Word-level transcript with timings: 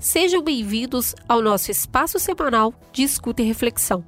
sejam 0.00 0.42
bem-vindos 0.42 1.14
ao 1.28 1.42
nosso 1.42 1.70
espaço 1.70 2.18
semanal 2.18 2.72
de 2.90 3.02
escuta 3.02 3.42
e 3.42 3.44
reflexão. 3.44 4.02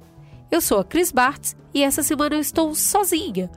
Eu 0.49 0.59
sou 0.59 0.79
a 0.79 0.83
Cris 0.83 1.11
Bartz 1.11 1.55
e 1.71 1.83
essa 1.83 2.01
semana 2.01 2.35
eu 2.35 2.39
estou 2.39 2.73
sozinha, 2.73 3.49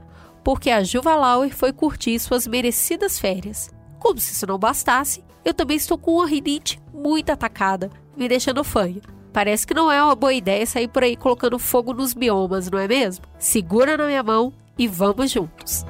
porque 0.43 0.69
a 0.69 0.83
Juva 0.83 1.15
Lauer 1.15 1.53
foi 1.53 1.73
curtir 1.73 2.19
suas 2.19 2.45
merecidas 2.45 3.17
férias. 3.17 3.71
Como 3.97 4.19
se 4.19 4.33
isso 4.33 4.45
não 4.45 4.59
bastasse, 4.59 5.23
eu 5.43 5.53
também 5.53 5.77
estou 5.77 5.97
com 5.97 6.13
uma 6.13 6.27
rinite 6.27 6.79
muito 6.93 7.31
atacada, 7.31 7.89
me 8.15 8.29
deixando 8.29 8.63
fanha. 8.63 9.01
Parece 9.33 9.65
que 9.65 9.73
não 9.73 9.91
é 9.91 10.01
uma 10.01 10.15
boa 10.15 10.33
ideia 10.33 10.65
sair 10.65 10.87
por 10.87 11.03
aí 11.03 11.15
colocando 11.15 11.57
fogo 11.57 11.91
nos 11.91 12.13
biomas, 12.13 12.69
não 12.69 12.77
é 12.77 12.87
mesmo? 12.87 13.25
Segura 13.39 13.97
na 13.97 14.05
minha 14.05 14.23
mão 14.23 14.53
e 14.77 14.87
vamos 14.87 15.31
juntos! 15.31 15.83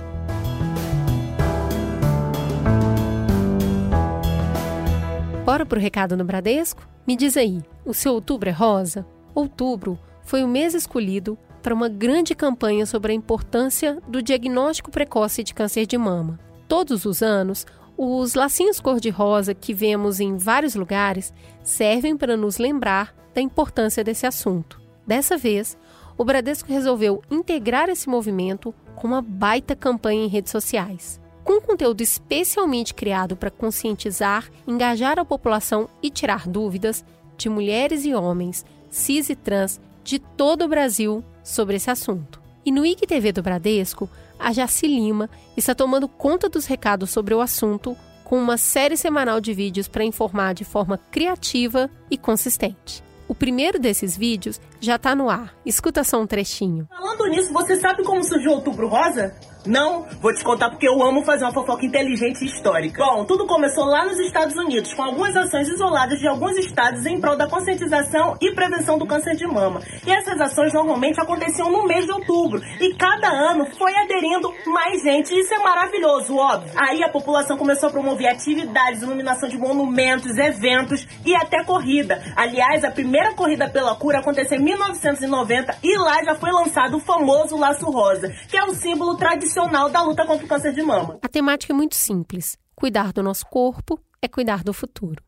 Bora 5.47 5.65
pro 5.65 5.79
recado 5.79 6.17
no 6.17 6.25
Bradesco? 6.25 6.85
Me 7.07 7.15
diz 7.15 7.37
aí, 7.37 7.63
o 7.85 7.93
seu 7.93 8.11
outubro 8.11 8.49
é 8.49 8.51
rosa? 8.51 9.07
Outubro 9.33 9.97
foi 10.21 10.43
o 10.43 10.47
mês 10.47 10.73
escolhido 10.73 11.37
para 11.63 11.73
uma 11.73 11.87
grande 11.87 12.35
campanha 12.35 12.85
sobre 12.85 13.13
a 13.13 13.15
importância 13.15 13.97
do 14.09 14.21
diagnóstico 14.21 14.91
precoce 14.91 15.45
de 15.45 15.53
câncer 15.53 15.85
de 15.85 15.97
mama. 15.97 16.37
Todos 16.67 17.05
os 17.05 17.21
anos, 17.21 17.65
os 17.97 18.33
lacinhos 18.33 18.81
cor-de-rosa 18.81 19.53
que 19.53 19.73
vemos 19.73 20.19
em 20.19 20.35
vários 20.35 20.75
lugares 20.75 21.33
servem 21.63 22.17
para 22.17 22.35
nos 22.35 22.57
lembrar 22.57 23.15
da 23.33 23.39
importância 23.39 24.03
desse 24.03 24.27
assunto. 24.27 24.81
Dessa 25.07 25.37
vez, 25.37 25.77
o 26.17 26.25
Bradesco 26.25 26.69
resolveu 26.69 27.21
integrar 27.31 27.87
esse 27.87 28.09
movimento 28.09 28.75
com 28.97 29.07
uma 29.07 29.21
baita 29.21 29.77
campanha 29.77 30.25
em 30.25 30.27
redes 30.27 30.51
sociais 30.51 31.21
com 31.47 31.61
conteúdo 31.61 32.01
especialmente 32.01 32.93
criado 32.93 33.37
para 33.37 33.49
conscientizar, 33.49 34.51
engajar 34.67 35.17
a 35.17 35.23
população 35.23 35.87
e 36.03 36.09
tirar 36.09 36.45
dúvidas 36.45 37.05
de 37.37 37.47
mulheres 37.47 38.03
e 38.03 38.13
homens, 38.13 38.65
cis 38.91 39.29
e 39.29 39.35
trans 39.35 39.79
de 40.03 40.19
todo 40.19 40.65
o 40.65 40.67
Brasil 40.67 41.23
sobre 41.45 41.77
esse 41.77 41.89
assunto. 41.89 42.41
E 42.65 42.71
no 42.71 42.85
IGTV 42.85 43.31
do 43.31 43.41
Bradesco, 43.41 44.09
a 44.37 44.51
Jaci 44.51 44.87
Lima 44.87 45.29
está 45.55 45.73
tomando 45.73 46.09
conta 46.09 46.49
dos 46.49 46.65
recados 46.65 47.11
sobre 47.11 47.33
o 47.33 47.39
assunto 47.39 47.95
com 48.25 48.37
uma 48.37 48.57
série 48.57 48.97
semanal 48.97 49.39
de 49.39 49.53
vídeos 49.53 49.87
para 49.87 50.03
informar 50.03 50.53
de 50.53 50.65
forma 50.65 50.97
criativa 50.97 51.89
e 52.11 52.17
consistente. 52.17 53.01
O 53.25 53.35
primeiro 53.35 53.79
desses 53.79 54.17
vídeos 54.17 54.59
já 54.81 54.95
está 54.95 55.15
no 55.15 55.29
ar. 55.29 55.53
Escuta 55.65 56.03
só 56.03 56.19
um 56.21 56.27
trechinho. 56.27 56.87
Falando 56.89 57.27
nisso, 57.27 57.53
você 57.53 57.75
sabe 57.77 58.03
como 58.03 58.23
surgiu 58.23 58.51
o 58.51 58.55
Outubro 58.55 58.87
Rosa? 58.87 59.35
Não, 59.67 60.05
vou 60.21 60.33
te 60.33 60.43
contar 60.43 60.69
porque 60.69 60.87
eu 60.87 61.03
amo 61.03 61.25
fazer 61.25 61.43
uma 61.43 61.51
fofoca 61.51 61.85
inteligente 61.85 62.41
e 62.41 62.45
histórica. 62.45 63.03
Bom, 63.03 63.25
tudo 63.25 63.45
começou 63.45 63.83
lá 63.83 64.05
nos 64.05 64.17
Estados 64.17 64.55
Unidos, 64.55 64.93
com 64.93 65.03
algumas 65.03 65.35
ações 65.35 65.67
isoladas 65.67 66.19
de 66.19 66.27
alguns 66.27 66.57
estados 66.57 67.05
em 67.05 67.19
prol 67.19 67.35
da 67.35 67.47
conscientização 67.47 68.37
e 68.41 68.53
prevenção 68.53 68.97
do 68.97 69.05
câncer 69.05 69.35
de 69.35 69.45
mama. 69.45 69.81
E 70.05 70.11
essas 70.11 70.39
ações 70.39 70.73
normalmente 70.73 71.19
aconteciam 71.19 71.69
no 71.69 71.85
mês 71.85 72.05
de 72.05 72.11
outubro. 72.13 72.61
E 72.79 72.93
cada 72.95 73.27
ano 73.27 73.65
foi 73.77 73.93
aderindo 73.93 74.53
mais 74.67 75.03
gente. 75.03 75.33
E 75.33 75.41
isso 75.41 75.53
é 75.53 75.59
maravilhoso, 75.59 76.37
óbvio. 76.37 76.71
Aí 76.77 77.03
a 77.03 77.09
população 77.09 77.57
começou 77.57 77.89
a 77.89 77.91
promover 77.91 78.27
atividades, 78.27 79.01
iluminação 79.01 79.49
de 79.49 79.57
monumentos, 79.57 80.37
eventos 80.37 81.05
e 81.25 81.35
até 81.35 81.61
corrida. 81.65 82.23
Aliás, 82.37 82.85
a 82.85 82.91
primeira 82.91 83.33
corrida 83.33 83.67
pela 83.67 83.95
cura 83.95 84.19
aconteceu 84.19 84.57
em 84.57 84.63
1990 84.63 85.77
e 85.83 85.97
lá 85.97 86.23
já 86.23 86.35
foi 86.35 86.51
lançado 86.51 86.95
o 86.95 86.99
famoso 87.01 87.57
laço 87.57 87.85
rosa, 87.85 88.29
que 88.47 88.55
é 88.55 88.63
o 88.63 88.73
símbolo 88.73 89.17
tradicional 89.17 89.56
tradicional 89.57 89.89
da 89.89 90.03
luta 90.03 90.25
contra 90.25 90.45
o 90.45 90.47
câncer 90.47 90.73
de 90.73 90.83
mama. 90.83 91.17
A 91.21 91.27
temática 91.27 91.73
é 91.73 91.75
muito 91.75 91.95
simples. 91.95 92.57
Cuidar 92.75 93.11
do 93.11 93.23
nosso 93.23 93.45
corpo 93.47 93.99
é 94.21 94.27
cuidar 94.27 94.63
do 94.63 94.71
futuro. 94.71 95.23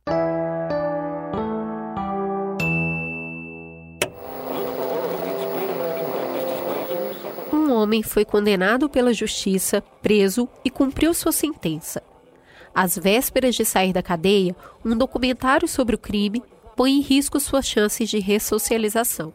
Um 7.52 7.72
homem 7.74 8.04
foi 8.04 8.24
condenado 8.24 8.88
pela 8.88 9.14
justiça, 9.14 9.82
preso 10.02 10.48
e 10.64 10.70
cumpriu 10.70 11.14
sua 11.14 11.32
sentença. 11.32 12.04
Às 12.74 12.98
vésperas 12.98 13.56
de 13.56 13.66
sair 13.66 13.92
da 13.92 14.04
cadeia, 14.04 14.56
um 14.86 14.96
documentário 14.96 15.68
sobre 15.68 15.96
o 15.96 16.00
crime 16.00 16.44
põe 16.76 16.92
em 16.94 17.02
risco 17.02 17.40
suas 17.40 17.66
chances 17.66 18.10
de 18.10 18.20
ressocialização. 18.20 19.34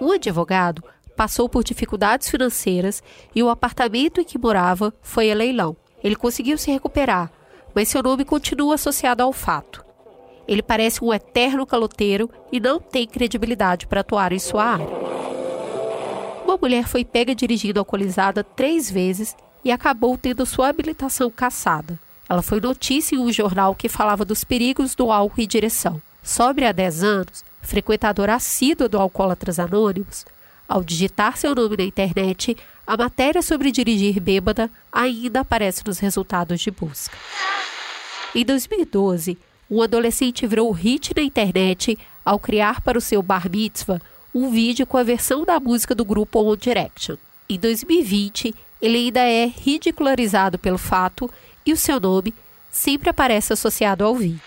O 0.00 0.12
advogado 0.12 0.82
passou 1.16 1.48
por 1.48 1.64
dificuldades 1.64 2.28
financeiras 2.28 3.02
e 3.34 3.42
o 3.42 3.48
apartamento 3.48 4.20
em 4.20 4.24
que 4.24 4.38
morava 4.38 4.92
foi 5.02 5.32
a 5.32 5.34
leilão. 5.34 5.76
Ele 6.04 6.14
conseguiu 6.14 6.58
se 6.58 6.70
recuperar, 6.70 7.32
mas 7.74 7.88
seu 7.88 8.02
nome 8.02 8.24
continua 8.24 8.74
associado 8.74 9.22
ao 9.22 9.32
fato. 9.32 9.84
Ele 10.46 10.62
parece 10.62 11.02
um 11.02 11.12
eterno 11.12 11.66
caloteiro 11.66 12.30
e 12.52 12.60
não 12.60 12.78
tem 12.78 13.06
credibilidade 13.06 13.86
para 13.86 14.02
atuar 14.02 14.32
em 14.32 14.38
sua 14.38 14.64
área. 14.64 14.88
Uma 16.44 16.56
mulher 16.56 16.86
foi 16.86 17.04
pega 17.04 17.34
dirigindo 17.34 17.80
alcoolizada 17.80 18.44
três 18.44 18.88
vezes 18.88 19.34
e 19.64 19.72
acabou 19.72 20.16
tendo 20.16 20.46
sua 20.46 20.68
habilitação 20.68 21.28
cassada. 21.28 21.98
Ela 22.28 22.42
foi 22.42 22.60
notícia 22.60 23.16
em 23.16 23.18
um 23.18 23.32
jornal 23.32 23.74
que 23.74 23.88
falava 23.88 24.24
dos 24.24 24.44
perigos 24.44 24.94
do 24.94 25.10
álcool 25.10 25.40
e 25.40 25.46
direção. 25.46 26.00
Sobre 26.22 26.64
há 26.64 26.72
10 26.72 27.02
anos, 27.02 27.44
frequentadora 27.62 28.34
assídua 28.34 28.88
do 28.88 28.98
Alcoólatras 28.98 29.58
Anônimos, 29.58 30.24
ao 30.68 30.82
digitar 30.82 31.36
seu 31.36 31.54
nome 31.54 31.76
na 31.76 31.84
internet, 31.84 32.56
a 32.86 32.96
matéria 32.96 33.42
sobre 33.42 33.70
dirigir 33.70 34.20
bêbada 34.20 34.70
ainda 34.92 35.40
aparece 35.40 35.82
nos 35.86 35.98
resultados 35.98 36.60
de 36.60 36.70
busca. 36.70 37.16
Em 38.34 38.44
2012, 38.44 39.38
um 39.70 39.82
adolescente 39.82 40.46
virou 40.46 40.70
hit 40.70 41.12
na 41.16 41.22
internet 41.22 41.98
ao 42.24 42.38
criar 42.38 42.80
para 42.80 42.98
o 42.98 43.00
seu 43.00 43.22
bar 43.22 43.48
mitzvah 43.50 44.00
um 44.34 44.50
vídeo 44.50 44.86
com 44.86 44.96
a 44.96 45.02
versão 45.02 45.44
da 45.44 45.58
música 45.58 45.94
do 45.94 46.04
grupo 46.04 46.40
One 46.40 46.56
Direction. 46.56 47.16
Em 47.48 47.58
2020, 47.58 48.54
ele 48.82 48.98
ainda 48.98 49.20
é 49.20 49.46
ridicularizado 49.46 50.58
pelo 50.58 50.78
fato 50.78 51.30
e 51.64 51.72
o 51.72 51.76
seu 51.76 51.98
nome 51.98 52.34
sempre 52.70 53.08
aparece 53.08 53.52
associado 53.52 54.04
ao 54.04 54.14
vídeo. 54.14 54.40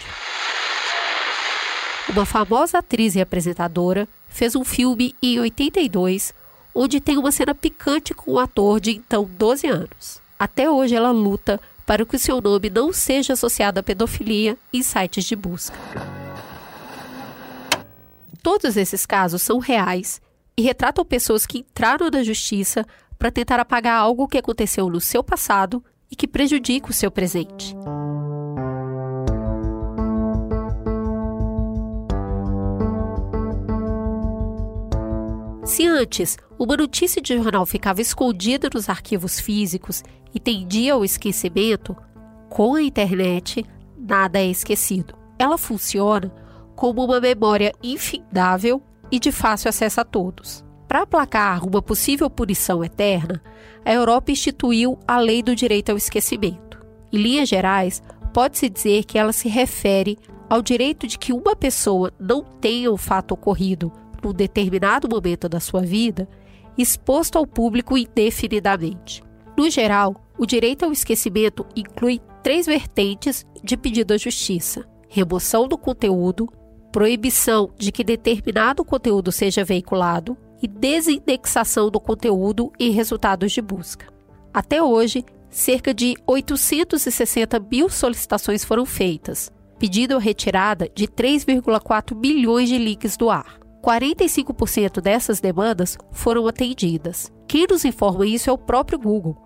Uma 2.12 2.26
famosa 2.26 2.80
atriz 2.80 3.16
e 3.16 3.22
apresentadora 3.22 4.08
fez 4.28 4.56
um 4.56 4.64
filme 4.64 5.16
em 5.22 5.40
82, 5.40 6.34
onde 6.74 7.00
tem 7.00 7.18
uma 7.20 7.32
cena 7.32 7.54
picante 7.54 8.16
com 8.16 8.32
o 8.32 8.40
ator 8.40 8.80
de 8.80 8.92
então 8.92 9.30
12 9.38 9.68
anos. 9.68 10.20
Até 10.38 10.68
hoje 10.70 10.96
ela 10.96 11.12
luta 11.12 11.60
para 11.86 12.04
que 12.04 12.16
o 12.16 12.20
seu 12.20 12.42
nome 12.42 12.70
não 12.70 12.92
seja 12.92 13.34
associado 13.34 13.80
à 13.80 13.84
pedofilia 13.84 14.58
em 14.74 14.82
sites 14.82 15.24
de 15.24 15.36
busca. 15.36 15.78
Todos 18.42 18.76
esses 18.76 19.06
casos 19.06 19.44
são 19.44 19.60
reais 19.60 20.20
e 20.58 20.64
retratam 20.64 21.06
pessoas 21.06 21.46
que 21.46 21.60
entraram 21.60 22.10
na 22.10 22.24
justiça 22.24 22.86
para 23.20 23.30
tentar 23.30 23.60
apagar 23.60 24.00
algo 24.00 24.28
que 24.28 24.38
aconteceu 24.38 24.90
no 24.90 25.00
seu 25.00 25.24
passado 25.24 25.84
e 26.10 26.16
que 26.16 26.28
prejudica 26.28 26.90
o 26.90 26.94
seu 26.94 27.12
presente. 27.12 27.76
Se 35.80 35.88
antes 35.88 36.38
uma 36.60 36.76
notícia 36.76 37.22
de 37.22 37.38
jornal 37.38 37.66
ficava 37.66 38.02
escondida 38.02 38.70
nos 38.74 38.90
arquivos 38.90 39.40
físicos 39.40 40.04
e 40.36 40.38
tendia 40.38 40.92
ao 40.94 41.06
esquecimento, 41.06 41.96
com 42.50 42.76
a 42.76 42.82
internet 42.82 43.66
nada 43.98 44.40
é 44.40 44.48
esquecido. 44.48 45.14
Ela 45.40 45.58
funciona 45.58 46.36
como 46.76 47.06
uma 47.06 47.22
memória 47.22 47.72
infindável 47.82 48.84
e 49.10 49.22
de 49.22 49.32
fácil 49.32 49.70
acesso 49.70 50.02
a 50.02 50.04
todos. 50.04 50.66
Para 50.86 51.04
aplacar 51.04 51.66
uma 51.66 51.82
possível 51.82 52.30
punição 52.30 52.84
eterna, 52.84 53.42
a 53.86 53.94
Europa 53.94 54.34
instituiu 54.34 55.00
a 55.08 55.18
Lei 55.18 55.42
do 55.42 55.56
Direito 55.56 55.92
ao 55.92 55.98
Esquecimento. 55.98 56.78
Em 57.10 57.20
linhas 57.20 57.48
gerais, 57.48 58.04
pode-se 58.34 58.70
dizer 58.70 59.06
que 59.06 59.18
ela 59.18 59.32
se 59.32 59.48
refere 59.48 60.18
ao 60.50 60.62
direito 60.62 61.08
de 61.08 61.18
que 61.18 61.32
uma 61.32 61.56
pessoa 61.56 62.12
não 62.20 62.44
tenha 62.44 62.92
o 62.92 62.98
fato 62.98 63.32
ocorrido 63.32 63.90
num 64.24 64.34
determinado 64.34 65.08
momento 65.10 65.48
da 65.48 65.60
sua 65.60 65.82
vida, 65.82 66.28
exposto 66.78 67.38
ao 67.38 67.46
público 67.46 67.98
indefinidamente. 67.98 69.24
No 69.58 69.70
geral, 69.70 70.16
o 70.38 70.46
direito 70.46 70.86
ao 70.86 70.92
esquecimento 70.92 71.66
inclui 71.76 72.22
três 72.42 72.66
vertentes 72.66 73.46
de 73.64 73.76
pedido 73.76 74.14
à 74.14 74.18
justiça: 74.18 74.88
remoção 75.10 75.68
do 75.68 75.78
conteúdo, 75.78 76.48
proibição 76.92 77.70
de 77.78 77.92
que 77.92 78.04
determinado 78.04 78.86
conteúdo 78.86 79.32
seja 79.32 79.64
veiculado 79.64 80.38
e 80.62 80.68
desindexação 80.68 81.90
do 81.90 82.00
conteúdo 82.00 82.72
em 82.80 82.92
resultados 82.92 83.52
de 83.52 83.62
busca. 83.62 84.08
Até 84.54 84.82
hoje, 84.82 85.24
cerca 85.50 85.94
de 85.94 86.16
860 86.26 87.60
mil 87.60 87.90
solicitações 87.90 88.64
foram 88.64 88.86
feitas, 88.86 89.52
pedindo 89.78 90.16
a 90.16 90.20
retirada 90.20 90.90
de 90.94 91.08
3,4 91.08 92.14
bilhões 92.16 92.68
de 92.68 92.78
links 92.78 93.16
do 93.16 93.30
ar. 93.30 93.60
45% 93.84 95.02
dessas 95.02 95.40
demandas 95.40 95.98
foram 96.12 96.48
atendidas. 96.48 97.32
Quem 97.48 97.66
nos 97.70 97.86
informa 97.86 98.26
isso 98.26 98.50
é 98.50 98.54
o 98.54 98.58
próprio 98.58 99.00
Google, 99.00 99.38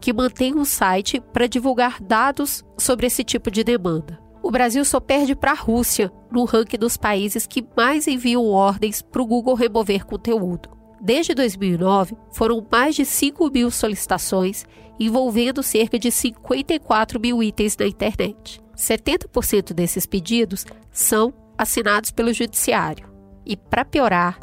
que 0.00 0.12
mantém 0.12 0.54
um 0.54 0.64
site 0.64 1.20
para 1.32 1.46
divulgar 1.46 2.02
dados 2.02 2.64
sobre 2.78 3.06
esse 3.06 3.22
tipo 3.22 3.50
de 3.50 3.62
demanda. 3.62 4.18
O 4.42 4.50
Brasil 4.50 4.84
só 4.84 4.98
perde 4.98 5.36
para 5.36 5.52
a 5.52 5.54
Rússia 5.54 6.10
no 6.30 6.44
ranking 6.44 6.78
dos 6.78 6.96
países 6.96 7.46
que 7.46 7.64
mais 7.76 8.08
enviam 8.08 8.46
ordens 8.46 9.00
para 9.00 9.22
o 9.22 9.26
Google 9.26 9.54
remover 9.54 10.04
conteúdo. 10.04 10.68
Desde 11.00 11.34
2009, 11.34 12.16
foram 12.32 12.64
mais 12.70 12.94
de 12.94 13.04
5 13.04 13.50
mil 13.50 13.70
solicitações 13.70 14.64
envolvendo 14.98 15.62
cerca 15.62 15.98
de 15.98 16.10
54 16.10 17.20
mil 17.20 17.42
itens 17.42 17.76
na 17.76 17.86
internet. 17.86 18.60
70% 18.76 19.72
desses 19.72 20.06
pedidos 20.06 20.64
são 20.90 21.32
assinados 21.56 22.10
pelo 22.10 22.32
Judiciário. 22.32 23.11
E, 23.44 23.56
para 23.56 23.84
piorar, 23.84 24.38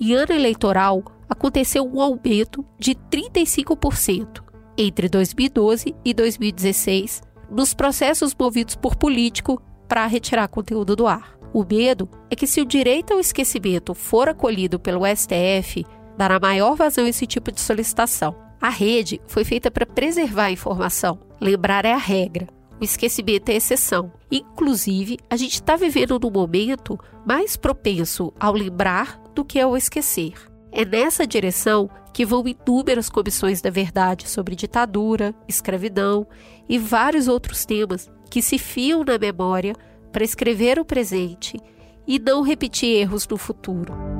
em 0.00 0.14
ano 0.14 0.32
eleitoral 0.32 1.02
aconteceu 1.28 1.84
um 1.84 2.00
aumento 2.00 2.64
de 2.78 2.94
35% 2.94 4.42
entre 4.76 5.08
2012 5.08 5.94
e 6.04 6.14
2016 6.14 7.22
nos 7.50 7.74
processos 7.74 8.34
movidos 8.38 8.76
por 8.76 8.96
político 8.96 9.60
para 9.88 10.06
retirar 10.06 10.48
conteúdo 10.48 10.94
do 10.94 11.06
ar. 11.06 11.36
O 11.52 11.64
medo 11.64 12.08
é 12.30 12.36
que, 12.36 12.46
se 12.46 12.60
o 12.60 12.66
direito 12.66 13.12
ao 13.12 13.20
esquecimento 13.20 13.94
for 13.94 14.28
acolhido 14.28 14.78
pelo 14.78 15.06
STF, 15.06 15.84
dará 16.16 16.38
maior 16.38 16.76
vazão 16.76 17.04
a 17.04 17.08
esse 17.08 17.26
tipo 17.26 17.50
de 17.50 17.60
solicitação. 17.60 18.36
A 18.60 18.68
rede 18.68 19.20
foi 19.26 19.44
feita 19.44 19.70
para 19.70 19.86
preservar 19.86 20.46
a 20.46 20.52
informação. 20.52 21.18
Lembrar 21.40 21.84
é 21.84 21.92
a 21.92 21.96
regra, 21.96 22.48
o 22.80 22.84
esquecimento 22.84 23.48
é 23.48 23.56
exceção. 23.56 24.12
Inclusive, 24.30 25.18
a 25.28 25.36
gente 25.36 25.54
está 25.54 25.76
vivendo 25.76 26.18
num 26.18 26.30
momento 26.30 26.98
mais 27.26 27.56
propenso 27.56 28.32
ao 28.38 28.52
lembrar 28.52 29.20
do 29.34 29.44
que 29.44 29.58
ao 29.58 29.76
esquecer. 29.76 30.34
É 30.70 30.84
nessa 30.84 31.26
direção 31.26 31.88
que 32.12 32.24
vão 32.24 32.44
inúmeras 32.46 33.08
comissões 33.08 33.60
da 33.60 33.70
verdade 33.70 34.28
sobre 34.28 34.54
ditadura, 34.54 35.34
escravidão 35.46 36.26
e 36.68 36.78
vários 36.78 37.28
outros 37.28 37.64
temas 37.64 38.10
que 38.30 38.42
se 38.42 38.58
fiam 38.58 39.04
na 39.04 39.18
memória 39.18 39.74
para 40.12 40.24
escrever 40.24 40.78
o 40.78 40.84
presente 40.84 41.58
e 42.06 42.18
não 42.18 42.42
repetir 42.42 42.96
erros 42.96 43.26
no 43.28 43.36
futuro. 43.36 44.17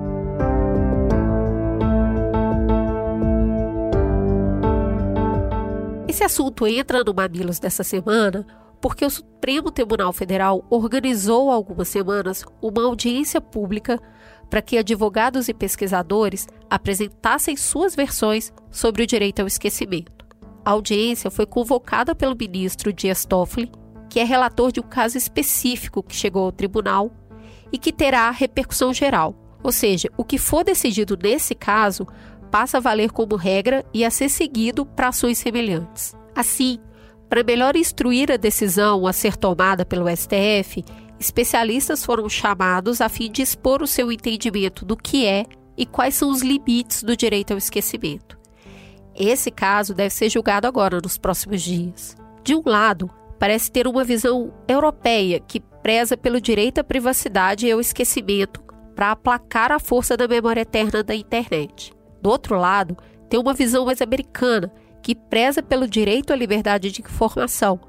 Esse 6.08 6.24
assunto 6.24 6.66
entra 6.66 7.04
no 7.04 7.12
Mamilos 7.12 7.58
dessa 7.58 7.84
semana 7.84 8.46
porque 8.80 9.04
o 9.04 9.10
Supremo 9.10 9.70
Tribunal 9.70 10.10
Federal 10.10 10.64
organizou 10.70 11.50
há 11.50 11.54
algumas 11.54 11.88
semanas 11.88 12.42
uma 12.62 12.82
audiência 12.84 13.42
pública 13.42 14.00
para 14.48 14.62
que 14.62 14.78
advogados 14.78 15.48
e 15.48 15.54
pesquisadores 15.54 16.48
apresentassem 16.70 17.58
suas 17.58 17.94
versões 17.94 18.50
sobre 18.70 19.02
o 19.02 19.06
direito 19.06 19.40
ao 19.40 19.46
esquecimento. 19.46 20.24
A 20.64 20.70
audiência 20.70 21.30
foi 21.30 21.44
convocada 21.44 22.14
pelo 22.14 22.34
ministro 22.34 22.90
Dias 22.90 23.26
Toffoli, 23.26 23.70
que 24.08 24.18
é 24.18 24.24
relator 24.24 24.72
de 24.72 24.80
um 24.80 24.84
caso 24.84 25.18
específico 25.18 26.02
que 26.02 26.16
chegou 26.16 26.46
ao 26.46 26.52
tribunal 26.52 27.12
e 27.70 27.76
que 27.76 27.92
terá 27.92 28.30
repercussão 28.30 28.94
geral. 28.94 29.34
Ou 29.62 29.72
seja, 29.72 30.08
o 30.16 30.24
que 30.24 30.38
for 30.38 30.64
decidido 30.64 31.18
nesse 31.20 31.54
caso 31.54 32.06
passa 32.48 32.78
a 32.78 32.80
valer 32.80 33.10
como 33.10 33.36
regra 33.36 33.84
e 33.92 34.04
a 34.04 34.10
ser 34.10 34.28
seguido 34.28 34.84
para 34.84 35.08
ações 35.08 35.38
semelhantes. 35.38 36.14
Assim, 36.34 36.78
para 37.28 37.44
melhor 37.44 37.76
instruir 37.76 38.32
a 38.32 38.36
decisão 38.36 39.06
a 39.06 39.12
ser 39.12 39.36
tomada 39.36 39.84
pelo 39.84 40.08
STF, 40.08 40.84
especialistas 41.20 42.04
foram 42.04 42.28
chamados 42.28 43.00
a 43.00 43.08
fim 43.08 43.30
de 43.30 43.42
expor 43.42 43.82
o 43.82 43.86
seu 43.86 44.10
entendimento 44.10 44.84
do 44.84 44.96
que 44.96 45.26
é 45.26 45.44
e 45.76 45.84
quais 45.84 46.14
são 46.14 46.30
os 46.30 46.42
limites 46.42 47.02
do 47.02 47.16
direito 47.16 47.52
ao 47.52 47.58
esquecimento. 47.58 48.38
Esse 49.14 49.50
caso 49.50 49.94
deve 49.94 50.10
ser 50.10 50.30
julgado 50.30 50.66
agora, 50.66 51.00
nos 51.02 51.18
próximos 51.18 51.60
dias. 51.60 52.16
De 52.42 52.54
um 52.54 52.62
lado, 52.64 53.10
parece 53.38 53.70
ter 53.70 53.86
uma 53.86 54.04
visão 54.04 54.52
europeia 54.66 55.40
que 55.40 55.60
preza 55.60 56.16
pelo 56.16 56.40
direito 56.40 56.78
à 56.78 56.84
privacidade 56.84 57.66
e 57.66 57.72
ao 57.72 57.80
esquecimento 57.80 58.62
para 58.94 59.12
aplacar 59.12 59.70
a 59.70 59.78
força 59.78 60.16
da 60.16 60.26
memória 60.26 60.62
eterna 60.62 61.02
da 61.02 61.14
internet. 61.14 61.92
Do 62.28 62.32
outro 62.32 62.58
lado, 62.58 62.94
tem 63.30 63.40
uma 63.40 63.54
visão 63.54 63.86
mais 63.86 64.02
americana 64.02 64.70
que 65.02 65.14
preza 65.14 65.62
pelo 65.62 65.88
direito 65.88 66.30
à 66.30 66.36
liberdade 66.36 66.92
de 66.92 67.00
informação, 67.00 67.80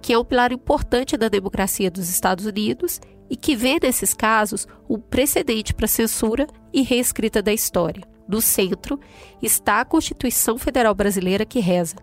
que 0.00 0.12
é 0.12 0.18
um 0.18 0.24
pilar 0.24 0.52
importante 0.52 1.16
da 1.16 1.28
democracia 1.28 1.90
dos 1.90 2.08
Estados 2.08 2.46
Unidos 2.46 3.00
e 3.28 3.34
que 3.34 3.56
vê 3.56 3.80
nesses 3.82 4.14
casos 4.14 4.68
um 4.88 5.00
precedente 5.00 5.74
para 5.74 5.88
censura 5.88 6.46
e 6.72 6.82
reescrita 6.82 7.42
da 7.42 7.52
história. 7.52 8.04
No 8.28 8.40
centro 8.40 9.00
está 9.42 9.80
a 9.80 9.84
Constituição 9.84 10.56
Federal 10.56 10.94
Brasileira 10.94 11.44
que 11.44 11.58
reza: 11.58 11.96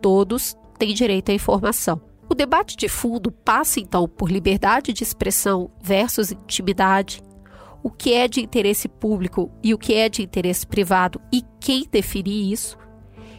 todos 0.00 0.56
têm 0.76 0.92
direito 0.92 1.30
à 1.30 1.34
informação. 1.34 2.00
O 2.28 2.34
debate 2.34 2.76
de 2.76 2.88
fundo 2.88 3.30
passa 3.30 3.78
então 3.78 4.08
por 4.08 4.28
liberdade 4.28 4.92
de 4.92 5.04
expressão 5.04 5.70
versus 5.80 6.32
intimidade, 6.32 7.22
o 7.82 7.90
que 7.90 8.12
é 8.12 8.28
de 8.28 8.40
interesse 8.40 8.88
público 8.88 9.50
e 9.62 9.74
o 9.74 9.78
que 9.78 9.94
é 9.94 10.08
de 10.08 10.22
interesse 10.22 10.66
privado 10.66 11.20
e 11.32 11.42
quem 11.60 11.86
definir 11.90 12.52
isso, 12.52 12.78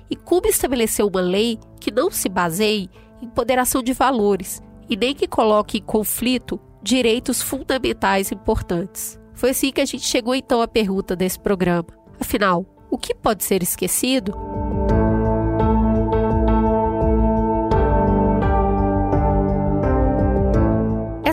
e 0.09 0.15
como 0.15 0.47
estabelecer 0.47 1.05
uma 1.05 1.21
lei 1.21 1.57
que 1.79 1.91
não 1.91 2.11
se 2.11 2.29
baseie 2.29 2.89
em 3.21 3.29
ponderação 3.29 3.81
de 3.81 3.93
valores 3.93 4.61
e 4.89 4.97
nem 4.97 5.15
que 5.15 5.27
coloque 5.27 5.77
em 5.77 5.81
conflito 5.81 6.59
direitos 6.81 7.41
fundamentais 7.41 8.31
importantes. 8.31 9.19
Foi 9.33 9.51
assim 9.51 9.71
que 9.71 9.81
a 9.81 9.85
gente 9.85 10.05
chegou 10.05 10.35
então 10.35 10.61
à 10.61 10.67
pergunta 10.67 11.15
desse 11.15 11.39
programa. 11.39 11.87
Afinal, 12.19 12.65
o 12.91 12.97
que 12.97 13.15
pode 13.15 13.43
ser 13.43 13.63
esquecido? 13.63 14.33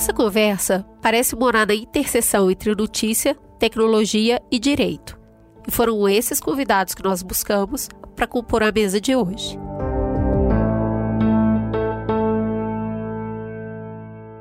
Essa 0.00 0.14
conversa 0.14 0.82
parece 1.02 1.36
morar 1.36 1.66
na 1.66 1.74
interseção 1.74 2.50
entre 2.50 2.74
notícia, 2.74 3.34
tecnologia 3.58 4.40
e 4.50 4.58
direito. 4.58 5.20
E 5.68 5.70
foram 5.70 6.08
esses 6.08 6.40
convidados 6.40 6.94
que 6.94 7.04
nós 7.04 7.22
buscamos 7.22 7.86
para 8.16 8.26
compor 8.26 8.62
a 8.62 8.72
mesa 8.72 8.98
de 8.98 9.14
hoje. 9.14 9.58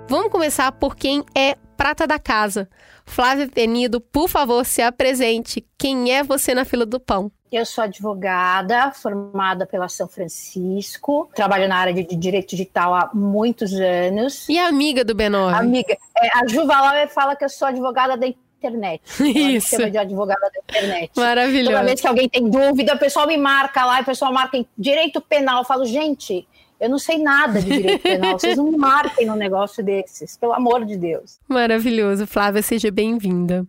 Vamos 0.07 0.31
começar 0.31 0.71
por 0.71 0.95
quem 0.95 1.25
é 1.35 1.55
prata 1.75 2.07
da 2.07 2.17
casa. 2.17 2.69
Flávia 3.05 3.49
Penido, 3.49 3.99
por 3.99 4.29
favor, 4.29 4.65
se 4.65 4.81
apresente. 4.81 5.67
Quem 5.77 6.15
é 6.15 6.23
você 6.23 6.55
na 6.55 6.63
fila 6.63 6.85
do 6.85 7.01
pão? 7.01 7.29
Eu 7.51 7.65
sou 7.65 7.83
advogada, 7.83 8.91
formada 8.91 9.65
pela 9.65 9.89
São 9.89 10.07
Francisco, 10.07 11.29
trabalho 11.33 11.67
na 11.67 11.77
área 11.77 11.93
de 11.93 12.15
direito 12.15 12.49
digital 12.51 12.93
há 12.93 13.09
muitos 13.13 13.73
anos. 13.73 14.47
E 14.47 14.59
amiga 14.59 15.03
do 15.03 15.15
B9? 15.15 15.53
Amiga. 15.53 15.97
É, 16.15 16.29
a 16.37 16.47
Juva 16.47 16.79
Lauer 16.79 17.09
fala 17.09 17.35
que 17.35 17.43
eu 17.43 17.49
sou 17.49 17.67
advogada 17.67 18.15
da 18.15 18.27
internet. 18.27 19.01
Isso. 19.23 19.69
Chama 19.69 19.89
de 19.89 19.97
advogada 19.97 20.41
da 20.41 20.59
internet. 20.59 21.11
Maravilhoso. 21.15 21.71
Toda 21.71 21.85
vez 21.85 22.01
que 22.01 22.07
alguém 22.07 22.29
tem 22.29 22.49
dúvida, 22.49 22.93
o 22.93 22.99
pessoal 22.99 23.25
me 23.25 23.37
marca 23.37 23.83
lá, 23.83 24.01
o 24.01 24.05
pessoal 24.05 24.31
marca 24.31 24.55
em 24.55 24.67
direito 24.77 25.19
penal. 25.19 25.59
Eu 25.59 25.65
falo, 25.65 25.85
gente, 25.85 26.47
eu 26.79 26.89
não 26.89 26.97
sei 26.97 27.17
nada 27.17 27.59
de 27.61 27.67
direito 27.67 28.03
penal. 28.03 28.39
Vocês 28.39 28.55
não 28.55 28.65
me 28.65 28.77
marquem 28.77 29.25
num 29.25 29.35
negócio 29.35 29.83
desses, 29.83 30.37
pelo 30.37 30.53
amor 30.53 30.85
de 30.85 30.95
Deus. 30.95 31.37
Maravilhoso. 31.47 32.25
Flávia, 32.25 32.61
seja 32.61 32.89
bem-vinda. 32.89 33.65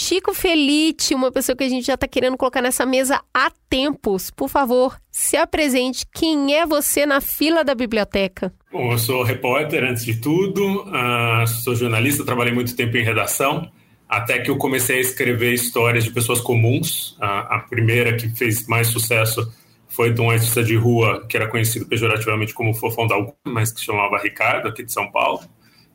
Chico 0.00 0.32
Felite, 0.32 1.12
uma 1.12 1.32
pessoa 1.32 1.56
que 1.56 1.64
a 1.64 1.68
gente 1.68 1.84
já 1.84 1.94
está 1.94 2.06
querendo 2.06 2.36
colocar 2.36 2.62
nessa 2.62 2.86
mesa 2.86 3.20
há 3.34 3.50
tempos. 3.68 4.30
Por 4.30 4.48
favor, 4.48 4.96
se 5.10 5.36
apresente. 5.36 6.06
Quem 6.14 6.54
é 6.54 6.64
você 6.64 7.04
na 7.04 7.20
fila 7.20 7.64
da 7.64 7.74
biblioteca? 7.74 8.54
Bom, 8.70 8.92
eu 8.92 8.98
sou 8.98 9.24
repórter, 9.24 9.82
antes 9.82 10.04
de 10.04 10.20
tudo. 10.20 10.84
Uh, 10.84 11.44
sou 11.64 11.74
jornalista, 11.74 12.24
trabalhei 12.24 12.54
muito 12.54 12.76
tempo 12.76 12.96
em 12.96 13.02
redação. 13.02 13.68
Até 14.08 14.38
que 14.38 14.48
eu 14.52 14.56
comecei 14.56 14.98
a 14.98 15.00
escrever 15.00 15.52
histórias 15.52 16.04
de 16.04 16.12
pessoas 16.12 16.40
comuns. 16.40 17.16
Uh, 17.16 17.24
a 17.24 17.66
primeira 17.68 18.16
que 18.16 18.28
fez 18.28 18.68
mais 18.68 18.86
sucesso 18.86 19.52
foi 19.88 20.12
de 20.12 20.20
um 20.20 20.30
artista 20.30 20.62
de 20.62 20.76
rua 20.76 21.26
que 21.28 21.36
era 21.36 21.48
conhecido 21.48 21.86
pejorativamente 21.86 22.54
como 22.54 22.72
Fofão 22.72 23.08
da 23.08 23.16
mas 23.44 23.72
que 23.72 23.80
chamava 23.80 24.16
Ricardo, 24.18 24.68
aqui 24.68 24.84
de 24.84 24.92
São 24.92 25.10
Paulo, 25.10 25.40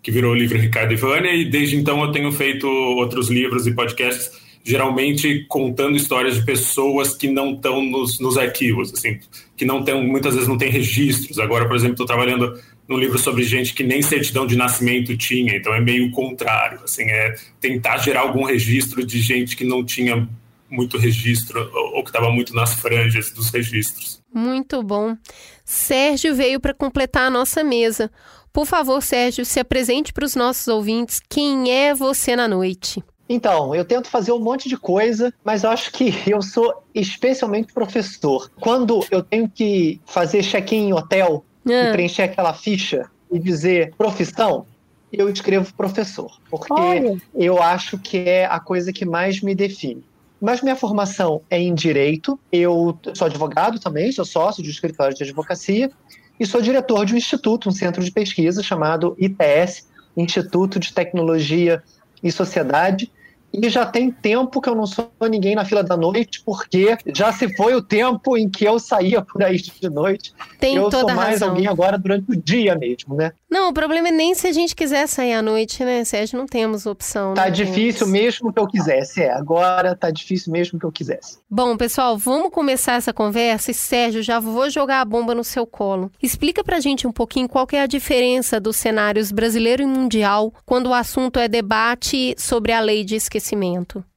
que 0.04 0.12
virou 0.12 0.34
o 0.34 0.36
livro 0.36 0.60
Ricardo 0.60 0.92
e 0.92 0.98
Vânia, 0.98 1.34
e 1.34 1.46
desde 1.46 1.78
então 1.78 2.04
eu 2.04 2.12
tenho 2.12 2.30
feito 2.34 2.68
outros 2.68 3.30
livros 3.30 3.66
e 3.66 3.72
podcasts, 3.72 4.32
geralmente 4.62 5.46
contando 5.48 5.96
histórias 5.96 6.36
de 6.36 6.46
pessoas 6.46 7.16
que 7.16 7.30
não 7.30 7.54
estão 7.54 7.82
nos, 7.82 8.20
nos 8.20 8.38
arquivos, 8.38 8.94
assim, 8.94 9.18
que 9.56 9.64
não 9.64 9.82
tem, 9.82 10.06
muitas 10.06 10.34
vezes 10.34 10.48
não 10.48 10.58
tem 10.58 10.70
registros. 10.70 11.40
Agora, 11.40 11.66
por 11.66 11.76
exemplo, 11.76 11.94
estou 11.94 12.06
trabalhando 12.06 12.60
num 12.88 12.98
livro 12.98 13.18
sobre 13.18 13.44
gente 13.44 13.74
que 13.74 13.84
nem 13.84 14.02
certidão 14.02 14.46
de 14.46 14.58
nascimento 14.58 15.16
tinha, 15.16 15.56
então 15.56 15.74
é 15.74 15.80
meio 15.80 16.12
contrário, 16.12 16.82
assim, 16.84 17.04
é 17.04 17.36
tentar 17.62 17.98
gerar 18.00 18.22
algum 18.22 18.44
registro 18.44 19.06
de 19.06 19.22
gente 19.22 19.56
que 19.56 19.64
não 19.64 19.86
tinha 19.86 20.28
muito 20.70 20.98
registro 20.98 21.70
ou 21.94 22.04
que 22.04 22.10
estava 22.10 22.30
muito 22.30 22.54
nas 22.54 22.74
franjas 22.74 23.32
dos 23.32 23.50
registros. 23.50 24.22
Muito 24.34 24.82
bom. 24.82 25.16
Sérgio 25.64 26.36
veio 26.36 26.60
para 26.60 26.74
completar 26.74 27.28
a 27.28 27.30
nossa 27.30 27.64
mesa. 27.64 28.12
Por 28.52 28.66
favor, 28.66 29.02
Sérgio, 29.02 29.46
se 29.46 29.60
apresente 29.60 30.14
para 30.14 30.26
os 30.26 30.36
nossos 30.36 30.68
ouvintes. 30.68 31.20
Quem 31.28 31.72
é 31.72 31.94
você 31.94 32.36
na 32.36 32.48
noite? 32.48 33.04
Então, 33.28 33.74
eu 33.74 33.86
tento 33.86 34.10
fazer 34.10 34.32
um 34.32 34.40
monte 34.40 34.68
de 34.68 34.78
coisa, 34.78 35.34
mas 35.44 35.64
eu 35.64 35.70
acho 35.70 35.92
que 35.92 36.14
eu 36.28 36.42
sou 36.42 36.84
especialmente 36.94 37.74
professor. 37.74 38.52
Quando 38.60 39.06
eu 39.10 39.24
tenho 39.24 39.50
que 39.50 40.00
fazer 40.06 40.44
check-in 40.44 40.90
em 40.90 40.94
hotel 40.94 41.44
ah. 41.66 41.72
e 41.72 41.92
preencher 41.92 42.24
aquela 42.24 42.54
ficha 42.54 43.10
e 43.32 43.40
dizer 43.40 43.94
profissão, 43.98 44.66
eu 45.12 45.30
escrevo 45.30 45.74
professor, 45.74 46.40
porque 46.50 46.74
Olha. 46.74 47.22
eu 47.36 47.62
acho 47.62 47.98
que 48.00 48.18
é 48.18 48.46
a 48.46 48.60
coisa 48.60 48.92
que 48.92 49.06
mais 49.06 49.42
me 49.42 49.54
define. 49.54 50.04
Mas 50.44 50.62
minha 50.62 50.76
formação 50.76 51.42
é 51.50 51.58
em 51.58 51.74
direito, 51.74 52.38
eu 52.52 53.00
sou 53.16 53.28
advogado 53.28 53.80
também, 53.80 54.12
sou 54.12 54.26
sócio 54.26 54.62
de 54.62 54.68
um 54.68 54.74
escritório 54.74 55.16
de 55.16 55.24
advocacia 55.24 55.90
e 56.38 56.46
sou 56.46 56.62
diretor 56.62 57.06
de 57.06 57.14
um 57.14 57.18
instituto, 57.18 57.70
um 57.70 57.72
centro 57.72 58.04
de 58.04 58.12
pesquisa 58.12 58.62
chamado 58.62 59.16
ITS, 59.18 59.88
Instituto 60.18 60.82
de 60.82 60.94
Tecnologia 60.94 61.82
e 62.22 62.30
Sociedade, 62.30 63.10
e 63.54 63.70
já 63.70 63.86
tem 63.86 64.10
tempo 64.10 64.60
que 64.60 64.68
eu 64.68 64.74
não 64.74 64.88
sou 64.88 65.12
ninguém 65.30 65.54
na 65.54 65.64
fila 65.64 65.84
da 65.84 65.96
noite, 65.96 66.42
porque 66.44 66.98
já 67.14 67.32
se 67.32 67.56
foi 67.56 67.76
o 67.76 67.82
tempo 67.82 68.36
em 68.36 68.50
que 68.50 68.66
eu 68.66 68.80
saía 68.80 69.22
por 69.22 69.44
aí 69.44 69.58
de 69.58 69.90
noite. 69.90 70.34
Tem 70.60 70.76
eu 70.76 70.90
toda 70.90 71.00
sou 71.00 71.14
mais 71.14 71.34
razão. 71.34 71.50
alguém 71.50 71.68
agora 71.68 71.98
durante 71.98 72.32
o 72.32 72.36
dia 72.36 72.76
mesmo, 72.76 73.16
né? 73.16 73.32
Não, 73.50 73.70
o 73.70 73.74
problema 73.74 74.08
é 74.08 74.12
nem 74.12 74.34
se 74.34 74.48
a 74.48 74.52
gente 74.52 74.76
quiser 74.76 75.08
sair 75.08 75.34
à 75.34 75.42
noite, 75.42 75.84
né, 75.86 76.04
Sérgio? 76.04 76.40
Não 76.40 76.48
temos 76.48 76.88
opção. 76.88 77.36
Tá 77.36 77.50
difícil 77.50 78.08
mesmo 78.08 78.52
que 78.52 78.60
eu 78.60 78.66
quisesse, 78.66 79.22
é. 79.22 79.32
Agora 79.32 79.96
tá 79.96 80.10
difícil 80.10 80.52
mesmo 80.52 80.80
que 80.80 80.86
eu 80.86 80.92
quisesse. 80.92 81.38
Bom, 81.48 81.78
pessoal, 81.78 82.18
vamos 82.18 82.50
começar 82.50 82.94
essa 82.94 83.14
conversa 83.14 83.70
e, 83.70 83.74
Sérgio, 83.76 84.24
já 84.24 84.40
vou 84.40 84.70
jogar 84.72 85.02
a 85.02 85.06
bomba 85.06 85.36
no 85.36 85.44
seu 85.44 85.68
colo. 85.68 86.12
Explica 86.22 86.64
pra 86.64 86.80
gente 86.80 87.06
um 87.06 87.12
pouquinho 87.12 87.48
qual 87.48 87.68
é 87.72 87.82
a 87.82 87.86
diferença 87.86 88.60
dos 88.60 88.78
cenários 88.78 89.32
brasileiro 89.32 89.84
e 89.84 89.86
mundial 89.86 90.52
quando 90.66 90.88
o 90.88 90.94
assunto 90.94 91.38
é 91.38 91.48
debate 91.48 92.34
sobre 92.38 92.72
a 92.72 92.80
lei 92.80 93.04
de 93.04 93.16
esquecimento. 93.16 93.43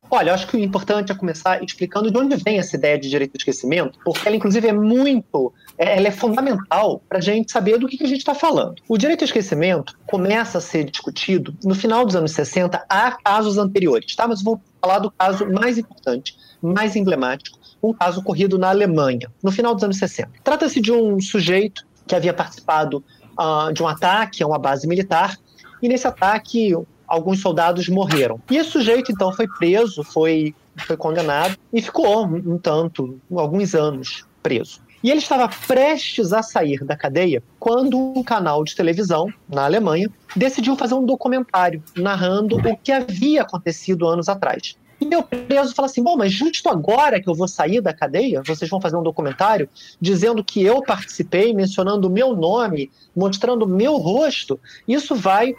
Olha, 0.09 0.31
eu 0.31 0.35
acho 0.35 0.47
que 0.47 0.57
o 0.57 0.61
importante 0.61 1.11
é 1.11 1.15
começar 1.15 1.63
explicando 1.63 2.11
de 2.11 2.17
onde 2.17 2.37
vem 2.37 2.59
essa 2.59 2.77
ideia 2.77 2.99
de 2.99 3.09
direito 3.09 3.33
de 3.33 3.39
esquecimento, 3.39 3.99
porque 4.05 4.27
ela, 4.27 4.37
inclusive, 4.37 4.69
é 4.69 4.73
muito, 4.73 5.53
é, 5.77 5.97
ela 5.97 6.09
é 6.09 6.11
fundamental 6.13 7.03
para 7.09 7.19
a 7.19 7.21
gente 7.21 7.51
saber 7.51 7.79
do 7.79 7.89
que, 7.89 8.03
a 8.05 8.07
gente 8.07 8.21
está 8.21 8.35
falando. 8.35 8.77
O 8.89 8.97
direito 8.97 9.23
ao 9.23 9.27
esquecimento 9.27 9.99
começa 10.07 10.59
a 10.59 10.61
ser 10.61 10.85
discutido 10.85 11.55
no 11.65 11.75
final 11.75 12.05
dos 12.05 12.15
anos 12.15 12.33
60, 12.33 12.85
há 12.89 13.13
casos 13.13 13.59
anteriores, 13.59 14.15
tá? 14.15 14.29
Mas 14.29 14.43
vou 14.43 14.61
falar 14.81 15.01
do 15.01 15.11
caso 15.11 15.45
mais 15.51 15.77
importante, 15.77 16.37
mais 16.63 16.95
emblemático, 16.95 17.59
um 17.83 17.93
caso 17.93 18.21
ocorrido 18.21 18.59
na 18.59 18.69
Alemanha, 18.69 19.31
no 19.43 19.51
final 19.51 19.75
dos 19.75 19.83
anos 19.83 19.99
60. 19.99 20.31
Trata-se 20.45 20.81
de 20.81 20.93
um 20.93 21.21
sujeito 21.21 21.85
que 22.07 22.15
havia 22.15 22.33
participado 22.33 23.05
uh, 23.39 23.73
de 23.73 23.83
um 23.83 23.89
ataque 23.89 24.43
a 24.43 24.47
uma 24.47 24.59
base 24.59 24.87
militar, 24.87 25.37
e 25.83 25.89
nesse 25.89 26.07
ataque 26.07 26.75
alguns 27.07 27.41
soldados 27.41 27.89
morreram. 27.89 28.41
E 28.51 28.57
esse 28.57 28.71
sujeito, 28.71 29.13
então, 29.13 29.33
foi 29.33 29.47
preso, 29.47 30.03
foi, 30.03 30.55
foi 30.77 30.97
condenado 30.97 31.57
e 31.73 31.81
ficou 31.81 32.25
um 32.25 32.59
tanto, 32.59 33.21
alguns 33.31 33.75
anos 33.75 34.27
preso. 34.43 34.81
E 35.03 35.11
ele 35.11 35.21
estava 35.21 35.49
prestes 35.69 36.33
a 36.33 36.43
sair 36.43 36.83
da 36.85 36.97
cadeia 36.97 37.43
quando 37.61 37.97
um 37.97 38.23
canal 38.23 38.65
de 38.65 38.75
televisão 38.75 39.33
na 39.49 39.65
Alemanha 39.65 40.11
decidiu 40.35 40.77
fazer 40.77 40.95
um 40.95 41.05
documentário 41.05 41.83
narrando 41.97 42.57
o 42.57 42.77
que 42.77 42.91
havia 42.91 43.43
acontecido 43.43 44.09
anos 44.09 44.29
atrás. 44.29 44.77
E 45.01 45.05
meu 45.05 45.23
preso 45.23 45.75
fala 45.75 45.87
assim: 45.87 46.03
bom, 46.03 46.17
mas 46.17 46.33
justo 46.33 46.69
agora 46.69 47.21
que 47.21 47.29
eu 47.29 47.35
vou 47.35 47.47
sair 47.47 47.81
da 47.81 47.93
cadeia, 47.93 48.43
vocês 48.45 48.71
vão 48.71 48.81
fazer 48.81 48.97
um 48.97 49.03
documentário 49.03 49.69
dizendo 50.01 50.43
que 50.43 50.63
eu 50.63 50.83
participei, 50.83 51.53
mencionando 51.53 52.09
o 52.09 52.11
meu 52.11 52.35
nome, 52.35 52.91
mostrando 53.15 53.65
o 53.65 53.69
meu 53.69 53.97
rosto, 53.97 54.59
isso 54.89 55.15
vai 55.15 55.55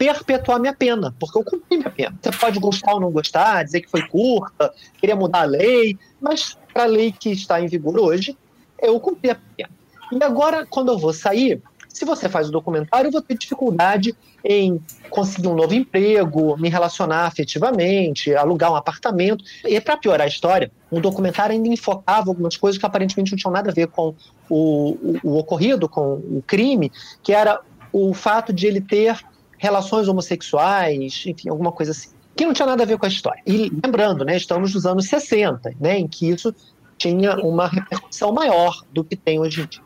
perpetuar 0.00 0.58
minha 0.58 0.72
pena, 0.72 1.14
porque 1.20 1.38
eu 1.38 1.44
cumpri 1.44 1.76
minha 1.76 1.90
pena. 1.90 2.18
Você 2.22 2.32
pode 2.32 2.58
gostar 2.58 2.94
ou 2.94 3.00
não 3.00 3.10
gostar, 3.10 3.62
dizer 3.62 3.82
que 3.82 3.90
foi 3.90 4.00
curta, 4.08 4.72
queria 4.98 5.14
mudar 5.14 5.42
a 5.42 5.44
lei, 5.44 5.98
mas 6.18 6.56
para 6.72 6.84
a 6.84 6.86
lei 6.86 7.12
que 7.12 7.28
está 7.28 7.60
em 7.60 7.66
vigor 7.66 8.00
hoje, 8.00 8.34
eu 8.80 8.98
cumpri 8.98 9.30
a 9.30 9.34
pena. 9.34 9.68
E 10.10 10.24
agora, 10.24 10.64
quando 10.64 10.90
eu 10.90 10.98
vou 10.98 11.12
sair, 11.12 11.62
se 11.86 12.06
você 12.06 12.30
faz 12.30 12.48
o 12.48 12.50
documentário, 12.50 13.08
eu 13.08 13.12
vou 13.12 13.20
ter 13.20 13.36
dificuldade 13.36 14.16
em 14.42 14.82
conseguir 15.10 15.48
um 15.48 15.54
novo 15.54 15.74
emprego, 15.74 16.56
me 16.56 16.70
relacionar 16.70 17.26
afetivamente, 17.26 18.34
alugar 18.34 18.72
um 18.72 18.76
apartamento. 18.76 19.44
E 19.66 19.78
para 19.82 19.98
piorar 19.98 20.24
a 20.24 20.28
história, 20.28 20.72
o 20.90 20.98
documentário 20.98 21.54
ainda 21.54 21.68
enfocava 21.68 22.30
algumas 22.30 22.56
coisas 22.56 22.78
que 22.78 22.86
aparentemente 22.86 23.32
não 23.32 23.36
tinham 23.36 23.52
nada 23.52 23.70
a 23.70 23.74
ver 23.74 23.88
com 23.88 24.14
o, 24.48 24.96
o, 24.96 25.18
o 25.22 25.36
ocorrido, 25.36 25.90
com 25.90 26.14
o 26.14 26.42
crime, 26.46 26.90
que 27.22 27.34
era 27.34 27.60
o 27.92 28.14
fato 28.14 28.50
de 28.50 28.66
ele 28.66 28.80
ter 28.80 29.18
relações 29.60 30.08
homossexuais, 30.08 31.22
enfim, 31.26 31.50
alguma 31.50 31.70
coisa 31.70 31.92
assim. 31.92 32.08
Que 32.34 32.46
não 32.46 32.54
tinha 32.54 32.64
nada 32.64 32.82
a 32.82 32.86
ver 32.86 32.96
com 32.96 33.04
a 33.04 33.08
história. 33.08 33.42
E 33.46 33.70
lembrando, 33.84 34.24
né, 34.24 34.34
estamos 34.34 34.74
nos 34.74 34.86
anos 34.86 35.06
60, 35.06 35.74
né, 35.78 35.98
em 35.98 36.08
que 36.08 36.30
isso 36.30 36.54
tinha 36.96 37.36
uma 37.36 37.68
repercussão 37.68 38.32
maior 38.32 38.82
do 38.90 39.04
que 39.04 39.14
tem 39.14 39.38
hoje 39.38 39.60
em 39.60 39.66
dia. 39.66 39.82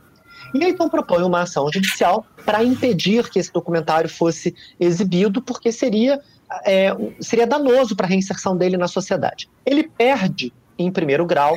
E 0.55 0.65
então 0.65 0.89
propõe 0.89 1.25
uma 1.25 1.43
ação 1.43 1.69
judicial 1.73 2.25
para 2.45 2.63
impedir 2.63 3.29
que 3.29 3.41
esse 3.41 3.53
documentário 3.53 4.09
fosse 4.09 4.55
exibido, 4.79 5.43
porque 5.43 5.73
seria, 5.73 6.21
é, 6.65 6.95
seria 7.21 7.47
danoso 7.47 7.97
para 7.97 8.07
a 8.07 8.09
reinserção 8.09 8.57
dele 8.57 8.77
na 8.77 8.87
sociedade. 8.87 9.51
Ele 9.67 9.83
perde 9.83 10.53
em 10.79 10.93
primeiro 10.93 11.27
grau, 11.27 11.57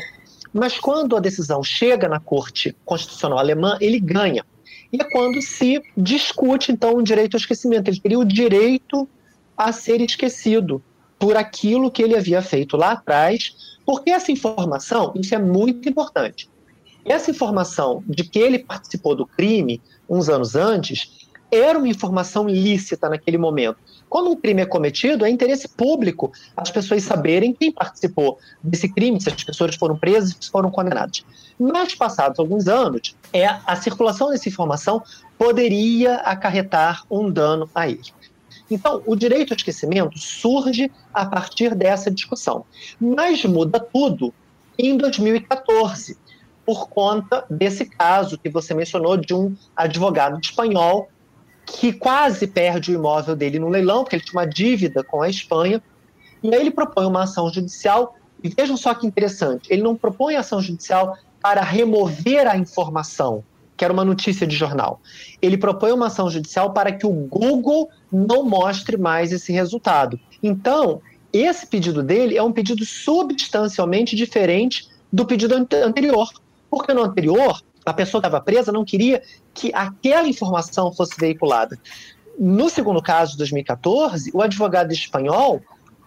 mas 0.51 0.79
quando 0.79 1.15
a 1.15 1.19
decisão 1.19 1.61
chega 1.61 2.09
na 2.09 2.19
Corte 2.19 2.75
Constitucional 2.83 3.37
Alemã, 3.37 3.77
ele 3.79 3.99
ganha 3.99 4.43
e 4.91 5.01
é 5.01 5.03
quando 5.03 5.41
se 5.41 5.81
discute, 5.95 6.71
então, 6.71 6.95
o 6.95 7.03
direito 7.03 7.35
ao 7.35 7.39
esquecimento. 7.39 7.89
Ele 7.89 7.99
teria 7.99 8.19
o 8.19 8.25
direito 8.25 9.07
a 9.55 9.71
ser 9.71 10.01
esquecido 10.01 10.81
por 11.19 11.35
aquilo 11.35 11.91
que 11.91 12.01
ele 12.03 12.15
havia 12.15 12.41
feito 12.41 12.77
lá 12.77 12.91
atrás, 12.91 13.77
porque 13.85 14.11
essa 14.11 14.31
informação, 14.31 15.13
isso 15.15 15.33
é 15.33 15.39
muito 15.39 15.89
importante. 15.89 16.49
Essa 17.03 17.31
informação 17.31 18.03
de 18.07 18.23
que 18.23 18.37
ele 18.37 18.59
participou 18.59 19.15
do 19.15 19.25
crime 19.25 19.81
uns 20.09 20.29
anos 20.29 20.55
antes 20.55 21.27
era 21.49 21.77
uma 21.77 21.87
informação 21.87 22.47
lícita 22.47 23.09
naquele 23.09 23.37
momento. 23.37 23.77
Quando 24.09 24.29
um 24.29 24.35
crime 24.35 24.61
é 24.61 24.65
cometido, 24.65 25.25
é 25.25 25.29
interesse 25.29 25.67
público 25.67 26.31
as 26.55 26.71
pessoas 26.71 27.03
saberem 27.03 27.53
quem 27.53 27.71
participou 27.71 28.37
desse 28.63 28.87
crime, 28.87 29.19
se 29.19 29.29
as 29.29 29.43
pessoas 29.43 29.75
foram 29.75 29.97
presas, 29.97 30.35
se 30.39 30.49
foram 30.49 30.71
condenadas. 30.71 31.25
Mas, 31.59 31.93
passados 31.95 32.39
alguns 32.39 32.67
anos, 32.67 33.15
é, 33.33 33.45
a 33.45 33.75
circulação 33.75 34.29
dessa 34.29 34.47
informação 34.47 35.03
poderia 35.37 36.15
acarretar 36.17 37.03
um 37.09 37.29
dano 37.29 37.69
a 37.75 37.87
ele. 37.87 38.13
Então, 38.69 39.01
o 39.05 39.15
direito 39.15 39.53
ao 39.53 39.57
esquecimento 39.57 40.17
surge 40.17 40.91
a 41.13 41.25
partir 41.25 41.73
dessa 41.73 42.11
discussão. 42.11 42.65
Mas 42.99 43.43
muda 43.45 43.79
tudo 43.79 44.33
em 44.77 44.97
2014, 44.97 46.17
por 46.65 46.89
conta 46.89 47.45
desse 47.49 47.85
caso 47.85 48.37
que 48.37 48.49
você 48.49 48.73
mencionou 48.73 49.17
de 49.17 49.33
um 49.33 49.55
advogado 49.75 50.39
espanhol 50.39 51.09
que 51.67 51.91
quase 51.91 52.47
perde 52.47 52.91
o 52.91 52.95
imóvel 52.95 53.35
dele 53.35 53.59
no 53.59 53.67
leilão, 53.67 54.03
porque 54.03 54.15
ele 54.15 54.23
tinha 54.23 54.39
uma 54.39 54.47
dívida 54.47 55.03
com 55.03 55.21
a 55.21 55.29
Espanha, 55.29 55.83
e 56.41 56.55
aí 56.55 56.61
ele 56.61 56.71
propõe 56.71 57.05
uma 57.05 57.23
ação 57.23 57.51
judicial, 57.51 58.15
e 58.41 58.47
vejam 58.49 58.77
só 58.77 58.93
que 58.93 59.05
interessante, 59.05 59.71
ele 59.71 59.83
não 59.83 59.95
propõe 59.95 60.35
ação 60.35 60.61
judicial 60.61 61.17
para 61.41 61.61
remover 61.61 62.47
a 62.47 62.57
informação, 62.57 63.43
que 63.75 63.83
era 63.83 63.93
uma 63.93 64.05
notícia 64.05 64.47
de 64.47 64.55
jornal. 64.55 65.01
Ele 65.41 65.57
propõe 65.57 65.91
uma 65.91 66.07
ação 66.07 66.29
judicial 66.29 66.71
para 66.71 66.91
que 66.91 67.05
o 67.05 67.11
Google 67.11 67.89
não 68.11 68.43
mostre 68.43 68.97
mais 68.97 69.31
esse 69.31 69.51
resultado. 69.51 70.19
Então, 70.41 71.01
esse 71.33 71.67
pedido 71.67 72.01
dele 72.01 72.37
é 72.37 72.41
um 72.41 72.51
pedido 72.51 72.85
substancialmente 72.85 74.15
diferente 74.15 74.87
do 75.11 75.25
pedido 75.25 75.53
anterior. 75.83 76.29
Porque 76.69 76.93
no 76.93 77.03
anterior, 77.03 77.61
a 77.89 77.93
pessoa 77.93 78.21
que 78.21 78.27
estava 78.27 78.43
presa 78.43 78.69
não 78.69 78.83
queria 78.83 79.21
que 79.53 79.71
aquela 79.73 80.27
informação 80.27 80.91
fosse 80.91 81.15
veiculada. 81.17 81.79
No 82.37 82.69
segundo 82.69 83.01
caso, 83.01 83.31
de 83.31 83.37
2014, 83.37 84.29
o 84.33 84.41
advogado 84.41 84.91
espanhol 84.91 85.61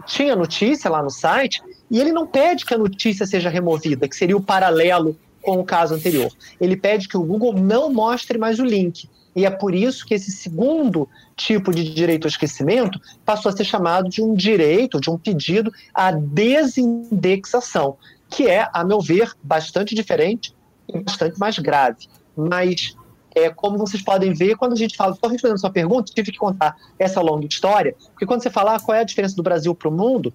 tinha 0.06 0.36
notícia 0.36 0.90
lá 0.90 1.02
no 1.02 1.10
site 1.10 1.62
e 1.90 1.98
ele 1.98 2.12
não 2.12 2.26
pede 2.26 2.66
que 2.66 2.74
a 2.74 2.78
notícia 2.78 3.26
seja 3.26 3.48
removida, 3.48 4.06
que 4.06 4.14
seria 4.14 4.36
o 4.36 4.42
paralelo 4.42 5.16
com 5.40 5.58
o 5.58 5.64
caso 5.64 5.94
anterior. 5.94 6.30
Ele 6.60 6.76
pede 6.76 7.08
que 7.08 7.16
o 7.16 7.22
Google 7.22 7.54
não 7.54 7.90
mostre 7.90 8.36
mais 8.36 8.58
o 8.58 8.64
link. 8.64 9.08
E 9.34 9.46
é 9.46 9.50
por 9.50 9.74
isso 9.74 10.04
que 10.04 10.12
esse 10.12 10.30
segundo 10.30 11.08
tipo 11.34 11.72
de 11.72 11.94
direito 11.94 12.26
ao 12.26 12.28
esquecimento 12.28 13.00
passou 13.24 13.48
a 13.48 13.56
ser 13.56 13.64
chamado 13.64 14.10
de 14.10 14.20
um 14.20 14.34
direito, 14.34 15.00
de 15.00 15.08
um 15.08 15.16
pedido 15.16 15.72
à 15.94 16.10
desindexação, 16.10 17.96
que 18.28 18.46
é, 18.46 18.68
a 18.70 18.84
meu 18.84 19.00
ver, 19.00 19.32
bastante 19.42 19.94
diferente 19.94 20.52
bastante 20.92 21.38
mais 21.38 21.58
grave. 21.58 22.08
Mas 22.36 22.96
é, 23.34 23.50
como 23.50 23.78
vocês 23.78 24.02
podem 24.02 24.32
ver, 24.32 24.56
quando 24.56 24.72
a 24.72 24.76
gente 24.76 24.96
fala, 24.96 25.14
só 25.14 25.28
respondendo 25.28 25.56
a 25.56 25.60
sua 25.60 25.70
pergunta, 25.70 26.12
tive 26.12 26.32
que 26.32 26.38
contar 26.38 26.76
essa 26.98 27.20
longa 27.20 27.46
história, 27.46 27.94
porque 28.10 28.26
quando 28.26 28.42
você 28.42 28.50
fala 28.50 28.74
ah, 28.74 28.80
qual 28.80 28.96
é 28.96 29.00
a 29.00 29.04
diferença 29.04 29.36
do 29.36 29.42
Brasil 29.42 29.74
para 29.74 29.88
o 29.88 29.92
mundo, 29.92 30.32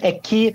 é 0.00 0.12
que 0.12 0.54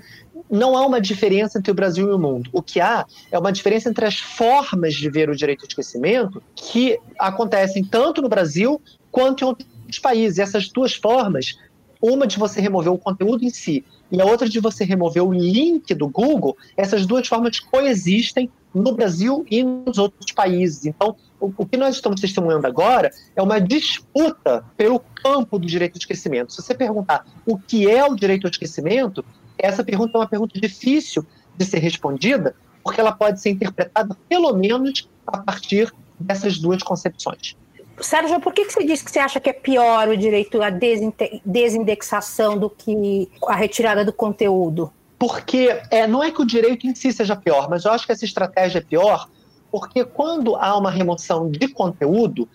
não 0.50 0.76
há 0.76 0.86
uma 0.86 1.00
diferença 1.00 1.58
entre 1.58 1.70
o 1.70 1.74
Brasil 1.74 2.08
e 2.08 2.12
o 2.12 2.18
mundo. 2.18 2.48
O 2.52 2.62
que 2.62 2.80
há 2.80 3.06
é 3.30 3.38
uma 3.38 3.52
diferença 3.52 3.88
entre 3.88 4.04
as 4.06 4.18
formas 4.18 4.94
de 4.94 5.10
ver 5.10 5.28
o 5.28 5.36
direito 5.36 5.62
ao 5.62 5.68
esquecimento 5.68 6.42
que 6.54 6.98
acontecem 7.18 7.84
tanto 7.84 8.22
no 8.22 8.28
Brasil 8.28 8.80
quanto 9.10 9.42
em 9.42 9.46
outros 9.48 9.98
países. 10.00 10.38
E 10.38 10.42
essas 10.42 10.68
duas 10.68 10.94
formas, 10.94 11.58
uma 12.06 12.26
de 12.26 12.38
você 12.38 12.60
remover 12.60 12.92
o 12.92 12.98
conteúdo 12.98 13.44
em 13.44 13.48
si 13.48 13.82
e 14.12 14.20
a 14.20 14.26
outra 14.26 14.46
de 14.46 14.60
você 14.60 14.84
remover 14.84 15.24
o 15.24 15.32
link 15.32 15.94
do 15.94 16.06
Google, 16.06 16.54
essas 16.76 17.06
duas 17.06 17.26
formas 17.26 17.58
coexistem 17.58 18.50
no 18.74 18.92
Brasil 18.92 19.46
e 19.50 19.64
nos 19.64 19.96
outros 19.96 20.30
países. 20.32 20.84
Então, 20.84 21.16
o, 21.40 21.50
o, 21.56 21.64
que 21.64 21.78
nós 21.78 21.94
estamos 21.94 22.20
testemunhando 22.20 22.66
agora 22.66 23.10
é 23.34 23.40
uma 23.40 23.58
disputa 23.58 24.64
pelo 24.76 25.00
campo 25.00 25.58
do 25.58 25.66
direito 25.66 25.94
ao 25.94 25.98
esquecimento. 25.98 26.52
Se 26.52 26.60
você 26.60 26.74
perguntar 26.74 27.24
o 27.46 27.56
que 27.56 27.88
é 27.88 28.04
o 28.04 28.14
direito 28.14 28.44
ao 28.46 28.50
esquecimento, 28.50 29.24
essa 29.56 29.82
pergunta 29.82 30.18
é 30.18 30.20
uma 30.20 30.28
pergunta 30.28 30.60
difícil 30.60 31.24
de 31.56 31.64
ser 31.64 31.78
respondida, 31.78 32.54
porque 32.82 33.00
ela 33.00 33.12
pode 33.12 33.40
ser 33.40 33.50
interpretada 33.50 34.14
pelo 34.28 34.52
menos 34.52 35.08
a 35.26 35.38
partir 35.38 35.90
dessas 36.20 36.58
duas 36.58 36.82
concepções. 36.82 37.56
Sérgio, 38.00 38.40
por 38.40 38.52
que, 38.52 38.64
você 38.64 38.84
disse 38.84 39.04
que 39.04 39.10
você 39.10 39.18
acha 39.18 39.40
que 39.40 39.50
é 39.50 39.52
pior 39.52 40.08
o 40.08 40.16
direito 40.16 40.60
à 40.62 40.70
desindexação 41.44 42.58
do 42.58 42.68
que 42.68 43.28
a 43.46 43.54
retirada 43.54 44.04
do 44.04 44.12
conteúdo? 44.12 44.92
Porque 45.18 45.80
é, 45.90 46.06
não 46.06 46.22
é 46.22 46.30
que 46.30 46.42
o 46.42 46.46
direito 46.46 46.86
em 46.86 46.94
si 46.94 47.12
seja 47.12 47.36
pior, 47.36 47.68
mas 47.70 47.84
eu 47.84 47.92
acho 47.92 48.04
que 48.04 48.12
essa 48.12 48.24
estratégia 48.24 48.78
é 48.78 48.82
pior 48.82 49.28
porque 49.74 50.04
quando 50.04 50.54
há 50.54 50.78
uma 50.78 50.88
remoção 50.88 51.50
de 51.50 51.66
conteúdo, 51.66 52.48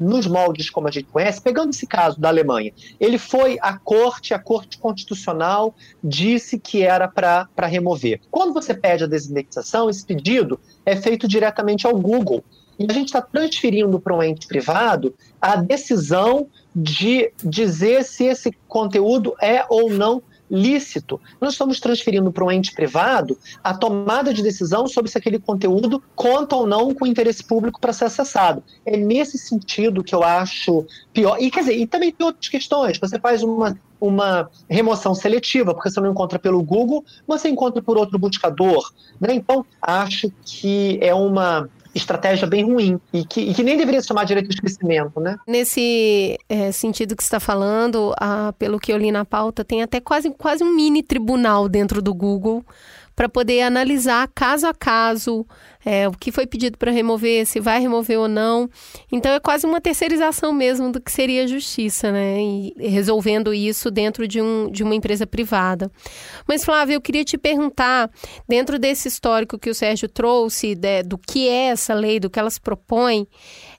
nos 0.00 0.26
moldes 0.26 0.70
como 0.70 0.88
a 0.88 0.90
gente 0.90 1.04
conhece, 1.04 1.38
pegando 1.38 1.68
esse 1.68 1.86
caso 1.86 2.18
da 2.18 2.28
Alemanha, 2.28 2.72
ele 2.98 3.18
foi 3.18 3.58
à 3.60 3.76
corte, 3.76 4.32
a 4.32 4.38
corte 4.38 4.78
constitucional 4.78 5.74
disse 6.02 6.58
que 6.58 6.82
era 6.82 7.06
para 7.06 7.66
remover. 7.66 8.22
Quando 8.30 8.54
você 8.54 8.72
pede 8.72 9.04
a 9.04 9.06
desindexação, 9.06 9.90
esse 9.90 10.02
pedido 10.02 10.58
é 10.86 10.96
feito 10.96 11.28
diretamente 11.28 11.86
ao 11.86 11.94
Google. 11.94 12.42
E 12.78 12.86
a 12.88 12.92
gente 12.92 13.08
está 13.08 13.20
transferindo 13.20 14.00
para 14.00 14.14
um 14.14 14.22
ente 14.22 14.46
privado 14.46 15.14
a 15.40 15.56
decisão 15.56 16.48
de 16.74 17.30
dizer 17.42 18.04
se 18.04 18.24
esse 18.24 18.52
conteúdo 18.66 19.34
é 19.40 19.64
ou 19.68 19.90
não 19.90 20.22
lícito. 20.52 21.18
Nós 21.40 21.54
estamos 21.54 21.80
transferindo 21.80 22.30
para 22.30 22.44
um 22.44 22.52
ente 22.52 22.74
privado 22.74 23.38
a 23.64 23.72
tomada 23.72 24.34
de 24.34 24.42
decisão 24.42 24.86
sobre 24.86 25.10
se 25.10 25.16
aquele 25.16 25.38
conteúdo 25.38 26.02
conta 26.14 26.54
ou 26.54 26.66
não 26.66 26.94
com 26.94 27.06
o 27.06 27.08
interesse 27.08 27.42
público 27.42 27.80
para 27.80 27.92
ser 27.92 28.04
acessado. 28.04 28.62
É 28.84 28.94
nesse 28.96 29.38
sentido 29.38 30.04
que 30.04 30.14
eu 30.14 30.22
acho 30.22 30.86
pior. 31.12 31.38
E 31.40 31.50
quer 31.50 31.60
dizer, 31.60 31.78
e 31.78 31.86
também 31.86 32.12
tem 32.12 32.26
outras 32.26 32.50
questões. 32.50 32.98
Você 32.98 33.18
faz 33.18 33.42
uma 33.42 33.76
uma 34.02 34.50
remoção 34.68 35.14
seletiva, 35.14 35.72
porque 35.72 35.88
você 35.88 36.00
não 36.00 36.10
encontra 36.10 36.36
pelo 36.36 36.60
Google, 36.60 37.04
você 37.24 37.48
encontra 37.48 37.80
por 37.80 37.96
outro 37.96 38.18
buscador. 38.18 38.92
Né? 39.20 39.32
Então, 39.32 39.64
acho 39.80 40.28
que 40.44 40.98
é 41.00 41.14
uma 41.14 41.70
estratégia 41.94 42.46
bem 42.46 42.64
ruim 42.64 43.00
e 43.12 43.24
que, 43.24 43.40
e 43.40 43.54
que 43.54 43.62
nem 43.62 43.76
deveria 43.76 44.00
se 44.00 44.08
chamar 44.08 44.24
direito 44.24 44.48
de 44.48 44.56
crescimento, 44.56 45.20
né? 45.20 45.36
Nesse 45.46 46.38
é, 46.48 46.72
sentido 46.72 47.14
que 47.16 47.22
está 47.22 47.38
falando, 47.38 48.14
a, 48.18 48.52
pelo 48.58 48.78
que 48.78 48.92
eu 48.92 48.96
li 48.96 49.12
na 49.12 49.24
pauta, 49.24 49.64
tem 49.64 49.82
até 49.82 50.00
quase, 50.00 50.30
quase 50.30 50.64
um 50.64 50.74
mini 50.74 51.02
tribunal 51.02 51.68
dentro 51.68 52.00
do 52.00 52.14
Google 52.14 52.64
para 53.22 53.28
poder 53.28 53.62
analisar 53.62 54.28
caso 54.34 54.66
a 54.66 54.74
caso 54.74 55.46
é, 55.84 56.08
o 56.08 56.12
que 56.12 56.32
foi 56.32 56.44
pedido 56.44 56.76
para 56.76 56.90
remover, 56.90 57.46
se 57.46 57.60
vai 57.60 57.80
remover 57.80 58.18
ou 58.18 58.26
não. 58.26 58.68
Então 59.12 59.32
é 59.32 59.38
quase 59.38 59.64
uma 59.64 59.80
terceirização 59.80 60.52
mesmo 60.52 60.90
do 60.90 61.00
que 61.00 61.10
seria 61.10 61.44
a 61.44 61.46
justiça, 61.46 62.10
né? 62.10 62.40
E 62.40 62.74
resolvendo 62.78 63.54
isso 63.54 63.92
dentro 63.92 64.26
de, 64.26 64.40
um, 64.40 64.68
de 64.70 64.82
uma 64.82 64.94
empresa 64.94 65.24
privada. 65.24 65.90
Mas, 66.48 66.64
Flávia, 66.64 66.94
eu 66.94 67.00
queria 67.00 67.24
te 67.24 67.38
perguntar, 67.38 68.10
dentro 68.48 68.76
desse 68.76 69.06
histórico 69.06 69.58
que 69.58 69.70
o 69.70 69.74
Sérgio 69.74 70.08
trouxe, 70.08 70.74
de, 70.74 71.04
do 71.04 71.16
que 71.16 71.48
é 71.48 71.68
essa 71.68 71.94
lei, 71.94 72.18
do 72.18 72.28
que 72.28 72.40
ela 72.40 72.50
se 72.50 72.60
propõe, 72.60 73.26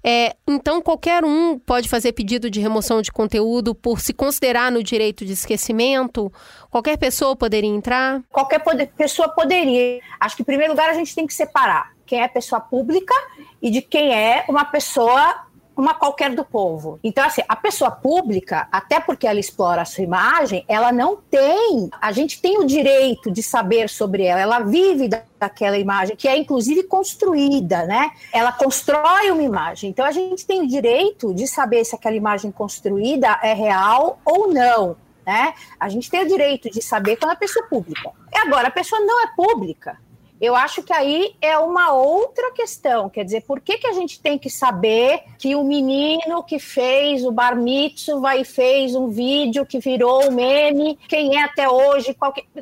é, 0.04 0.36
então 0.46 0.82
qualquer 0.82 1.24
um 1.24 1.58
pode 1.58 1.88
fazer 1.88 2.12
pedido 2.12 2.50
de 2.50 2.60
remoção 2.60 3.02
de 3.02 3.12
conteúdo 3.12 3.74
por 3.74 4.02
se 4.02 4.14
considerar 4.14 4.72
no 4.72 4.84
direito 4.84 5.26
de 5.26 5.32
esquecimento? 5.32 6.32
Qualquer 6.70 6.98
pessoa 6.98 7.36
poderia 7.36 7.70
entrar? 7.70 8.22
Qualquer 8.30 8.60
poder, 8.60 8.92
pessoa 8.98 9.30
poderia. 9.30 10.02
Acho 10.20 10.36
que, 10.36 10.42
em 10.42 10.46
primeiro 10.46 10.74
lugar, 10.74 10.90
a 10.90 10.94
gente 10.94 11.16
tem 11.16 11.26
que 11.26 11.34
separar 11.34 11.94
quem 12.06 12.22
é 12.22 12.28
pessoa 12.28 12.60
pública 12.60 13.14
e 13.62 13.72
de 13.72 13.82
quem 13.82 14.14
é 14.14 14.44
uma 14.50 14.66
pessoa 14.66 15.43
uma 15.76 15.94
qualquer 15.94 16.36
do 16.36 16.46
povo. 16.46 17.00
Então, 17.04 17.26
assim, 17.26 17.42
a 17.48 17.56
pessoa 17.56 17.92
pública, 17.92 18.68
até 18.72 19.00
porque 19.00 19.28
ela 19.28 19.40
explora 19.40 19.82
a 19.82 19.86
sua 19.86 20.04
imagem, 20.04 20.64
ela 20.68 20.92
não 20.92 21.16
tem. 21.16 21.90
A 22.02 22.12
gente 22.12 22.42
tem 22.42 22.60
o 22.60 22.66
direito 22.66 23.32
de 23.32 23.42
saber 23.42 23.90
sobre 23.90 24.24
ela. 24.24 24.40
Ela 24.40 24.60
vive 24.60 25.10
daquela 25.40 25.78
imagem, 25.78 26.16
que 26.16 26.28
é 26.28 26.38
inclusive 26.38 26.84
construída, 26.84 27.86
né? 27.86 28.12
Ela 28.32 28.52
constrói 28.52 29.32
uma 29.32 29.44
imagem. 29.44 29.90
Então, 29.90 30.06
a 30.06 30.12
gente 30.12 30.46
tem 30.46 30.62
o 30.62 30.68
direito 30.68 31.34
de 31.34 31.48
saber 31.48 31.84
se 31.86 31.96
aquela 31.96 32.16
imagem 32.16 32.52
construída 32.52 33.40
é 33.42 33.54
real 33.54 34.20
ou 34.24 34.54
não. 34.54 34.96
Né? 35.26 35.54
A 35.80 35.88
gente 35.88 36.10
tem 36.10 36.22
o 36.22 36.28
direito 36.28 36.70
de 36.70 36.82
saber 36.82 37.16
quando 37.16 37.32
a 37.32 37.36
pessoa 37.36 37.66
é 37.66 37.70
pública. 37.70 38.12
E 38.32 38.38
agora, 38.38 38.68
a 38.68 38.72
pessoa 38.72 39.02
não 39.02 39.24
é 39.24 39.28
pública 39.36 39.98
eu 40.42 40.56
acho 40.56 40.84
que 40.84 40.92
aí 40.92 41.36
é 41.42 41.58
uma 41.58 41.94
outra 41.94 42.52
questão. 42.52 43.10
Quer 43.10 43.24
dizer, 43.24 43.42
por 43.42 43.62
que, 43.62 43.78
que 43.78 43.88
a 43.88 43.94
gente 43.94 44.20
tem 44.20 44.38
que 44.38 44.50
saber 44.50 45.24
que 45.40 45.56
o 45.56 45.64
menino 45.64 46.44
que 46.44 46.60
fez 46.60 47.24
o 47.24 47.32
bar 47.32 47.56
mitzvah 47.56 48.36
e 48.36 48.44
fez 48.44 48.96
um 48.96 49.10
vídeo 49.10 49.66
que 49.66 49.80
virou 49.80 50.26
um 50.26 50.32
meme, 50.32 50.98
quem 51.08 51.38
é 51.38 51.44
até 51.44 51.70
hoje, 51.70 52.16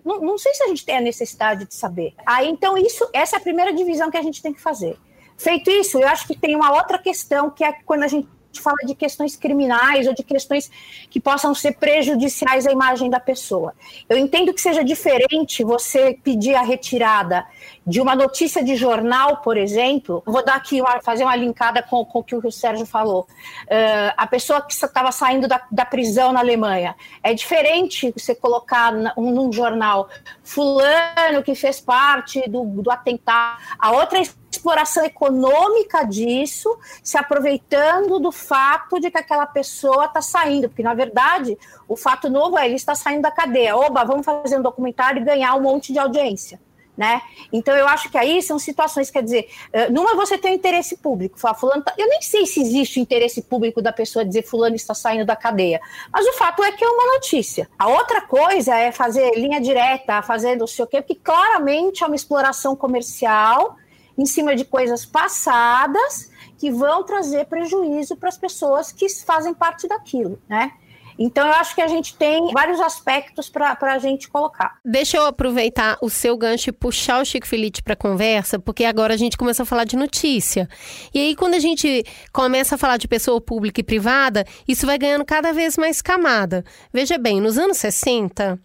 não, 0.05 0.21
não 0.21 0.37
sei 0.37 0.53
se 0.53 0.63
a 0.63 0.67
gente 0.67 0.85
tem 0.85 0.97
a 0.97 1.01
necessidade 1.01 1.65
de 1.65 1.73
saber. 1.73 2.13
Aí, 2.25 2.49
então, 2.49 2.77
isso, 2.77 3.07
essa 3.13 3.35
é 3.35 3.39
a 3.39 3.41
primeira 3.41 3.73
divisão 3.73 4.11
que 4.11 4.17
a 4.17 4.21
gente 4.21 4.41
tem 4.41 4.53
que 4.53 4.61
fazer. 4.61 4.97
Feito 5.37 5.71
isso, 5.71 5.97
eu 5.97 6.07
acho 6.07 6.27
que 6.27 6.37
tem 6.37 6.55
uma 6.55 6.71
outra 6.71 6.99
questão, 6.99 7.49
que 7.49 7.63
é 7.63 7.73
quando 7.83 8.03
a 8.03 8.07
gente 8.07 8.27
fala 8.59 8.77
de 8.85 8.95
questões 8.95 9.35
criminais 9.35 10.07
ou 10.07 10.13
de 10.13 10.23
questões 10.23 10.69
que 11.09 11.19
possam 11.19 11.53
ser 11.53 11.73
prejudiciais 11.73 12.65
à 12.65 12.71
imagem 12.71 13.09
da 13.09 13.19
pessoa. 13.19 13.73
Eu 14.09 14.17
entendo 14.17 14.53
que 14.53 14.59
seja 14.59 14.83
diferente 14.83 15.63
você 15.63 16.17
pedir 16.23 16.55
a 16.55 16.63
retirada 16.63 17.45
de 17.85 17.99
uma 17.99 18.15
notícia 18.15 18.63
de 18.63 18.75
jornal, 18.75 19.37
por 19.37 19.57
exemplo. 19.57 20.21
Vou 20.25 20.43
dar 20.43 20.55
aqui 20.55 20.81
uma, 20.81 21.01
fazer 21.01 21.23
uma 21.23 21.35
linkada 21.35 21.81
com, 21.81 22.03
com 22.05 22.19
o 22.19 22.23
que 22.23 22.35
o 22.35 22.51
Sérgio 22.51 22.85
falou. 22.85 23.27
Uh, 23.63 24.13
a 24.17 24.27
pessoa 24.27 24.61
que 24.61 24.73
estava 24.73 25.11
saindo 25.11 25.47
da, 25.47 25.61
da, 25.71 25.85
prisão 25.85 26.31
na 26.31 26.39
Alemanha. 26.39 26.95
É 27.23 27.33
diferente 27.33 28.13
você 28.15 28.33
colocar 28.33 28.93
um, 29.17 29.31
num 29.31 29.51
jornal 29.51 30.09
fulano 30.43 31.43
que 31.43 31.55
fez 31.55 31.79
parte 31.79 32.47
do, 32.49 32.63
do 32.65 32.91
atentado. 32.91 33.59
A 33.77 33.91
outra 33.91 34.19
exploração 34.61 35.03
econômica 35.03 36.03
disso, 36.03 36.77
se 37.03 37.17
aproveitando 37.17 38.19
do 38.19 38.31
fato 38.31 38.99
de 38.99 39.09
que 39.09 39.17
aquela 39.17 39.47
pessoa 39.47 40.05
está 40.05 40.21
saindo, 40.21 40.69
porque 40.69 40.83
na 40.83 40.93
verdade 40.93 41.57
o 41.87 41.97
fato 41.97 42.29
novo 42.29 42.57
é 42.57 42.67
ele 42.67 42.75
está 42.75 42.93
saindo 42.93 43.23
da 43.23 43.31
cadeia. 43.31 43.75
Oba, 43.75 44.03
vamos 44.03 44.23
fazer 44.23 44.57
um 44.57 44.61
documentário 44.61 45.21
e 45.21 45.25
ganhar 45.25 45.55
um 45.55 45.61
monte 45.61 45.91
de 45.91 45.97
audiência. 45.97 46.59
Né? 46.95 47.21
Então 47.51 47.75
eu 47.75 47.87
acho 47.87 48.11
que 48.11 48.17
aí 48.17 48.43
são 48.43 48.59
situações, 48.59 49.09
quer 49.09 49.23
dizer, 49.23 49.49
eh, 49.73 49.89
numa 49.89 50.13
você 50.13 50.37
tem 50.37 50.53
interesse 50.53 50.97
público, 50.97 51.39
fala, 51.39 51.55
fulano, 51.55 51.81
tá... 51.81 51.93
eu 51.97 52.07
nem 52.07 52.21
sei 52.21 52.45
se 52.45 52.61
existe 52.61 52.99
o 52.99 53.01
interesse 53.01 53.41
público 53.41 53.81
da 53.81 53.93
pessoa 53.93 54.25
dizer 54.25 54.43
fulano 54.43 54.75
está 54.75 54.93
saindo 54.93 55.25
da 55.25 55.35
cadeia, 55.35 55.79
mas 56.11 56.27
o 56.27 56.33
fato 56.33 56.61
é 56.61 56.71
que 56.73 56.83
é 56.83 56.87
uma 56.87 57.13
notícia. 57.13 57.67
A 57.79 57.87
outra 57.87 58.21
coisa 58.21 58.75
é 58.75 58.91
fazer 58.91 59.31
linha 59.35 59.59
direta, 59.59 60.21
fazer 60.21 60.57
não 60.57 60.67
sei 60.67 60.83
o 60.85 60.87
quê, 60.87 61.01
porque 61.01 61.15
claramente 61.15 62.03
é 62.03 62.07
uma 62.07 62.15
exploração 62.15 62.75
comercial 62.75 63.77
em 64.21 64.25
cima 64.25 64.55
de 64.55 64.63
coisas 64.63 65.03
passadas 65.03 66.29
que 66.59 66.69
vão 66.69 67.03
trazer 67.03 67.45
prejuízo 67.45 68.15
para 68.15 68.29
as 68.29 68.37
pessoas 68.37 68.91
que 68.91 69.09
fazem 69.09 69.53
parte 69.53 69.87
daquilo, 69.87 70.39
né? 70.47 70.73
Então, 71.17 71.45
eu 71.45 71.53
acho 71.53 71.75
que 71.75 71.81
a 71.81 71.87
gente 71.87 72.15
tem 72.15 72.51
vários 72.51 72.79
aspectos 72.79 73.49
para 73.49 73.77
a 73.79 73.99
gente 73.99 74.27
colocar. 74.29 74.77
Deixa 74.83 75.17
eu 75.17 75.25
aproveitar 75.25 75.97
o 76.01 76.09
seu 76.09 76.35
gancho 76.37 76.69
e 76.69 76.73
puxar 76.73 77.21
o 77.21 77.25
Chico 77.25 77.45
Felipe 77.45 77.83
para 77.83 77.93
a 77.93 77.97
conversa, 77.97 78.57
porque 78.57 78.85
agora 78.85 79.13
a 79.13 79.17
gente 79.17 79.37
começa 79.37 79.61
a 79.61 79.65
falar 79.65 79.83
de 79.83 79.95
notícia. 79.95 80.67
E 81.13 81.19
aí, 81.19 81.35
quando 81.35 81.53
a 81.53 81.59
gente 81.59 82.03
começa 82.31 82.75
a 82.75 82.77
falar 82.77 82.97
de 82.97 83.07
pessoa 83.07 83.39
pública 83.41 83.81
e 83.81 83.83
privada, 83.83 84.45
isso 84.67 84.85
vai 84.85 84.97
ganhando 84.97 85.25
cada 85.25 85.51
vez 85.51 85.77
mais 85.77 86.01
camada. 86.01 86.63
Veja 86.91 87.17
bem, 87.17 87.39
nos 87.39 87.57
anos 87.57 87.77
60, 87.77 88.59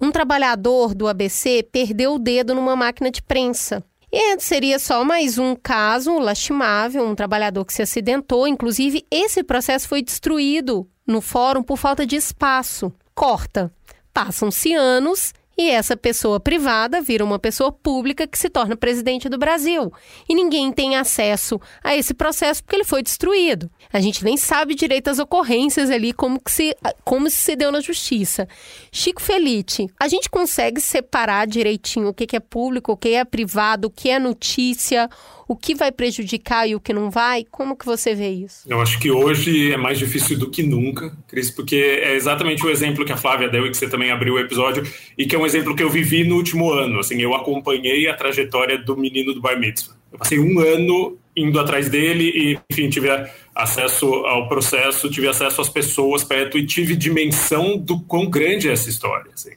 um 0.00 0.10
trabalhador 0.10 0.94
do 0.94 1.06
ABC 1.06 1.68
perdeu 1.70 2.14
o 2.14 2.18
dedo 2.18 2.54
numa 2.54 2.74
máquina 2.74 3.10
de 3.10 3.22
prensa. 3.22 3.84
E 4.12 4.38
seria 4.40 4.78
só 4.78 5.02
mais 5.02 5.38
um 5.38 5.56
caso 5.56 6.18
lastimável, 6.18 7.06
um 7.06 7.14
trabalhador 7.14 7.64
que 7.64 7.72
se 7.72 7.80
acidentou. 7.80 8.46
Inclusive, 8.46 9.06
esse 9.10 9.42
processo 9.42 9.88
foi 9.88 10.02
destruído 10.02 10.86
no 11.06 11.22
fórum 11.22 11.62
por 11.62 11.78
falta 11.78 12.04
de 12.04 12.16
espaço. 12.16 12.92
Corta. 13.14 13.72
Passam-se 14.12 14.74
anos 14.74 15.32
E 15.56 15.70
essa 15.70 15.96
pessoa 15.96 16.40
privada 16.40 17.00
vira 17.02 17.24
uma 17.24 17.38
pessoa 17.38 17.70
pública 17.70 18.26
que 18.26 18.38
se 18.38 18.48
torna 18.48 18.76
presidente 18.76 19.28
do 19.28 19.38
Brasil. 19.38 19.92
E 20.28 20.34
ninguém 20.34 20.72
tem 20.72 20.96
acesso 20.96 21.60
a 21.84 21.94
esse 21.94 22.14
processo 22.14 22.62
porque 22.62 22.76
ele 22.76 22.84
foi 22.84 23.02
destruído. 23.02 23.70
A 23.92 24.00
gente 24.00 24.24
nem 24.24 24.36
sabe 24.36 24.74
direito 24.74 25.08
as 25.08 25.18
ocorrências 25.18 25.90
ali, 25.90 26.12
como, 26.12 26.40
que 26.40 26.50
se, 26.50 26.76
como 27.04 27.28
se 27.28 27.54
deu 27.54 27.70
na 27.70 27.80
justiça. 27.80 28.48
Chico 28.90 29.20
Felite, 29.20 29.88
a 30.00 30.08
gente 30.08 30.30
consegue 30.30 30.80
separar 30.80 31.46
direitinho 31.46 32.08
o 32.08 32.14
que 32.14 32.34
é 32.34 32.40
público, 32.40 32.92
o 32.92 32.96
que 32.96 33.10
é 33.10 33.24
privado, 33.24 33.88
o 33.88 33.90
que 33.90 34.08
é 34.08 34.18
notícia, 34.18 35.08
o 35.46 35.56
que 35.56 35.74
vai 35.74 35.92
prejudicar 35.92 36.68
e 36.68 36.74
o 36.74 36.80
que 36.80 36.92
não 36.92 37.10
vai? 37.10 37.44
Como 37.50 37.76
que 37.76 37.84
você 37.84 38.14
vê 38.14 38.30
isso? 38.30 38.64
Eu 38.68 38.80
acho 38.80 38.98
que 38.98 39.10
hoje 39.10 39.72
é 39.72 39.76
mais 39.76 39.98
difícil 39.98 40.38
do 40.38 40.50
que 40.50 40.62
nunca, 40.62 41.16
Cris, 41.28 41.50
porque 41.50 41.76
é 41.76 42.14
exatamente 42.14 42.64
o 42.64 42.70
exemplo 42.70 43.04
que 43.04 43.12
a 43.12 43.16
Flávia 43.16 43.48
deu 43.48 43.66
e 43.66 43.70
que 43.70 43.76
você 43.76 43.88
também 43.88 44.10
abriu 44.10 44.34
o 44.34 44.38
episódio 44.38 44.82
e 45.16 45.26
que 45.26 45.34
é 45.34 45.38
um 45.38 45.46
exemplo 45.46 45.74
que 45.74 45.82
eu 45.82 45.90
vivi 45.90 46.24
no 46.24 46.36
último 46.36 46.70
ano. 46.70 46.98
Assim, 46.98 47.20
eu 47.20 47.34
acompanhei 47.34 48.08
a 48.08 48.14
trajetória 48.14 48.78
do 48.78 48.96
menino 48.96 49.34
do 49.34 49.40
Bar 49.40 49.58
Mitzvah. 49.58 49.94
Eu 50.12 50.18
passei 50.18 50.38
um 50.38 50.60
ano 50.60 51.18
indo 51.34 51.58
atrás 51.58 51.88
dele 51.88 52.30
e, 52.34 52.58
enfim, 52.70 52.90
tive 52.90 53.08
acesso 53.54 54.06
ao 54.26 54.48
processo, 54.48 55.10
tive 55.10 55.28
acesso 55.28 55.60
às 55.60 55.68
pessoas 55.68 56.22
perto 56.22 56.58
e 56.58 56.66
tive 56.66 56.94
dimensão 56.94 57.76
do 57.78 58.00
quão 58.00 58.28
grande 58.28 58.68
é 58.68 58.72
essa 58.72 58.90
história. 58.90 59.30
Assim. 59.32 59.52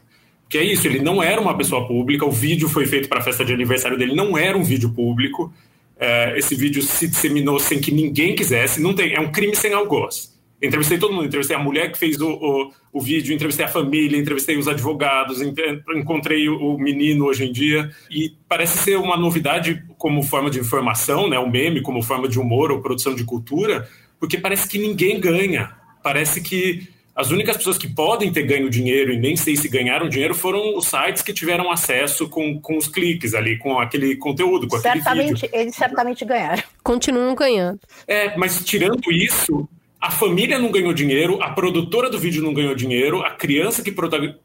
Que 0.47 0.57
é 0.57 0.63
isso, 0.63 0.87
ele 0.87 0.99
não 0.99 1.21
era 1.21 1.41
uma 1.41 1.57
pessoa 1.57 1.87
pública, 1.87 2.25
o 2.25 2.31
vídeo 2.31 2.69
foi 2.69 2.85
feito 2.85 3.09
para 3.09 3.19
a 3.19 3.21
festa 3.21 3.43
de 3.43 3.53
aniversário 3.53 3.97
dele, 3.97 4.15
não 4.15 4.37
era 4.37 4.57
um 4.57 4.63
vídeo 4.63 4.89
público, 4.91 5.53
é, 5.97 6.37
esse 6.37 6.55
vídeo 6.55 6.81
se 6.81 7.07
disseminou 7.07 7.59
sem 7.59 7.79
que 7.79 7.91
ninguém 7.91 8.35
quisesse. 8.35 8.81
Não 8.81 8.93
tem, 8.93 9.13
é 9.13 9.19
um 9.19 9.31
crime 9.31 9.55
sem 9.55 9.73
algoz. 9.73 10.35
Entrevistei 10.61 10.97
todo 10.97 11.13
mundo, 11.13 11.25
entrevistei 11.25 11.55
a 11.55 11.59
mulher 11.59 11.91
que 11.91 11.97
fez 11.97 12.19
o, 12.19 12.29
o, 12.29 12.71
o 12.93 13.01
vídeo, 13.01 13.35
entrevistei 13.35 13.65
a 13.65 13.69
família, 13.69 14.17
entrevistei 14.17 14.57
os 14.57 14.67
advogados, 14.67 15.41
encontrei 15.41 16.47
o, 16.47 16.77
menino 16.77 17.25
hoje 17.25 17.45
em 17.45 17.51
dia. 17.51 17.89
E 18.09 18.33
parece 18.47 18.77
ser 18.79 18.97
uma 18.97 19.17
novidade 19.17 19.83
como 19.97 20.23
forma 20.23 20.49
de 20.49 20.59
informação, 20.59 21.29
né, 21.29 21.37
um 21.37 21.49
meme, 21.49 21.81
como 21.81 22.01
forma 22.01 22.27
de 22.27 22.39
humor 22.39 22.71
ou 22.71 22.81
produção 22.81 23.13
de 23.13 23.23
cultura, 23.23 23.87
porque 24.19 24.37
parece 24.37 24.67
que 24.67 24.79
ninguém 24.79 25.19
ganha. 25.19 25.75
Parece 26.01 26.41
que 26.41 26.87
as 27.15 27.31
únicas 27.31 27.55
pessoas 27.55 27.77
que 27.77 27.87
podem 27.87 28.31
ter 28.31 28.43
ganho 28.43 28.69
dinheiro 28.69 29.13
e 29.13 29.17
nem 29.17 29.37
sei 29.37 29.55
se 29.55 29.69
ganharam 29.69 30.09
dinheiro 30.09 30.35
foram 30.35 30.75
os 30.75 30.85
sites 30.85 31.21
que 31.21 31.31
tiveram 31.31 31.71
acesso 31.71 32.27
com, 32.27 32.59
com 32.59 32.77
os 32.77 32.89
cliques 32.89 33.33
ali, 33.33 33.57
com 33.57 33.79
aquele 33.79 34.17
conteúdo, 34.17 34.67
com 34.67 34.77
certamente, 34.77 35.07
aquele 35.07 35.33
vídeo. 35.33 35.49
Eles 35.53 35.75
certamente 35.75 36.25
ganharam. 36.25 36.61
Continuam 36.83 37.33
ganhando. 37.33 37.79
É, 38.05 38.35
mas 38.37 38.65
tirando 38.65 39.09
isso, 39.09 39.67
a 40.01 40.11
família 40.11 40.59
não 40.59 40.69
ganhou 40.69 40.93
dinheiro, 40.93 41.41
a 41.41 41.51
produtora 41.51 42.09
do 42.09 42.19
vídeo 42.19 42.43
não 42.43 42.53
ganhou 42.53 42.75
dinheiro, 42.75 43.21
a 43.21 43.31
criança 43.31 43.81
que 43.81 43.93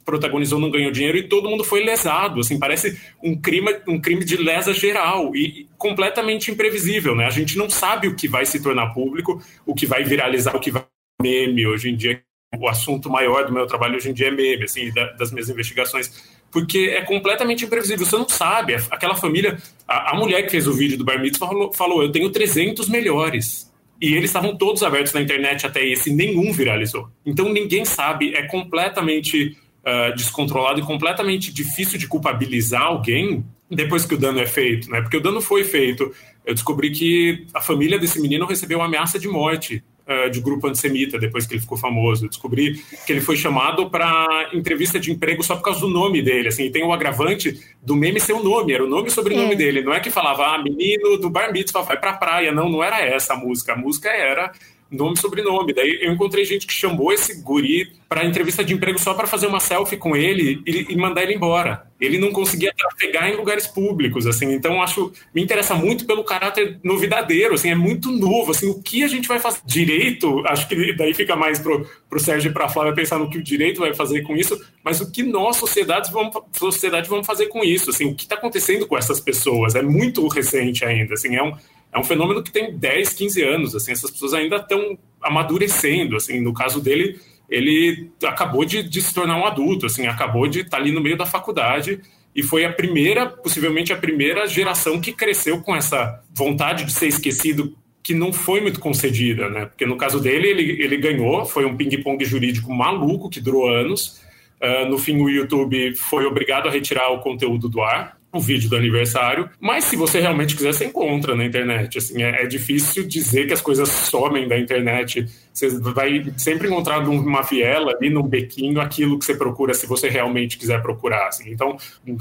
protagonizou 0.04 0.60
não 0.60 0.70
ganhou 0.70 0.92
dinheiro 0.92 1.18
e 1.18 1.28
todo 1.28 1.50
mundo 1.50 1.64
foi 1.64 1.84
lesado. 1.84 2.38
Assim, 2.38 2.56
parece 2.56 3.00
um 3.20 3.36
crime, 3.36 3.80
um 3.88 4.00
crime 4.00 4.24
de 4.24 4.36
lesa 4.36 4.72
geral 4.72 5.34
e 5.34 5.68
completamente 5.76 6.52
imprevisível, 6.52 7.16
né? 7.16 7.26
A 7.26 7.30
gente 7.30 7.58
não 7.58 7.68
sabe 7.68 8.06
o 8.06 8.14
que 8.14 8.28
vai 8.28 8.46
se 8.46 8.62
tornar 8.62 8.94
público, 8.94 9.42
o 9.66 9.74
que 9.74 9.86
vai 9.86 10.04
viralizar, 10.04 10.54
o 10.54 10.60
que 10.60 10.70
vai 10.70 10.84
meme 11.20 11.66
hoje 11.66 11.90
em 11.90 11.96
dia 11.96 12.22
o 12.58 12.68
assunto 12.68 13.08
maior 13.08 13.46
do 13.46 13.52
meu 13.52 13.66
trabalho 13.66 13.96
hoje 13.96 14.10
em 14.10 14.12
dia 14.12 14.28
é 14.28 14.30
meme, 14.30 14.64
assim, 14.64 14.92
das 15.16 15.30
minhas 15.30 15.48
investigações, 15.48 16.10
porque 16.50 16.92
é 16.96 17.02
completamente 17.02 17.64
imprevisível, 17.64 18.04
você 18.04 18.16
não 18.16 18.28
sabe, 18.28 18.74
aquela 18.90 19.14
família, 19.14 19.56
a, 19.86 20.12
a 20.12 20.14
mulher 20.16 20.42
que 20.42 20.50
fez 20.50 20.66
o 20.66 20.72
vídeo 20.72 20.98
do 20.98 21.04
Bar 21.04 21.20
Mitzvah 21.20 21.46
falou, 21.46 21.72
falou, 21.72 22.02
eu 22.02 22.10
tenho 22.10 22.28
300 22.28 22.88
melhores, 22.88 23.70
e 24.00 24.14
eles 24.14 24.30
estavam 24.30 24.56
todos 24.56 24.82
abertos 24.82 25.12
na 25.12 25.20
internet 25.20 25.64
até 25.64 25.84
esse, 25.84 26.12
nenhum 26.12 26.52
viralizou. 26.52 27.08
Então 27.24 27.52
ninguém 27.52 27.84
sabe, 27.84 28.34
é 28.34 28.42
completamente 28.42 29.56
uh, 29.84 30.16
descontrolado 30.16 30.80
e 30.80 30.82
completamente 30.82 31.52
difícil 31.52 31.98
de 31.98 32.08
culpabilizar 32.08 32.82
alguém 32.82 33.44
depois 33.70 34.04
que 34.04 34.14
o 34.14 34.18
dano 34.18 34.40
é 34.40 34.46
feito, 34.46 34.90
né? 34.90 35.02
Porque 35.02 35.18
o 35.18 35.20
dano 35.20 35.40
foi 35.40 35.64
feito. 35.64 36.12
Eu 36.44 36.54
descobri 36.54 36.90
que 36.90 37.46
a 37.54 37.60
família 37.60 37.98
desse 37.98 38.20
menino 38.20 38.46
recebeu 38.46 38.82
ameaça 38.82 39.18
de 39.18 39.28
morte 39.28 39.84
uh, 40.10 40.30
de 40.30 40.40
grupo 40.40 40.66
antissemita 40.66 41.18
depois 41.18 41.46
que 41.46 41.54
ele 41.54 41.60
ficou 41.60 41.78
famoso. 41.78 42.24
Eu 42.24 42.28
descobri 42.28 42.82
que 43.06 43.12
ele 43.12 43.20
foi 43.20 43.36
chamado 43.36 43.88
para 43.88 44.50
entrevista 44.52 44.98
de 44.98 45.12
emprego 45.12 45.42
só 45.42 45.56
por 45.56 45.62
causa 45.62 45.80
do 45.80 45.88
nome 45.88 46.20
dele. 46.20 46.48
Assim, 46.48 46.64
e 46.64 46.70
tem 46.70 46.84
o 46.84 46.92
agravante 46.92 47.60
do 47.82 47.94
meme 47.94 48.20
ser 48.20 48.32
o 48.32 48.42
nome, 48.42 48.72
era 48.72 48.84
o 48.84 48.88
nome 48.88 49.08
e 49.08 49.10
sobrenome 49.10 49.52
é. 49.52 49.56
dele. 49.56 49.82
Não 49.82 49.92
é 49.92 50.00
que 50.00 50.10
falava, 50.10 50.54
ah, 50.54 50.62
menino 50.62 51.16
do 51.18 51.30
bar 51.30 51.52
mitzvah 51.52 51.82
vai 51.82 51.98
pra 51.98 52.14
praia. 52.14 52.52
Não, 52.52 52.68
não 52.68 52.82
era 52.82 53.00
essa 53.00 53.34
a 53.34 53.36
música. 53.36 53.72
A 53.72 53.76
música 53.76 54.08
era 54.10 54.52
nome 54.90 55.14
e 55.14 55.20
sobrenome. 55.20 55.72
Daí 55.72 56.00
eu 56.02 56.12
encontrei 56.12 56.44
gente 56.44 56.66
que 56.66 56.72
chamou 56.72 57.12
esse 57.12 57.42
guri 57.42 57.92
para 58.08 58.24
entrevista 58.24 58.64
de 58.64 58.74
emprego 58.74 58.98
só 58.98 59.14
para 59.14 59.26
fazer 59.26 59.46
uma 59.46 59.60
selfie 59.60 59.96
com 59.96 60.16
ele 60.16 60.60
e, 60.66 60.92
e, 60.92 60.96
mandar 60.96 61.22
ele 61.22 61.34
embora. 61.34 61.86
Ele 62.00 62.18
não 62.18 62.32
conseguia 62.32 62.74
trafegar 62.76 63.28
em 63.28 63.36
lugares 63.36 63.66
públicos, 63.68 64.26
assim. 64.26 64.52
Então 64.52 64.82
acho 64.82 65.12
me 65.32 65.42
interessa 65.42 65.74
muito 65.74 66.04
pelo 66.06 66.24
caráter 66.24 66.80
novidadeiro, 66.82 67.54
assim, 67.54 67.70
é 67.70 67.74
muito 67.74 68.10
novo, 68.10 68.50
assim, 68.50 68.68
o 68.68 68.82
que 68.82 69.04
a 69.04 69.08
gente 69.08 69.28
vai 69.28 69.38
fazer 69.38 69.60
direito? 69.64 70.42
Acho 70.46 70.66
que 70.66 70.92
daí 70.94 71.14
fica 71.14 71.36
mais 71.36 71.58
pro 71.60 71.86
pro 72.08 72.18
Sérgio 72.18 72.50
e 72.50 72.52
para 72.52 72.64
a 72.64 72.68
Flávia 72.68 72.92
pensar 72.92 73.18
no 73.18 73.30
que 73.30 73.38
o 73.38 73.42
direito 73.42 73.78
vai 73.78 73.94
fazer 73.94 74.22
com 74.22 74.36
isso, 74.36 74.60
mas 74.82 75.00
o 75.00 75.12
que 75.12 75.22
nós 75.22 75.56
sociedades 75.56 76.10
vamos 76.10 76.36
sociedade 76.58 77.08
vamos 77.08 77.24
fazer 77.24 77.46
com 77.46 77.62
isso, 77.62 77.90
assim, 77.90 78.06
o 78.06 78.14
que 78.16 78.24
está 78.24 78.34
acontecendo 78.34 78.84
com 78.88 78.98
essas 78.98 79.20
pessoas? 79.20 79.76
É 79.76 79.82
muito 79.82 80.26
recente 80.26 80.84
ainda, 80.84 81.14
assim, 81.14 81.36
é 81.36 81.42
um 81.42 81.52
é 81.92 81.98
um 81.98 82.04
fenômeno 82.04 82.42
que 82.42 82.52
tem 82.52 82.76
10, 82.76 83.14
15 83.14 83.42
anos, 83.42 83.74
assim, 83.74 83.92
essas 83.92 84.10
pessoas 84.10 84.32
ainda 84.32 84.56
estão 84.56 84.98
amadurecendo, 85.20 86.16
assim, 86.16 86.40
no 86.40 86.54
caso 86.54 86.80
dele, 86.80 87.18
ele 87.48 88.10
acabou 88.24 88.64
de, 88.64 88.82
de, 88.82 89.02
se 89.02 89.12
tornar 89.12 89.36
um 89.36 89.44
adulto, 89.44 89.86
assim, 89.86 90.06
acabou 90.06 90.46
de 90.46 90.60
estar 90.60 90.70
tá 90.70 90.76
ali 90.76 90.92
no 90.92 91.00
meio 91.00 91.16
da 91.16 91.26
faculdade 91.26 92.00
e 92.34 92.42
foi 92.42 92.64
a 92.64 92.72
primeira, 92.72 93.26
possivelmente 93.26 93.92
a 93.92 93.96
primeira 93.96 94.46
geração 94.46 95.00
que 95.00 95.12
cresceu 95.12 95.60
com 95.60 95.74
essa 95.74 96.22
vontade 96.32 96.84
de 96.84 96.92
ser 96.92 97.08
esquecido 97.08 97.76
que 98.02 98.14
não 98.14 98.32
foi 98.32 98.60
muito 98.60 98.78
concedida, 98.78 99.50
né? 99.50 99.66
Porque 99.66 99.84
no 99.84 99.96
caso 99.96 100.20
dele, 100.20 100.48
ele, 100.48 100.82
ele 100.82 100.96
ganhou, 100.96 101.44
foi 101.44 101.66
um 101.66 101.76
ping-pong 101.76 102.24
jurídico 102.24 102.72
maluco 102.72 103.28
que 103.28 103.40
durou 103.40 103.68
anos. 103.68 104.20
Uh, 104.62 104.88
no 104.88 104.96
fim, 104.96 105.20
o 105.20 105.28
YouTube 105.28 105.94
foi 105.96 106.24
obrigado 106.24 106.66
a 106.66 106.70
retirar 106.70 107.10
o 107.10 107.18
conteúdo 107.18 107.68
do 107.68 107.82
ar 107.82 108.19
o 108.32 108.38
vídeo 108.38 108.70
do 108.70 108.76
aniversário, 108.76 109.50
mas 109.58 109.84
se 109.84 109.96
você 109.96 110.20
realmente 110.20 110.54
quiser, 110.54 110.72
você 110.72 110.84
encontra 110.84 111.34
na 111.34 111.44
internet. 111.44 111.98
Assim, 111.98 112.22
é, 112.22 112.42
é, 112.42 112.46
difícil 112.46 113.06
dizer 113.06 113.46
que 113.46 113.52
as 113.52 113.60
coisas 113.60 113.88
somem 113.88 114.46
da 114.46 114.56
internet. 114.56 115.26
Você 115.52 115.68
vai 115.80 116.32
sempre 116.36 116.68
encontrar 116.68 117.04
numa 117.04 117.42
viela, 117.42 117.92
ali 117.92 118.08
num 118.08 118.22
bequinho, 118.22 118.80
aquilo 118.80 119.18
que 119.18 119.24
você 119.24 119.34
procura, 119.34 119.74
se 119.74 119.84
você 119.86 120.08
realmente 120.08 120.56
quiser 120.56 120.80
procurar. 120.80 121.26
Assim. 121.26 121.50
Então, 121.50 121.76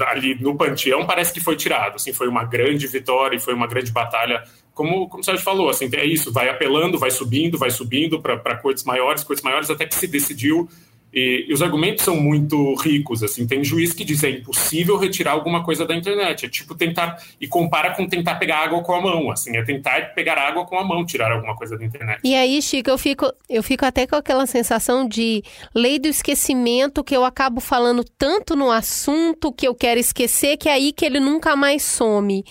ali 0.06 0.34
no 0.40 0.56
Panteão 0.56 1.06
parece 1.06 1.32
que 1.32 1.40
foi 1.40 1.54
tirado. 1.54 1.94
Assim, 1.94 2.12
foi 2.12 2.26
uma 2.26 2.44
grande 2.44 2.88
vitória 2.88 3.36
e 3.36 3.40
foi 3.40 3.54
uma 3.54 3.68
grande 3.68 3.92
batalha. 3.92 4.42
Como, 4.74 5.08
como 5.08 5.20
o 5.20 5.24
Sérgio 5.24 5.44
falou, 5.44 5.70
assim, 5.70 5.88
é 5.92 6.04
isso, 6.04 6.32
vai 6.32 6.48
apelando, 6.48 6.98
vai 6.98 7.10
subindo, 7.10 7.56
vai 7.58 7.70
subindo 7.70 8.20
para 8.20 8.56
cortes 8.56 8.82
maiores, 8.82 9.22
cortes 9.22 9.44
maiores, 9.44 9.70
até 9.70 9.86
que 9.86 9.94
se 9.94 10.08
decidiu 10.08 10.68
e, 11.12 11.46
e, 11.48 11.52
os 11.52 11.60
argumentos 11.60 12.04
são 12.04 12.16
muito 12.16 12.74
ricos, 12.74 13.22
assim, 13.22 13.46
tem 13.46 13.64
juiz 13.64 13.92
que 13.92 14.04
diz 14.04 14.22
é 14.22 14.30
impossível 14.30 14.96
retirar 14.96 15.32
alguma 15.32 15.64
coisa 15.64 15.84
da 15.84 15.94
internet, 15.94 16.46
é 16.46 16.48
tipo 16.48 16.74
tentar, 16.74 17.20
e 17.40 17.48
compara 17.48 17.94
com 17.94 18.06
tentar 18.06 18.36
pegar 18.36 18.58
água 18.58 18.82
com 18.82 18.94
a 18.94 19.00
mão, 19.00 19.30
assim, 19.30 19.56
é 19.56 19.62
tentar 19.64 20.14
pegar 20.14 20.38
água 20.38 20.64
com 20.64 20.78
a 20.78 20.84
mão, 20.84 21.04
tirar 21.04 21.32
alguma 21.32 21.56
coisa 21.56 21.76
da 21.76 21.84
internet. 21.84 22.20
E 22.22 22.34
aí, 22.34 22.62
Chico, 22.62 22.90
eu 22.90 22.98
fico, 22.98 23.32
eu 23.48 23.62
fico 23.62 23.84
até 23.84 24.06
com 24.06 24.16
aquela 24.16 24.46
sensação 24.46 25.06
de 25.06 25.42
lei 25.74 25.98
do 25.98 26.06
esquecimento, 26.06 27.02
que 27.02 27.16
eu 27.16 27.24
acabo 27.24 27.60
falando 27.60 28.04
tanto 28.16 28.54
no 28.54 28.70
assunto 28.70 29.52
que 29.52 29.66
eu 29.66 29.74
quero 29.74 29.98
esquecer, 29.98 30.56
que 30.56 30.68
é 30.68 30.72
aí 30.72 30.92
que 30.92 31.04
ele 31.04 31.18
nunca 31.18 31.56
mais 31.56 31.82
some. 31.82 32.44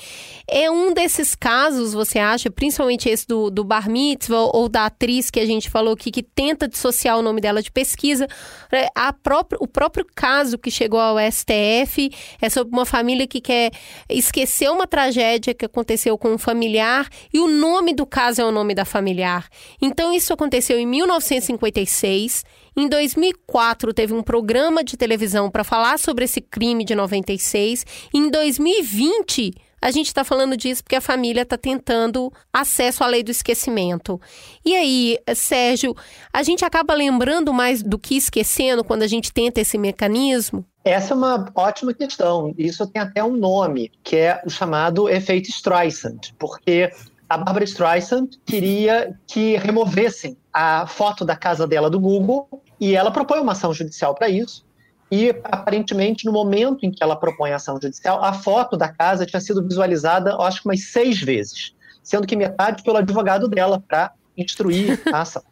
É 0.47 0.69
um 0.69 0.93
desses 0.93 1.35
casos, 1.35 1.93
você 1.93 2.19
acha, 2.19 2.49
principalmente 2.49 3.07
esse 3.07 3.27
do, 3.27 3.49
do 3.49 3.63
bar 3.63 3.89
mitzvah 3.89 4.49
ou 4.53 4.67
da 4.67 4.85
atriz 4.85 5.29
que 5.29 5.39
a 5.39 5.45
gente 5.45 5.69
falou 5.69 5.93
aqui, 5.93 6.11
que 6.11 6.23
tenta 6.23 6.67
dissociar 6.67 7.17
o 7.17 7.21
nome 7.21 7.39
dela 7.39 7.61
de 7.61 7.71
pesquisa, 7.71 8.27
é, 8.71 8.87
a 8.95 9.11
própria, 9.13 9.57
o 9.61 9.67
próprio 9.67 10.05
caso 10.15 10.57
que 10.57 10.69
chegou 10.69 10.99
ao 10.99 11.17
STF 11.19 12.11
é 12.41 12.49
sobre 12.49 12.73
uma 12.73 12.85
família 12.85 13.27
que 13.27 13.41
quer 13.41 13.71
esquecer 14.09 14.69
uma 14.69 14.87
tragédia 14.87 15.53
que 15.53 15.65
aconteceu 15.65 16.17
com 16.17 16.33
um 16.33 16.37
familiar 16.37 17.07
e 17.33 17.39
o 17.39 17.47
nome 17.47 17.93
do 17.93 18.05
caso 18.05 18.41
é 18.41 18.45
o 18.45 18.51
nome 18.51 18.75
da 18.75 18.85
familiar. 18.85 19.47
Então, 19.81 20.13
isso 20.13 20.33
aconteceu 20.33 20.77
em 20.77 20.85
1956. 20.85 22.43
Em 22.75 22.87
2004, 22.87 23.93
teve 23.93 24.13
um 24.13 24.23
programa 24.23 24.83
de 24.83 24.95
televisão 24.95 25.49
para 25.49 25.63
falar 25.63 25.99
sobre 25.99 26.25
esse 26.25 26.41
crime 26.41 26.85
de 26.85 26.95
96. 26.95 27.85
Em 28.13 28.29
2020 28.29 29.68
a 29.81 29.91
gente 29.91 30.07
está 30.07 30.23
falando 30.23 30.57
disso 30.57 30.83
porque 30.83 30.95
a 30.95 31.01
família 31.01 31.43
está 31.43 31.57
tentando 31.57 32.31
acesso 32.51 33.03
à 33.03 33.07
lei 33.07 33.23
do 33.23 33.31
esquecimento. 33.31 34.19
E 34.65 34.75
aí, 34.75 35.17
Sérgio, 35.35 35.95
a 36.33 36.43
gente 36.43 36.65
acaba 36.65 36.93
lembrando 36.93 37.53
mais 37.53 37.81
do 37.81 37.97
que 37.97 38.15
esquecendo 38.15 38.83
quando 38.83 39.03
a 39.03 39.07
gente 39.07 39.31
tenta 39.31 39.61
esse 39.61 39.77
mecanismo? 39.77 40.65
Essa 40.83 41.13
é 41.13 41.17
uma 41.17 41.51
ótima 41.55 41.93
questão. 41.93 42.53
Isso 42.57 42.87
tem 42.87 43.01
até 43.01 43.23
um 43.23 43.35
nome, 43.35 43.91
que 44.03 44.15
é 44.15 44.41
o 44.45 44.49
chamado 44.49 45.09
efeito 45.09 45.49
Streisand, 45.49 46.19
porque 46.37 46.91
a 47.29 47.37
Barbara 47.37 47.63
Streisand 47.63 48.29
queria 48.45 49.15
que 49.27 49.55
removessem 49.57 50.35
a 50.51 50.87
foto 50.87 51.23
da 51.23 51.35
casa 51.35 51.67
dela 51.67 51.89
do 51.89 51.99
Google 51.99 52.49
e 52.79 52.95
ela 52.95 53.11
propõe 53.11 53.39
uma 53.39 53.51
ação 53.51 53.73
judicial 53.73 54.15
para 54.15 54.29
isso. 54.29 54.65
E 55.11 55.29
aparentemente 55.43 56.25
no 56.25 56.31
momento 56.31 56.85
em 56.85 56.91
que 56.91 57.03
ela 57.03 57.15
propõe 57.15 57.51
a 57.51 57.55
ação 57.55 57.79
judicial, 57.81 58.23
a 58.23 58.33
foto 58.33 58.77
da 58.77 58.89
casa 58.89 59.25
tinha 59.25 59.39
sido 59.39 59.63
visualizada, 59.63 60.35
acho 60.37 60.61
que 60.61 60.67
umas 60.67 60.83
seis 60.85 61.19
vezes, 61.19 61.73
sendo 62.03 62.27
que 62.27 62.35
metade 62.35 62.83
pelo 62.83 62.97
advogado 62.97 63.47
dela 63.47 63.79
para 63.79 64.11
instruir 64.37 65.01
a 65.11 65.21
ação. 65.21 65.43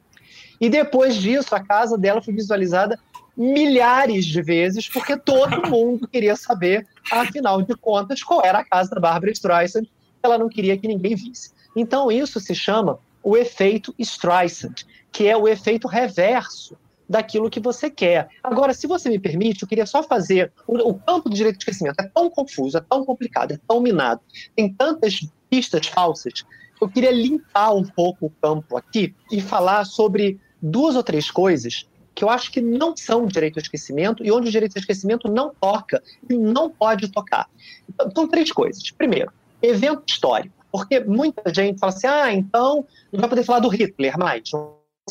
E 0.59 0.69
depois 0.69 1.15
disso, 1.15 1.55
a 1.55 1.59
casa 1.59 1.97
dela 1.97 2.21
foi 2.21 2.33
visualizada 2.33 2.99
milhares 3.35 4.25
de 4.25 4.41
vezes, 4.41 4.89
porque 4.89 5.15
todo 5.15 5.69
mundo 5.69 6.07
queria 6.07 6.35
saber, 6.35 6.87
afinal 7.11 7.61
de 7.61 7.75
contas, 7.75 8.23
qual 8.23 8.43
era 8.43 8.59
a 8.59 8.65
casa 8.65 8.89
da 8.89 8.99
Barbara 8.99 9.31
Streisand. 9.31 9.87
Ela 10.23 10.39
não 10.39 10.49
queria 10.49 10.77
que 10.77 10.87
ninguém 10.87 11.15
visse. 11.15 11.51
Então, 11.75 12.11
isso 12.11 12.39
se 12.39 12.55
chama 12.55 12.97
o 13.21 13.37
efeito 13.37 13.93
Streisand, 13.99 14.73
que 15.11 15.27
é 15.27 15.37
o 15.37 15.47
efeito 15.47 15.87
reverso 15.87 16.75
daquilo 17.09 17.49
que 17.49 17.59
você 17.59 17.89
quer. 17.89 18.29
Agora, 18.43 18.73
se 18.73 18.87
você 18.87 19.09
me 19.09 19.19
permite, 19.19 19.63
eu 19.63 19.67
queria 19.67 19.85
só 19.85 20.03
fazer. 20.03 20.51
O, 20.67 20.89
o 20.89 20.93
campo 20.93 21.29
do 21.29 21.35
direito 21.35 21.57
de 21.57 21.63
esquecimento 21.63 21.99
é 21.99 22.07
tão 22.07 22.29
confuso, 22.29 22.77
é 22.77 22.81
tão 22.81 23.05
complicado, 23.05 23.53
é 23.53 23.59
tão 23.67 23.79
minado, 23.79 24.21
tem 24.55 24.73
tantas 24.73 25.27
pistas 25.49 25.87
falsas. 25.87 26.45
Eu 26.79 26.89
queria 26.89 27.11
limpar 27.11 27.73
um 27.73 27.83
pouco 27.83 28.27
o 28.27 28.29
campo 28.41 28.77
aqui 28.77 29.15
e 29.31 29.41
falar 29.41 29.85
sobre 29.85 30.39
duas 30.61 30.95
ou 30.95 31.03
três 31.03 31.31
coisas 31.31 31.87
que 32.13 32.23
eu 32.23 32.29
acho 32.31 32.51
que 32.51 32.59
não 32.59 32.97
são 32.97 33.27
direito 33.27 33.57
ao 33.57 33.61
esquecimento 33.61 34.25
e 34.25 34.31
onde 34.31 34.47
o 34.47 34.51
direito 34.51 34.75
ao 34.75 34.79
esquecimento 34.79 35.29
não 35.31 35.53
toca 35.61 36.01
e 36.27 36.35
não 36.35 36.67
pode 36.67 37.11
tocar. 37.11 37.47
Então, 37.87 38.11
são 38.11 38.27
três 38.27 38.51
coisas. 38.51 38.89
Primeiro, 38.89 39.31
evento 39.61 40.03
histórico. 40.07 40.55
Porque 40.71 40.99
muita 40.99 41.53
gente 41.53 41.79
fala 41.79 41.93
assim, 41.93 42.07
ah, 42.07 42.33
então 42.33 42.85
não 43.11 43.19
vai 43.19 43.29
poder 43.29 43.43
falar 43.43 43.59
do 43.59 43.69
Hitler 43.69 44.17
mais, 44.17 44.49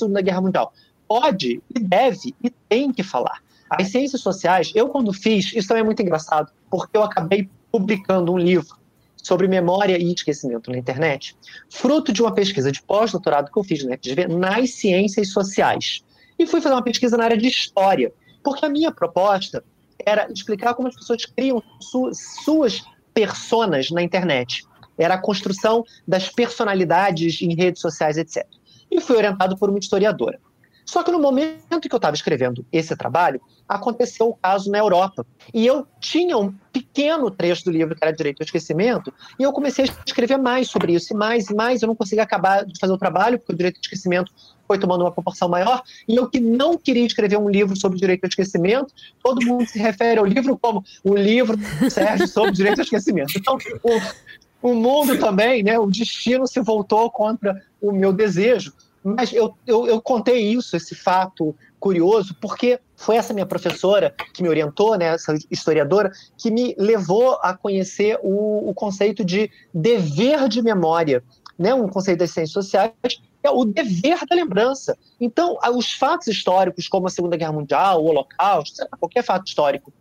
na 0.09 0.21
Guerra 0.21 0.41
Mundial. 0.41 0.73
Pode 1.09 1.62
e 1.75 1.79
deve 1.79 2.35
e 2.42 2.51
tem 2.51 2.92
que 2.92 3.03
falar. 3.03 3.42
As 3.71 3.88
ciências 3.88 4.21
sociais, 4.21 4.73
eu 4.75 4.88
quando 4.88 5.12
fiz, 5.12 5.53
isso 5.55 5.69
também 5.69 5.83
é 5.83 5.85
muito 5.85 6.01
engraçado, 6.01 6.53
porque 6.71 6.97
eu 6.97 7.03
acabei 7.03 7.49
publicando 7.71 8.33
um 8.33 8.38
livro 8.38 8.77
sobre 9.16 9.49
memória 9.49 9.99
e 9.99 10.12
esquecimento 10.12 10.71
na 10.71 10.79
internet, 10.79 11.37
fruto 11.69 12.12
de 12.12 12.23
uma 12.23 12.33
pesquisa 12.33 12.71
de 12.71 12.81
pós-doutorado 12.83 13.51
que 13.51 13.59
eu 13.59 13.64
fiz 13.64 13.85
na 13.85 13.97
FGV 13.97 14.29
nas 14.29 14.71
ciências 14.71 15.31
sociais. 15.31 16.05
E 16.38 16.47
fui 16.47 16.61
fazer 16.61 16.75
uma 16.75 16.83
pesquisa 16.83 17.16
na 17.16 17.25
área 17.25 17.37
de 17.37 17.49
história, 17.49 18.12
porque 18.45 18.64
a 18.64 18.69
minha 18.69 18.92
proposta 18.92 19.64
era 20.05 20.31
explicar 20.31 20.75
como 20.75 20.87
as 20.87 20.95
pessoas 20.95 21.25
criam 21.25 21.61
su 21.81 22.11
suas 22.12 22.85
personas 23.12 23.90
na 23.90 24.03
internet. 24.03 24.62
Era 24.97 25.14
a 25.14 25.19
construção 25.19 25.85
das 26.07 26.29
personalidades 26.29 27.42
em 27.42 27.55
redes 27.55 27.81
sociais, 27.81 28.16
etc. 28.16 28.47
E 28.90 29.01
fui 29.01 29.16
orientado 29.16 29.57
por 29.57 29.69
uma 29.69 29.79
historiadora. 29.79 30.38
Só 30.87 31.03
que 31.03 31.11
no 31.11 31.18
momento 31.18 31.81
que 31.81 31.92
eu 31.92 31.99
estava 31.99 32.14
escrevendo 32.14 32.64
esse 32.72 32.96
trabalho, 32.96 33.40
aconteceu 33.68 34.29
o 34.29 34.35
caso 34.35 34.70
na 34.70 34.79
Europa. 34.79 35.27
E 35.53 35.66
eu 35.66 35.87
tinha 35.99 36.38
um 36.38 36.55
pequeno 36.72 37.31
trecho 37.31 37.64
do 37.64 37.72
livro 37.72 37.96
que 37.96 38.05
era 38.05 38.16
Direito 38.16 38.40
ao 38.40 38.44
Esquecimento, 38.44 39.12
e 39.38 39.42
eu 39.42 39.53
comecei 39.53 39.85
a 39.85 39.88
escrever 40.07 40.38
mais 40.38 40.68
sobre 40.68 40.94
isso, 40.94 41.12
e 41.12 41.16
mais 41.16 41.51
e 41.51 41.55
mais. 41.55 41.83
Eu 41.83 41.88
não 41.88 41.96
consegui 41.96 42.20
acabar 42.20 42.64
de 42.64 42.79
fazer 42.79 42.92
o 42.92 42.99
trabalho, 42.99 43.38
porque 43.38 43.53
o 43.53 43.57
Direito 43.57 43.77
ao 43.77 43.81
Esquecimento 43.81 44.33
foi 44.66 44.79
tomando 44.79 45.03
uma 45.03 45.12
proporção 45.12 45.49
maior, 45.49 45.83
e 46.09 46.16
eu 46.16 46.29
que 46.29 46.40
não 46.40 46.77
queria 46.79 47.07
escrever 47.07 47.38
um 47.38 47.49
livro 47.49 47.77
sobre 47.77 47.99
direito 47.99 48.25
ao 48.25 48.29
esquecimento, 48.29 48.92
todo 49.22 49.44
mundo 49.44 49.66
se 49.66 49.79
refere 49.79 50.18
ao 50.18 50.25
livro 50.25 50.59
como 50.59 50.85
o 51.05 51.14
livro 51.14 51.57
do 51.57 51.90
Sérgio 51.90 52.27
sobre 52.27 52.53
direito 52.53 52.81
ao 52.81 52.85
esquecimento. 52.85 53.33
Então, 53.37 53.59
o, 54.62 54.70
o 54.70 54.75
mundo 54.75 55.18
também, 55.18 55.62
né, 55.62 55.79
o 55.79 55.87
destino 55.87 56.46
se 56.46 56.61
voltou 56.61 57.11
contra 57.11 57.62
o 57.81 57.92
meu 57.92 58.12
desejo. 58.12 58.72
Mas 59.07 59.33
eu, 59.33 59.57
eu, 59.64 59.87
eu, 59.87 60.03
contei 60.03 60.53
isso, 60.53 60.77
esse 60.77 60.92
fato 60.92 61.55
curioso, 61.79 62.35
porque 62.40 62.81
foi 62.97 63.14
essa 63.14 63.33
minha 63.33 63.47
professora 63.47 64.12
que 64.35 64.42
me 64.42 64.49
orientou, 64.49 64.99
né, 64.99 65.14
essa 65.14 65.33
historiadora, 65.49 66.11
que 66.37 66.51
me 66.51 66.75
levou 66.77 67.38
a 67.40 67.57
conhecer 67.57 68.19
o, 68.21 68.69
o 68.69 68.75
conceito 68.75 69.25
de 69.25 69.49
dever 69.73 70.49
de 70.49 70.61
memória, 70.61 71.23
né, 71.57 71.73
um 71.73 71.88
conceito 71.88 72.19
das 72.19 72.33
ciências 72.33 72.51
sociais, 72.51 72.92
é 73.45 73.49
o 73.49 73.64
dever 73.64 74.27
da 74.29 74.35
lembrança. 74.35 74.99
Então, 75.21 75.57
os 75.77 75.92
fatos 75.92 76.27
históricos, 76.27 76.88
como 76.88 77.07
a 77.07 77.11
Segunda 77.11 77.37
Guerra 77.37 77.53
Mundial, 77.53 78.03
o 78.03 78.09
Holocausto, 78.09 78.85
qualquer 78.99 79.23
fato 79.23 79.47
histórico 79.47 79.92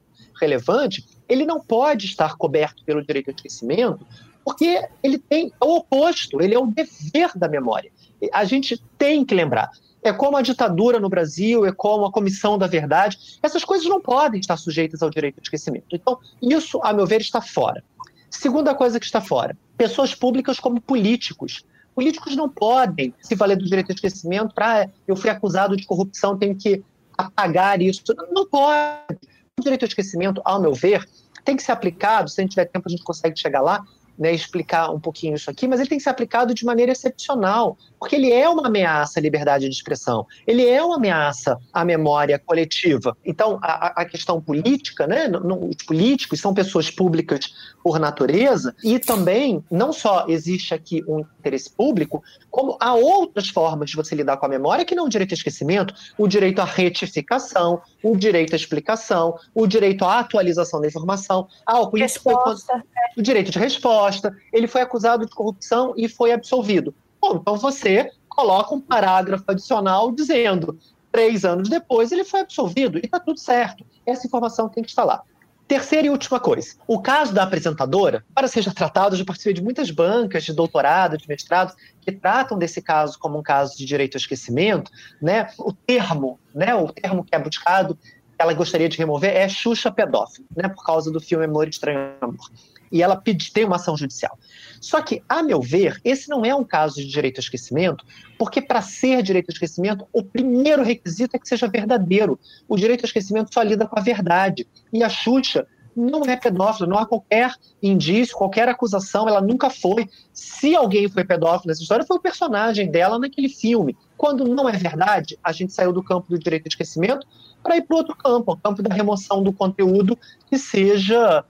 relevante, 0.41 1.05
ele 1.29 1.45
não 1.45 1.59
pode 1.59 2.07
estar 2.07 2.35
coberto 2.37 2.83
pelo 2.83 3.05
direito 3.05 3.29
ao 3.29 3.35
esquecimento, 3.35 4.03
porque 4.43 4.83
ele 5.03 5.19
tem 5.19 5.53
o 5.61 5.75
oposto, 5.75 6.41
ele 6.41 6.55
é 6.55 6.59
o 6.59 6.65
dever 6.65 7.31
da 7.35 7.47
memória 7.47 7.91
a 8.33 8.43
gente 8.45 8.81
tem 8.97 9.25
que 9.25 9.35
lembrar. 9.35 9.69
É 10.03 10.13
como 10.13 10.37
a 10.37 10.41
ditadura 10.41 10.99
no 10.99 11.09
Brasil, 11.09 11.65
é 11.65 11.71
como 11.71 12.05
a 12.05 12.11
Comissão 12.11 12.57
da 12.57 12.67
Verdade. 12.67 13.17
Essas 13.41 13.65
coisas 13.65 13.87
não 13.87 13.99
podem 13.99 14.39
estar 14.39 14.55
sujeitas 14.55 15.01
ao 15.01 15.09
direito 15.09 15.39
ao 15.39 15.43
esquecimento. 15.43 15.87
Então, 15.91 16.19
isso, 16.41 16.79
a 16.83 16.93
meu 16.93 17.07
ver, 17.07 17.21
está 17.21 17.41
fora. 17.41 17.83
Segunda 18.29 18.75
coisa 18.75 18.99
que 18.99 19.05
está 19.05 19.19
fora: 19.19 19.57
pessoas 19.77 20.13
públicas 20.13 20.59
como 20.59 20.79
políticos. 20.79 21.65
Políticos 21.95 22.35
não 22.35 22.49
podem 22.49 23.13
se 23.21 23.35
valer 23.35 23.57
do 23.57 23.65
direito 23.65 23.89
ao 23.89 23.95
esquecimento 23.95 24.53
para 24.53 24.83
ah, 24.83 24.89
eu 25.07 25.15
fui 25.15 25.29
acusado 25.29 25.77
de 25.77 25.85
corrupção, 25.85 26.37
tenho 26.37 26.55
que 26.55 26.83
apagar 27.17 27.81
isso. 27.81 28.03
Não 28.31 28.45
pode. 28.45 29.17
O 29.57 29.63
direito 29.63 29.83
ao 29.83 29.87
esquecimento, 29.87 30.41
ao 30.43 30.61
meu 30.61 30.73
ver, 30.73 31.07
tem 31.45 31.55
que 31.55 31.63
ser 31.63 31.71
aplicado, 31.71 32.29
se 32.29 32.41
a 32.41 32.43
gente 32.43 32.51
tiver 32.51 32.65
tempo 32.65 32.87
a 32.87 32.91
gente 32.91 33.03
consegue 33.03 33.39
chegar 33.39 33.61
lá, 33.61 33.81
né, 34.17 34.33
explicar 34.33 34.91
um 34.91 34.99
pouquinho 34.99 35.35
isso 35.35 35.49
aqui, 35.49 35.67
mas 35.67 35.79
ele 35.79 35.89
tem 35.89 35.97
que 35.97 36.03
ser 36.03 36.09
aplicado 36.09 36.53
de 36.53 36.65
maneira 36.65 36.91
excepcional, 36.91 37.77
porque 37.99 38.15
ele 38.15 38.31
é 38.31 38.47
uma 38.47 38.67
ameaça 38.67 39.19
à 39.19 39.21
liberdade 39.21 39.67
de 39.67 39.75
expressão, 39.75 40.25
ele 40.45 40.65
é 40.67 40.81
uma 40.83 40.95
ameaça 40.95 41.57
à 41.73 41.83
memória 41.83 42.39
coletiva. 42.39 43.15
Então, 43.25 43.59
a, 43.61 44.01
a 44.01 44.05
questão 44.05 44.41
política, 44.41 45.07
né, 45.07 45.29
os 45.29 45.85
políticos 45.85 46.39
são 46.39 46.53
pessoas 46.53 46.89
públicas 46.89 47.53
por 47.83 47.99
natureza, 47.99 48.75
e 48.83 48.99
também 48.99 49.63
não 49.69 49.91
só 49.91 50.25
existe 50.27 50.73
aqui 50.73 51.03
um 51.07 51.23
interesse 51.45 51.69
público, 51.69 52.23
como 52.49 52.75
há 52.79 52.93
outras 52.95 53.49
formas 53.49 53.91
de 53.91 53.95
você 53.95 54.15
lidar 54.15 54.37
com 54.37 54.45
a 54.45 54.49
memória 54.49 54.83
que 54.83 54.95
não 54.95 55.05
o 55.05 55.09
direito 55.09 55.33
ao 55.33 55.37
esquecimento, 55.37 55.93
o 56.17 56.27
direito 56.27 56.59
à 56.59 56.65
retificação, 56.65 57.81
o 58.01 58.15
direito 58.17 58.53
à 58.53 58.55
explicação, 58.55 59.37
o 59.53 59.67
direito 59.67 60.03
à 60.03 60.19
atualização 60.19 60.81
da 60.81 60.87
informação, 60.87 61.47
ah, 61.65 61.81
o, 61.81 61.89
resposta. 61.89 62.83
o 63.15 63.21
direito 63.21 63.51
de 63.51 63.59
resposta, 63.59 64.35
ele 64.51 64.67
foi 64.67 64.81
acusado 64.81 65.25
de 65.25 65.31
corrupção 65.31 65.93
e 65.95 66.09
foi 66.09 66.31
absolvido. 66.31 66.93
Bom, 67.21 67.37
então 67.37 67.55
você 67.57 68.11
coloca 68.27 68.73
um 68.73 68.81
parágrafo 68.81 69.45
adicional 69.47 70.11
dizendo 70.11 70.77
três 71.11 71.45
anos 71.45 71.69
depois 71.69 72.11
ele 72.11 72.25
foi 72.25 72.41
absolvido 72.41 72.97
e 72.97 73.05
está 73.05 73.19
tudo 73.19 73.39
certo. 73.39 73.85
Essa 74.05 74.27
informação 74.27 74.67
tem 74.67 74.83
que 74.83 74.89
estar 74.89 75.05
lá. 75.05 75.23
Terceira 75.67 76.07
e 76.07 76.09
última 76.11 76.39
coisa. 76.39 76.75
O 76.87 77.01
caso 77.01 77.33
da 77.33 77.41
apresentadora, 77.41 78.23
para 78.35 78.47
seja 78.47 78.71
tratado, 78.71 79.15
eu 79.15 79.19
já 79.19 79.25
participei 79.25 79.53
de 79.53 79.63
muitas 79.63 79.89
bancas 79.89 80.43
de 80.43 80.53
doutorado, 80.53 81.17
de 81.17 81.27
mestrado, 81.27 81.73
que 82.01 82.11
tratam 82.11 82.57
desse 82.57 82.81
caso 82.81 83.17
como 83.17 83.39
um 83.39 83.43
caso 83.43 83.75
de 83.75 83.83
direito 83.83 84.15
ao 84.15 84.19
esquecimento. 84.19 84.91
Né? 85.19 85.47
O 85.57 85.73
termo, 85.73 86.39
né, 86.53 86.75
o 86.75 86.91
termo 86.93 87.23
que 87.23 87.35
é 87.35 87.39
buscado, 87.39 87.95
que 87.95 88.11
ela 88.37 88.53
gostaria 88.53 88.87
de 88.87 88.97
remover, 88.97 89.35
é 89.35 89.49
Xuxa 89.49 89.91
pedófilo, 89.91 90.45
né, 90.55 90.69
por 90.69 90.85
causa 90.85 91.11
do 91.11 91.19
filme 91.19 91.45
Amor 91.45 91.67
Estranho 91.67 92.13
Amor 92.21 92.51
e 92.95 93.03
ela 93.03 93.17
pede, 93.17 93.51
tem 93.51 93.65
uma 93.65 93.75
ação 93.75 93.97
judicial. 93.97 94.39
Só 94.79 95.01
que, 95.01 95.21
a 95.27 95.43
meu 95.43 95.61
ver, 95.61 95.99
esse 96.01 96.29
não 96.29 96.45
é 96.45 96.55
um 96.55 96.63
caso 96.63 96.95
de 96.95 97.07
direito 97.07 97.39
ao 97.39 97.41
esquecimento, 97.41 98.05
porque 98.39 98.61
para 98.61 98.81
ser 98.81 99.21
direito 99.21 99.49
ao 99.49 99.53
esquecimento, 99.53 100.07
o 100.13 100.23
primeiro 100.23 100.81
requisito 100.81 101.35
é 101.35 101.39
que 101.39 101.45
seja 101.45 101.67
verdadeiro. 101.67 102.39
O 102.69 102.77
direito 102.77 103.01
ao 103.01 103.07
esquecimento 103.07 103.53
só 103.53 103.61
lida 103.61 103.85
com 103.85 103.99
a 103.99 104.01
verdade. 104.01 104.65
E 104.93 105.03
a 105.03 105.09
Xuxa 105.09 105.67
não 105.93 106.23
é 106.23 106.37
pedófila, 106.37 106.87
não 106.87 106.97
há 106.97 107.05
qualquer 107.05 107.53
indício, 107.83 108.37
qualquer 108.37 108.69
acusação, 108.69 109.27
ela 109.27 109.41
nunca 109.41 109.69
foi. 109.69 110.09
Se 110.31 110.73
alguém 110.73 111.09
foi 111.09 111.25
pedófilo 111.25 111.67
nessa 111.67 111.81
história, 111.81 112.05
foi 112.05 112.15
o 112.15 112.21
personagem 112.21 112.89
dela 112.89 113.19
naquele 113.19 113.49
filme. 113.49 113.97
Quando 114.15 114.47
não 114.47 114.69
é 114.69 114.73
verdade, 114.73 115.37
a 115.43 115.51
gente 115.51 115.73
saiu 115.73 115.91
do 115.91 116.01
campo 116.01 116.29
do 116.29 116.39
direito 116.39 116.65
ao 116.67 116.69
esquecimento 116.69 117.27
para 117.61 117.75
ir 117.75 117.81
para 117.81 117.97
outro 117.97 118.15
campo, 118.15 118.53
o 118.53 118.57
campo 118.57 118.81
da 118.81 118.93
remoção 118.93 119.43
do 119.43 119.51
conteúdo 119.51 120.17
que 120.49 120.57
seja 120.57 121.43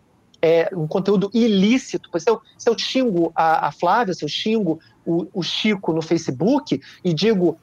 é, 0.46 0.70
um 0.76 0.86
conteúdo 0.86 1.32
ilícito. 1.34 2.08
Se 2.20 2.30
eu, 2.30 2.40
se 2.56 2.70
eu 2.70 2.78
xingo 2.78 3.32
a, 3.36 3.68
a 3.68 3.72
Flávia, 3.72 4.14
se 4.14 4.24
eu 4.24 4.30
xingo 4.30 4.80
o, 5.04 5.26
o 5.34 5.42
Chico 5.42 5.92
no 5.92 6.04
Facebook 6.04 6.80
e 7.04 7.14
digo 7.16 7.58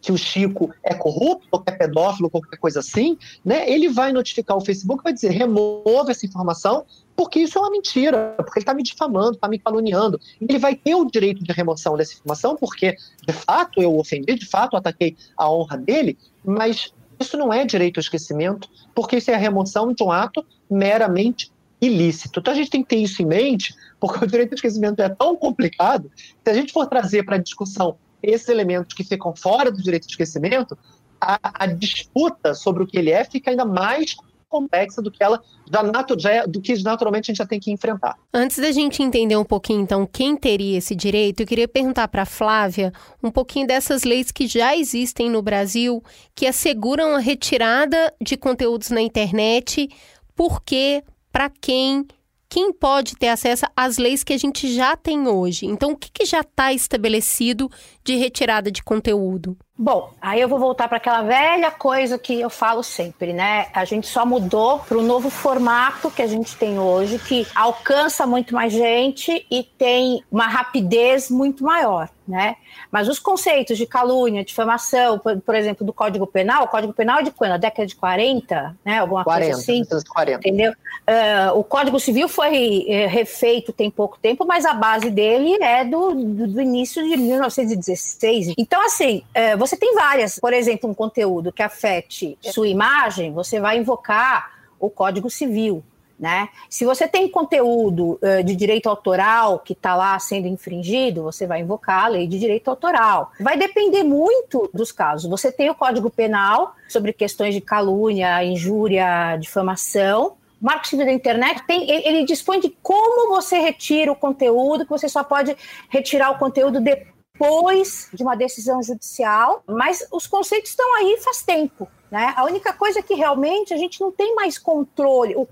que 0.00 0.12
o 0.12 0.16
Chico 0.16 0.72
é 0.84 0.94
corrupto, 0.94 1.48
ou 1.50 1.60
que 1.60 1.72
é 1.72 1.76
pedófilo, 1.76 2.30
qualquer 2.30 2.56
coisa 2.56 2.78
assim, 2.78 3.18
né, 3.44 3.68
ele 3.68 3.88
vai 3.88 4.12
notificar 4.12 4.56
o 4.56 4.60
Facebook, 4.60 5.02
vai 5.02 5.12
dizer, 5.12 5.30
remova 5.30 6.12
essa 6.12 6.24
informação, 6.24 6.86
porque 7.16 7.40
isso 7.40 7.58
é 7.58 7.60
uma 7.60 7.70
mentira, 7.70 8.32
porque 8.36 8.60
ele 8.60 8.62
está 8.62 8.72
me 8.72 8.84
difamando, 8.84 9.32
está 9.32 9.48
me 9.48 9.58
caluniando. 9.58 10.18
Ele 10.40 10.58
vai 10.58 10.76
ter 10.76 10.94
o 10.94 11.04
direito 11.04 11.42
de 11.42 11.52
remoção 11.52 11.96
dessa 11.96 12.14
informação, 12.14 12.56
porque, 12.56 12.96
de 13.26 13.32
fato, 13.32 13.82
eu 13.82 13.98
ofendi, 13.98 14.36
de 14.36 14.46
fato, 14.46 14.76
ataquei 14.76 15.16
a 15.36 15.50
honra 15.50 15.76
dele, 15.76 16.16
mas 16.44 16.94
isso 17.18 17.36
não 17.36 17.52
é 17.52 17.64
direito 17.66 17.98
ao 17.98 18.02
esquecimento, 18.02 18.68
porque 18.94 19.16
isso 19.16 19.32
é 19.32 19.34
a 19.34 19.38
remoção 19.38 19.92
de 19.92 20.02
um 20.02 20.12
ato 20.12 20.46
meramente 20.70 21.50
ilícito. 21.80 22.40
Então 22.40 22.52
a 22.52 22.56
gente 22.56 22.70
tem 22.70 22.82
que 22.82 22.88
ter 22.88 22.96
isso 22.96 23.22
em 23.22 23.26
mente, 23.26 23.74
porque 23.98 24.24
o 24.24 24.28
direito 24.28 24.52
ao 24.52 24.56
esquecimento 24.56 25.00
é 25.00 25.08
tão 25.08 25.36
complicado, 25.36 26.10
se 26.16 26.50
a 26.50 26.54
gente 26.54 26.72
for 26.72 26.86
trazer 26.86 27.24
para 27.24 27.36
a 27.36 27.38
discussão 27.38 27.96
esses 28.22 28.48
elementos 28.48 28.94
que 28.94 29.02
ficam 29.02 29.34
fora 29.34 29.70
do 29.70 29.82
direito 29.82 30.04
ao 30.04 30.10
esquecimento, 30.10 30.76
a, 31.20 31.38
a, 31.42 31.66
disputa 31.66 32.54
sobre 32.54 32.82
o 32.82 32.86
que 32.86 32.98
ele 32.98 33.10
é 33.10 33.24
fica 33.24 33.50
ainda 33.50 33.64
mais 33.64 34.16
complexa 34.48 35.00
do 35.00 35.10
que 35.10 35.22
ela 35.22 35.40
já, 35.70 36.16
já 36.18 36.30
é, 36.30 36.46
do 36.46 36.60
que 36.60 36.82
naturalmente 36.82 37.26
a 37.26 37.28
gente 37.28 37.38
já 37.38 37.46
tem 37.46 37.60
que 37.60 37.70
enfrentar. 37.70 38.16
Antes 38.34 38.58
da 38.58 38.72
gente 38.72 39.02
entender 39.02 39.36
um 39.36 39.44
pouquinho, 39.44 39.80
então, 39.80 40.04
quem 40.04 40.36
teria 40.36 40.78
esse 40.78 40.94
direito, 40.94 41.40
eu 41.40 41.46
queria 41.46 41.68
perguntar 41.68 42.08
para 42.08 42.26
Flávia 42.26 42.92
um 43.22 43.30
pouquinho 43.30 43.66
dessas 43.66 44.02
leis 44.02 44.32
que 44.32 44.46
já 44.46 44.76
existem 44.76 45.30
no 45.30 45.40
Brasil 45.40 46.02
que 46.34 46.46
asseguram 46.46 47.14
a 47.14 47.20
retirada 47.20 48.12
de 48.20 48.36
conteúdos 48.36 48.90
na 48.90 49.00
internet, 49.00 49.88
por 50.34 50.62
quê, 50.62 51.04
para 51.32 51.50
quem 51.50 52.06
quem 52.50 52.72
pode 52.72 53.14
ter 53.16 53.28
acesso 53.28 53.64
às 53.76 53.96
leis 53.96 54.24
que 54.24 54.32
a 54.32 54.36
gente 54.36 54.74
já 54.74 54.96
tem 54.96 55.28
hoje? 55.28 55.66
Então, 55.66 55.92
o 55.92 55.96
que, 55.96 56.10
que 56.10 56.26
já 56.26 56.40
está 56.40 56.72
estabelecido 56.72 57.70
de 58.04 58.16
retirada 58.16 58.72
de 58.72 58.82
conteúdo? 58.82 59.56
Bom, 59.78 60.12
aí 60.20 60.40
eu 60.40 60.48
vou 60.48 60.58
voltar 60.58 60.88
para 60.88 60.96
aquela 60.96 61.22
velha 61.22 61.70
coisa 61.70 62.18
que 62.18 62.40
eu 62.40 62.50
falo 62.50 62.82
sempre, 62.82 63.32
né? 63.32 63.68
A 63.72 63.84
gente 63.84 64.08
só 64.08 64.26
mudou 64.26 64.80
para 64.80 64.98
o 64.98 65.02
novo 65.02 65.30
formato 65.30 66.10
que 66.10 66.20
a 66.20 66.26
gente 66.26 66.56
tem 66.56 66.78
hoje, 66.78 67.20
que 67.20 67.46
alcança 67.54 68.26
muito 68.26 68.52
mais 68.52 68.72
gente 68.72 69.46
e 69.48 69.62
tem 69.62 70.22
uma 70.30 70.48
rapidez 70.48 71.30
muito 71.30 71.62
maior, 71.62 72.10
né? 72.30 72.56
Mas 72.90 73.08
os 73.08 73.18
conceitos 73.18 73.76
de 73.76 73.84
calúnia, 73.84 74.44
difamação, 74.44 75.18
por, 75.18 75.38
por 75.40 75.54
exemplo, 75.54 75.84
do 75.84 75.92
Código 75.92 76.26
Penal, 76.26 76.64
o 76.64 76.68
Código 76.68 76.92
Penal 76.92 77.18
é 77.18 77.22
de 77.24 77.30
quando? 77.32 77.52
A 77.52 77.56
década 77.56 77.86
de 77.86 77.96
40, 77.96 78.76
né? 78.84 78.98
Alguma 79.00 79.24
40, 79.24 79.52
coisa 79.52 79.60
assim. 79.60 79.84
40. 80.08 80.38
Entendeu? 80.38 80.72
Uh, 80.72 81.58
o 81.58 81.64
Código 81.64 81.98
Civil 81.98 82.28
foi 82.28 82.86
uh, 82.88 83.08
refeito 83.08 83.72
tem 83.72 83.90
pouco 83.90 84.18
tempo, 84.18 84.46
mas 84.46 84.64
a 84.64 84.72
base 84.72 85.10
dele 85.10 85.62
é 85.62 85.84
do, 85.84 86.14
do, 86.14 86.46
do 86.46 86.60
início 86.60 87.02
de 87.02 87.16
1916. 87.16 88.54
Então, 88.56 88.84
assim, 88.86 89.24
uh, 89.36 89.58
você 89.58 89.76
tem 89.76 89.94
várias. 89.94 90.38
Por 90.38 90.52
exemplo, 90.52 90.88
um 90.88 90.94
conteúdo 90.94 91.52
que 91.52 91.62
afete 91.62 92.38
sua 92.40 92.68
imagem, 92.68 93.32
você 93.32 93.58
vai 93.58 93.78
invocar 93.78 94.60
o 94.78 94.88
Código 94.88 95.28
Civil. 95.28 95.82
Né? 96.20 96.50
Se 96.68 96.84
você 96.84 97.08
tem 97.08 97.30
conteúdo 97.30 98.20
uh, 98.22 98.44
de 98.44 98.54
direito 98.54 98.90
autoral 98.90 99.58
que 99.60 99.72
está 99.72 99.96
lá 99.96 100.18
sendo 100.18 100.46
infringido, 100.46 101.22
você 101.22 101.46
vai 101.46 101.62
invocar 101.62 102.04
a 102.04 102.08
lei 102.08 102.26
de 102.26 102.38
direito 102.38 102.68
autoral. 102.68 103.32
Vai 103.40 103.56
depender 103.56 104.02
muito 104.02 104.68
dos 104.74 104.92
casos. 104.92 105.30
Você 105.30 105.50
tem 105.50 105.70
o 105.70 105.74
Código 105.74 106.10
Penal 106.10 106.74
sobre 106.90 107.14
questões 107.14 107.54
de 107.54 107.62
calúnia, 107.62 108.44
injúria, 108.44 109.38
difamação. 109.38 110.36
O 110.60 110.66
Marco 110.66 110.86
Civil 110.86 111.06
da 111.06 111.12
Internet 111.12 111.62
tem, 111.66 111.90
ele, 111.90 112.22
dispõe 112.26 112.60
de 112.60 112.68
como 112.82 113.34
você 113.34 113.58
retira 113.58 114.12
o 114.12 114.16
conteúdo, 114.16 114.84
que 114.84 114.90
você 114.90 115.08
só 115.08 115.24
pode 115.24 115.56
retirar 115.88 116.32
o 116.32 116.38
conteúdo 116.38 116.82
depois 116.82 118.10
de 118.12 118.22
uma 118.22 118.36
decisão 118.36 118.82
judicial, 118.82 119.62
mas 119.66 120.06
os 120.12 120.26
conceitos 120.26 120.68
estão 120.68 120.94
aí 120.96 121.16
faz 121.22 121.40
tempo. 121.40 121.88
Né? 122.10 122.34
A 122.36 122.44
única 122.44 122.72
coisa 122.72 123.02
que 123.02 123.14
realmente 123.14 123.72
a 123.72 123.76
gente 123.76 124.00
não 124.00 124.10
tem 124.10 124.34
mais 124.34 124.58
controle. 124.58 125.34
O, 125.36 125.46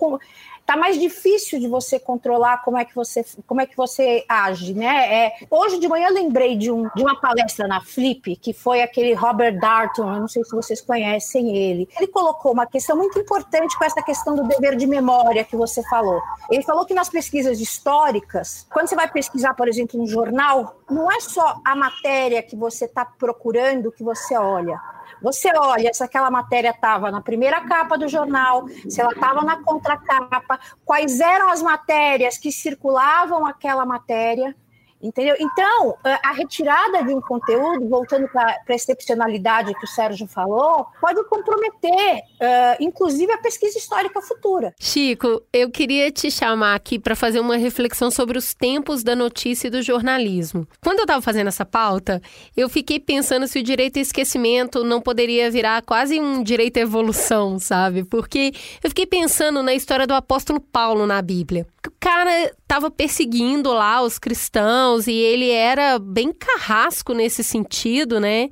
tá 0.68 0.76
mais 0.76 1.00
difícil 1.00 1.58
de 1.58 1.66
você 1.66 1.98
controlar 1.98 2.58
como 2.58 2.76
é 2.76 2.84
que 2.84 2.94
você, 2.94 3.24
como 3.46 3.58
é 3.58 3.64
que 3.64 3.74
você 3.74 4.22
age, 4.28 4.74
né? 4.74 5.14
É, 5.14 5.32
hoje 5.50 5.78
de 5.78 5.88
manhã 5.88 6.08
eu 6.08 6.12
lembrei 6.12 6.56
de, 6.56 6.70
um, 6.70 6.90
de 6.94 7.02
uma 7.02 7.18
palestra 7.18 7.66
na 7.66 7.80
Flip, 7.80 8.36
que 8.36 8.52
foi 8.52 8.82
aquele 8.82 9.14
Robert 9.14 9.58
Darton, 9.58 10.12
eu 10.12 10.20
não 10.20 10.28
sei 10.28 10.44
se 10.44 10.54
vocês 10.54 10.82
conhecem 10.82 11.56
ele. 11.56 11.88
Ele 11.96 12.06
colocou 12.08 12.52
uma 12.52 12.66
questão 12.66 12.98
muito 12.98 13.18
importante 13.18 13.78
com 13.78 13.84
essa 13.84 14.02
questão 14.02 14.36
do 14.36 14.42
dever 14.42 14.76
de 14.76 14.86
memória 14.86 15.42
que 15.42 15.56
você 15.56 15.82
falou. 15.84 16.20
Ele 16.50 16.62
falou 16.62 16.84
que 16.84 16.92
nas 16.92 17.08
pesquisas 17.08 17.62
históricas, 17.62 18.66
quando 18.70 18.88
você 18.88 18.94
vai 18.94 19.10
pesquisar, 19.10 19.54
por 19.54 19.68
exemplo, 19.68 19.98
um 19.98 20.06
jornal, 20.06 20.76
não 20.90 21.10
é 21.10 21.18
só 21.18 21.62
a 21.64 21.74
matéria 21.74 22.42
que 22.42 22.54
você 22.54 22.84
está 22.84 23.06
procurando 23.06 23.90
que 23.90 24.04
você 24.04 24.36
olha 24.36 24.78
você 25.22 25.50
olha 25.56 25.92
se 25.92 26.02
aquela 26.02 26.30
matéria 26.30 26.70
estava 26.70 27.10
na 27.10 27.20
primeira 27.20 27.60
capa 27.62 27.96
do 27.96 28.08
jornal, 28.08 28.66
se 28.88 29.00
ela 29.00 29.12
estava 29.12 29.42
na 29.42 29.62
contracapa, 29.62 30.58
quais 30.84 31.20
eram 31.20 31.50
as 31.50 31.62
matérias 31.62 32.38
que 32.38 32.52
circulavam 32.52 33.46
aquela 33.46 33.84
matéria. 33.84 34.54
Entendeu? 35.00 35.36
Então, 35.38 35.96
a 36.04 36.32
retirada 36.32 37.04
de 37.04 37.14
um 37.14 37.20
conteúdo, 37.20 37.88
voltando 37.88 38.28
para 38.28 38.56
a 38.68 38.74
excepcionalidade 38.74 39.74
que 39.74 39.84
o 39.84 39.88
Sérgio 39.88 40.26
falou, 40.26 40.86
pode 41.00 41.22
comprometer, 41.28 42.18
uh, 42.18 42.76
inclusive, 42.80 43.30
a 43.32 43.38
pesquisa 43.38 43.78
histórica 43.78 44.20
futura. 44.20 44.74
Chico, 44.80 45.42
eu 45.52 45.70
queria 45.70 46.10
te 46.10 46.30
chamar 46.30 46.74
aqui 46.74 46.98
para 46.98 47.14
fazer 47.14 47.40
uma 47.40 47.56
reflexão 47.56 48.10
sobre 48.10 48.36
os 48.36 48.54
tempos 48.54 49.02
da 49.02 49.14
notícia 49.14 49.68
e 49.68 49.70
do 49.70 49.82
jornalismo. 49.82 50.66
Quando 50.82 50.98
eu 50.98 51.04
estava 51.04 51.22
fazendo 51.22 51.48
essa 51.48 51.64
pauta, 51.64 52.20
eu 52.56 52.68
fiquei 52.68 52.98
pensando 52.98 53.46
se 53.46 53.58
o 53.58 53.62
direito 53.62 53.98
ao 53.98 54.02
esquecimento 54.02 54.82
não 54.82 55.00
poderia 55.00 55.50
virar 55.50 55.82
quase 55.82 56.20
um 56.20 56.42
direito 56.42 56.78
à 56.78 56.80
evolução, 56.80 57.58
sabe? 57.58 58.04
Porque 58.04 58.52
eu 58.82 58.90
fiquei 58.90 59.06
pensando 59.06 59.62
na 59.62 59.74
história 59.74 60.06
do 60.06 60.14
apóstolo 60.14 60.60
Paulo 60.60 61.06
na 61.06 61.22
Bíblia. 61.22 61.66
O 61.88 61.92
cara 61.98 62.44
estava 62.44 62.90
perseguindo 62.90 63.72
lá 63.72 64.02
os 64.02 64.18
cristãos 64.18 65.06
e 65.06 65.12
ele 65.12 65.50
era 65.50 65.98
bem 65.98 66.30
carrasco 66.34 67.14
nesse 67.14 67.42
sentido, 67.42 68.20
né? 68.20 68.50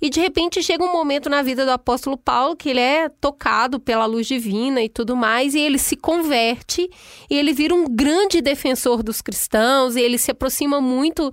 E 0.00 0.08
de 0.08 0.20
repente 0.20 0.62
chega 0.62 0.84
um 0.84 0.92
momento 0.92 1.28
na 1.28 1.42
vida 1.42 1.64
do 1.64 1.72
apóstolo 1.72 2.16
Paulo 2.16 2.54
que 2.54 2.68
ele 2.68 2.78
é 2.78 3.08
tocado 3.08 3.80
pela 3.80 4.06
luz 4.06 4.28
divina 4.28 4.80
e 4.82 4.88
tudo 4.88 5.16
mais, 5.16 5.52
e 5.56 5.58
ele 5.58 5.78
se 5.78 5.96
converte 5.96 6.88
e 7.28 7.36
ele 7.36 7.52
vira 7.52 7.74
um 7.74 7.86
grande 7.88 8.40
defensor 8.40 9.02
dos 9.02 9.20
cristãos, 9.20 9.96
e 9.96 10.00
ele 10.00 10.16
se 10.16 10.30
aproxima 10.30 10.80
muito 10.80 11.32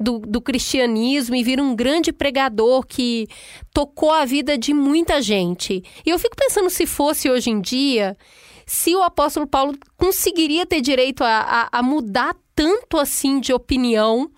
do, 0.00 0.20
do 0.20 0.40
cristianismo 0.40 1.36
e 1.36 1.44
vira 1.44 1.62
um 1.62 1.76
grande 1.76 2.14
pregador 2.14 2.86
que 2.86 3.28
tocou 3.74 4.10
a 4.10 4.24
vida 4.24 4.56
de 4.56 4.72
muita 4.72 5.20
gente. 5.20 5.84
E 6.06 6.08
eu 6.08 6.18
fico 6.18 6.34
pensando 6.34 6.70
se 6.70 6.86
fosse 6.86 7.28
hoje 7.28 7.50
em 7.50 7.60
dia 7.60 8.16
se 8.66 8.94
o 8.94 9.02
apóstolo 9.02 9.46
Paulo 9.46 9.74
conseguiria 9.96 10.66
ter 10.66 10.80
direito 10.80 11.22
a, 11.22 11.68
a, 11.72 11.78
a 11.78 11.82
mudar 11.82 12.34
tanto 12.54 12.98
assim 12.98 13.40
de 13.40 13.52
opinião 13.52 14.30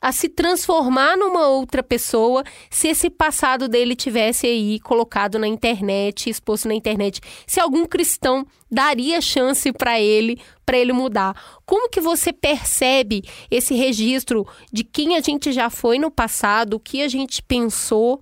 a 0.00 0.12
se 0.12 0.28
transformar 0.28 1.16
numa 1.16 1.48
outra 1.48 1.82
pessoa 1.82 2.44
se 2.70 2.88
esse 2.88 3.10
passado 3.10 3.68
dele 3.68 3.96
tivesse 3.96 4.46
aí 4.46 4.78
colocado 4.80 5.38
na 5.38 5.46
internet, 5.46 6.30
exposto 6.30 6.68
na 6.68 6.74
internet. 6.74 7.20
Se 7.46 7.58
algum 7.58 7.84
cristão 7.84 8.46
daria 8.70 9.20
chance 9.20 9.72
para 9.72 10.00
ele, 10.00 10.40
para 10.64 10.78
ele 10.78 10.92
mudar. 10.92 11.34
Como 11.66 11.88
que 11.88 12.00
você 12.00 12.32
percebe 12.32 13.22
esse 13.50 13.74
registro 13.74 14.46
de 14.72 14.84
quem 14.84 15.16
a 15.16 15.20
gente 15.20 15.52
já 15.52 15.68
foi 15.68 15.98
no 15.98 16.10
passado, 16.10 16.74
o 16.74 16.80
que 16.80 17.02
a 17.02 17.08
gente 17.08 17.42
pensou 17.42 18.20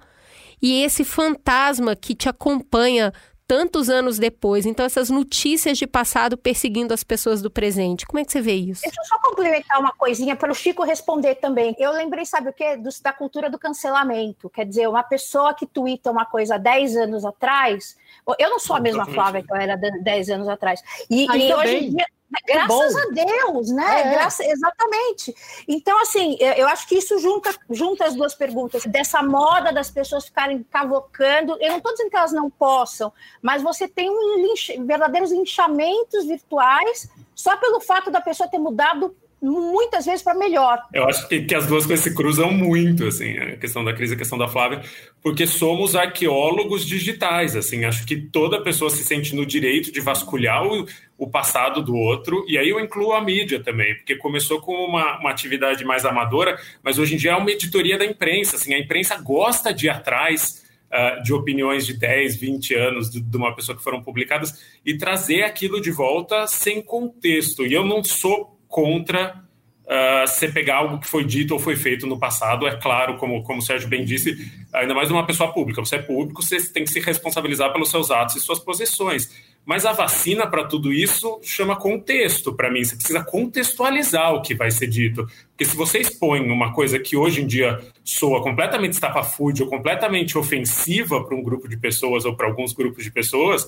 e 0.63 0.83
esse 0.83 1.05
fantasma 1.05 1.95
que 1.95 2.15
te 2.15 2.29
acompanha 2.29 3.13
tantos 3.47 3.89
anos 3.89 4.19
depois. 4.19 4.67
Então, 4.67 4.85
essas 4.85 5.09
notícias 5.09 5.79
de 5.79 5.87
passado 5.87 6.37
perseguindo 6.37 6.93
as 6.93 7.05
pessoas 7.05 7.41
do 7.41 7.51
presente. 7.51 8.05
Como 8.07 8.19
é 8.19 8.25
que 8.25 8.33
você 8.33 8.41
vê 8.41 8.55
isso? 8.55 8.83
Deixa 8.83 9.01
eu 9.01 9.05
só 9.05 9.19
complementar 9.19 9.79
uma 9.79 9.93
coisinha 9.93 10.35
para 10.35 10.51
o 10.51 10.55
Chico 10.55 10.83
responder 10.83 11.37
também. 11.37 11.75
Eu 11.79 11.93
lembrei, 11.93 12.25
sabe 12.27 12.51
o 12.51 12.53
quê? 12.53 12.77
Do, 12.77 12.91
da 13.03 13.13
cultura 13.13 13.49
do 13.49 13.59
cancelamento. 13.59 14.51
Quer 14.51 14.67
dizer, 14.67 14.89
uma 14.89 15.03
pessoa 15.03 15.55
que 15.55 15.67
twitta 15.67 16.11
uma 16.11 16.25
coisa 16.25 16.57
há 16.57 16.59
10 16.59 16.97
anos 16.97 17.25
atrás. 17.25 17.97
Eu 18.39 18.51
não 18.51 18.59
sou 18.59 18.75
a 18.77 18.81
mesma 18.81 19.07
Flávia 19.07 19.43
que 19.43 19.53
eu 19.53 19.57
era 19.57 19.77
10 19.77 20.31
anos 20.31 20.49
atrás. 20.49 20.83
E, 21.09 21.27
e 21.27 21.55
hoje 21.55 21.77
em 21.77 21.91
dia. 21.91 22.07
Graças 22.47 22.97
a 22.97 23.07
Deus, 23.12 23.71
né? 23.71 24.01
É. 24.01 24.11
Graça, 24.15 24.45
exatamente. 24.45 25.35
Então, 25.69 26.01
assim, 26.03 26.37
eu 26.41 26.67
acho 26.69 26.87
que 26.89 26.97
isso 26.97 27.19
junta, 27.19 27.55
junta 27.71 28.05
as 28.05 28.15
duas 28.15 28.35
perguntas. 28.35 28.85
Dessa 28.85 29.23
moda 29.23 29.73
das 29.73 29.91
pessoas 29.91 30.25
ficarem 30.25 30.62
cavocando. 30.65 31.57
Eu 31.61 31.71
não 31.71 31.79
estou 31.79 31.93
dizendo 31.93 32.11
que 32.11 32.17
elas 32.17 32.33
não 32.33 32.51
possam, 32.51 33.12
mas 33.41 33.62
você 33.62 33.87
tem 33.87 34.11
um 34.11 34.37
linch, 34.41 34.77
verdadeiros 34.85 35.31
linchamentos 35.31 36.25
virtuais 36.25 37.09
só 37.35 37.57
pelo 37.57 37.81
fato 37.81 38.11
da 38.11 38.21
pessoa 38.21 38.49
ter 38.49 38.59
mudado 38.59 39.15
muitas 39.40 40.07
vezes 40.07 40.22
para 40.22 40.35
melhor. 40.35 40.83
Eu 40.92 41.05
acho 41.05 41.29
que, 41.29 41.42
que, 41.42 41.55
as 41.55 41.66
duas 41.66 41.85
coisas 41.85 42.03
se 42.03 42.14
cruzam 42.14 42.51
muito, 42.51 43.07
assim, 43.07 43.37
a 43.37 43.57
questão 43.57 43.85
da 43.85 43.92
crise 43.92 44.14
e 44.14 44.16
a 44.16 44.18
questão 44.18 44.38
da 44.38 44.49
Flávia, 44.49 44.83
porque 45.22 45.46
somos 45.46 45.94
arqueólogos 45.94 46.87
digitais, 46.87 47.55
assim, 47.55 47.85
acho 47.85 48.07
que 48.07 48.16
toda 48.16 48.62
pessoa 48.62 48.90
se 48.90 49.05
sente 49.05 49.35
no 49.35 49.44
direito 49.44 49.92
de 49.92 50.01
vasculhar 50.01 50.66
o, 50.66 50.87
o 51.18 51.29
passado 51.29 51.83
do 51.83 51.94
outro, 51.94 52.44
e 52.49 52.57
aí 52.57 52.68
eu 52.68 52.81
incluo 52.81 53.12
a 53.12 53.20
mídia 53.20 53.62
também, 53.62 53.94
porque 53.96 54.16
começou 54.16 54.61
com 54.61 54.72
uma, 54.72 55.18
uma 55.18 55.31
atividade 55.31 55.85
mais 55.85 56.05
amadora, 56.05 56.59
mas 56.83 56.99
hoje 56.99 57.15
em 57.15 57.19
dia 57.19 57.33
é 57.33 57.37
uma 57.37 57.50
editoria 57.50 57.98
da 57.98 58.06
imprensa, 58.06 58.56
assim, 58.56 58.75
a 58.75 58.79
imprensa 58.79 59.17
gosta 59.19 59.73
de 59.73 59.87
ir 59.87 59.90
atrás 59.90 60.65
Uh, 60.87 61.21
de 61.25 61.35
opiniões 61.35 61.85
de 61.85 61.94
10, 61.94 62.37
20 62.37 62.75
anos 62.75 63.11
de, 63.11 63.21
de, 63.21 63.37
uma 63.37 63.52
pessoa 63.56 63.77
que 63.77 63.83
foram 63.83 64.00
publicadas 64.00 64.79
e 64.85 64.96
trazer 64.96 65.42
aquilo 65.42 65.81
de 65.81 65.90
volta 65.90 66.46
sem 66.46 66.81
contexto. 66.81 67.67
E 67.67 67.75
eu 67.75 67.85
não 67.85 68.04
sou 68.04 68.56
contra 68.77 69.42
uh, 69.87 70.27
você 70.27 70.48
pegar 70.48 70.77
algo 70.77 70.98
que 70.98 71.08
foi 71.08 71.24
dito 71.24 71.54
ou 71.54 71.58
foi 71.58 71.77
feito 71.77 72.06
no 72.06 72.18
passado. 72.18 72.66
É 72.66 72.77
claro, 72.77 73.16
como, 73.16 73.42
como 73.42 73.60
o 73.60 73.62
Sérgio 73.62 73.88
bem 73.88 74.04
disse, 74.04 74.37
ainda 74.70 74.94
mais 74.94 75.10
uma 75.10 75.24
pessoa 75.24 75.50
pública. 75.50 75.83
Você 75.83 75.96
é 75.96 76.02
público, 76.02 76.42
você 76.42 76.62
tem 76.70 76.85
que 76.85 76.90
se 76.90 77.00
responsabilizar 77.00 77.72
pelos 77.72 77.90
seus 77.90 78.10
atos 78.10 78.37
e 78.37 78.40
suas 78.40 78.58
posições. 78.58 79.35
Mas 79.64 79.87
a 79.87 79.94
vacina, 79.94 80.46
para 80.46 80.64
tudo 80.64 80.92
isso, 80.92 81.40
chama 81.42 81.74
contexto 81.74 82.52
para 82.52 82.70
mim. 82.70 82.85
Você 82.85 82.96
precisa 82.96 83.24
contextualizar 83.24 84.35
o 84.35 84.42
que 84.42 84.54
vai 84.54 84.70
ser 84.70 84.88
dito. 84.88 85.27
Porque 85.48 85.64
se 85.64 85.74
você 85.74 86.00
expõe 86.00 86.40
uma 86.50 86.74
coisa 86.74 86.98
que 86.98 87.16
hoje 87.16 87.40
em 87.40 87.46
dia 87.46 87.81
soa 88.04 88.42
completamente 88.42 88.92
estapafúrdia 88.92 89.64
ou 89.64 89.70
completamente 89.70 90.37
ofensiva 90.37 91.24
para 91.24 91.35
um 91.35 91.42
grupo 91.42 91.66
de 91.66 91.79
pessoas 91.79 92.27
ou 92.27 92.37
para 92.37 92.46
alguns 92.46 92.74
grupos 92.74 93.02
de 93.02 93.10
pessoas, 93.10 93.66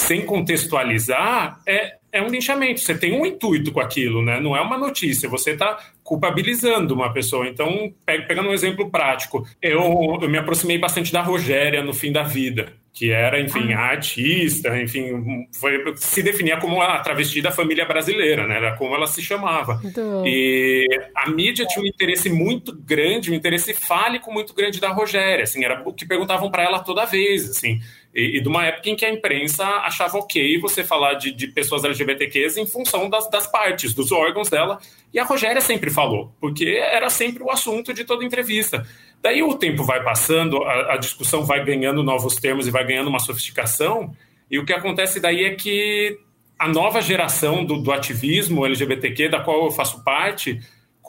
sem 0.00 0.24
contextualizar, 0.24 1.60
é, 1.66 1.96
é 2.10 2.22
um 2.22 2.28
linchamento. 2.28 2.80
Você 2.80 2.96
tem 2.96 3.12
um 3.12 3.26
intuito 3.26 3.70
com 3.70 3.80
aquilo, 3.80 4.22
né? 4.22 4.40
Não 4.40 4.56
é 4.56 4.60
uma 4.60 4.78
notícia. 4.78 5.28
Você 5.28 5.50
está 5.50 5.78
culpabilizando 6.02 6.94
uma 6.94 7.12
pessoa. 7.12 7.46
Então, 7.46 7.92
pegando 8.04 8.48
um 8.48 8.52
exemplo 8.52 8.90
prático, 8.90 9.46
eu, 9.60 10.18
eu 10.20 10.28
me 10.28 10.38
aproximei 10.38 10.78
bastante 10.78 11.12
da 11.12 11.20
Rogéria 11.20 11.84
no 11.84 11.92
fim 11.92 12.10
da 12.10 12.22
vida, 12.22 12.72
que 12.92 13.10
era, 13.10 13.40
enfim, 13.40 13.72
ah. 13.74 13.80
artista, 13.80 14.76
enfim, 14.80 15.46
foi, 15.52 15.94
se 15.96 16.22
definia 16.22 16.56
como 16.56 16.80
a 16.80 16.98
travesti 16.98 17.42
da 17.42 17.52
família 17.52 17.84
brasileira, 17.84 18.46
né? 18.46 18.56
Era 18.56 18.76
como 18.76 18.94
ela 18.94 19.06
se 19.06 19.22
chamava. 19.22 19.80
E 20.26 20.88
a 21.14 21.30
mídia 21.30 21.66
tinha 21.66 21.84
um 21.84 21.86
interesse 21.86 22.30
muito 22.30 22.74
grande, 22.74 23.30
um 23.30 23.34
interesse 23.34 23.74
fálico 23.74 24.32
muito 24.32 24.54
grande 24.54 24.80
da 24.80 24.88
Rogéria, 24.88 25.44
assim, 25.44 25.62
era 25.62 25.82
o 25.86 25.92
que 25.92 26.06
perguntavam 26.06 26.50
para 26.50 26.64
ela 26.64 26.80
toda 26.80 27.04
vez, 27.04 27.50
assim. 27.50 27.78
E, 28.14 28.38
e, 28.38 28.40
de 28.40 28.48
uma 28.48 28.66
época 28.66 28.90
em 28.90 28.96
que 28.96 29.04
a 29.04 29.10
imprensa 29.10 29.64
achava 29.64 30.18
ok 30.18 30.58
você 30.58 30.82
falar 30.82 31.14
de, 31.14 31.32
de 31.32 31.46
pessoas 31.46 31.84
LGBTQs 31.84 32.56
em 32.56 32.66
função 32.66 33.08
das, 33.08 33.30
das, 33.30 33.46
partes, 33.46 33.94
dos 33.94 34.10
órgãos 34.10 34.50
dela. 34.50 34.80
E 35.14 35.18
a 35.18 35.24
Rogéria 35.24 35.60
sempre 35.60 35.90
falou, 35.90 36.32
porque 36.40 36.66
era 36.66 37.08
sempre 37.08 37.42
o 37.42 37.50
assunto 37.50 37.94
de 37.94 38.04
toda 38.04 38.24
entrevista. 38.24 38.84
Daí 39.22 39.42
o 39.42 39.54
tempo 39.54 39.84
vai 39.84 40.02
passando, 40.02 40.62
a, 40.64 40.94
a 40.94 40.96
discussão 40.96 41.44
vai 41.44 41.64
ganhando 41.64 42.02
novos 42.02 42.34
termos 42.34 42.66
e 42.66 42.70
vai 42.70 42.84
ganhando 42.84 43.08
uma 43.08 43.20
sofisticação. 43.20 44.12
E 44.50 44.58
o 44.58 44.64
que 44.64 44.72
acontece 44.72 45.20
daí 45.20 45.44
é 45.44 45.54
que 45.54 46.18
a 46.58 46.68
nova 46.68 47.00
geração 47.00 47.64
do, 47.64 47.80
do 47.80 47.92
ativismo 47.92 48.66
LGBTQ, 48.66 49.28
da 49.28 49.40
qual 49.40 49.64
eu 49.64 49.70
faço 49.70 50.02
parte, 50.02 50.60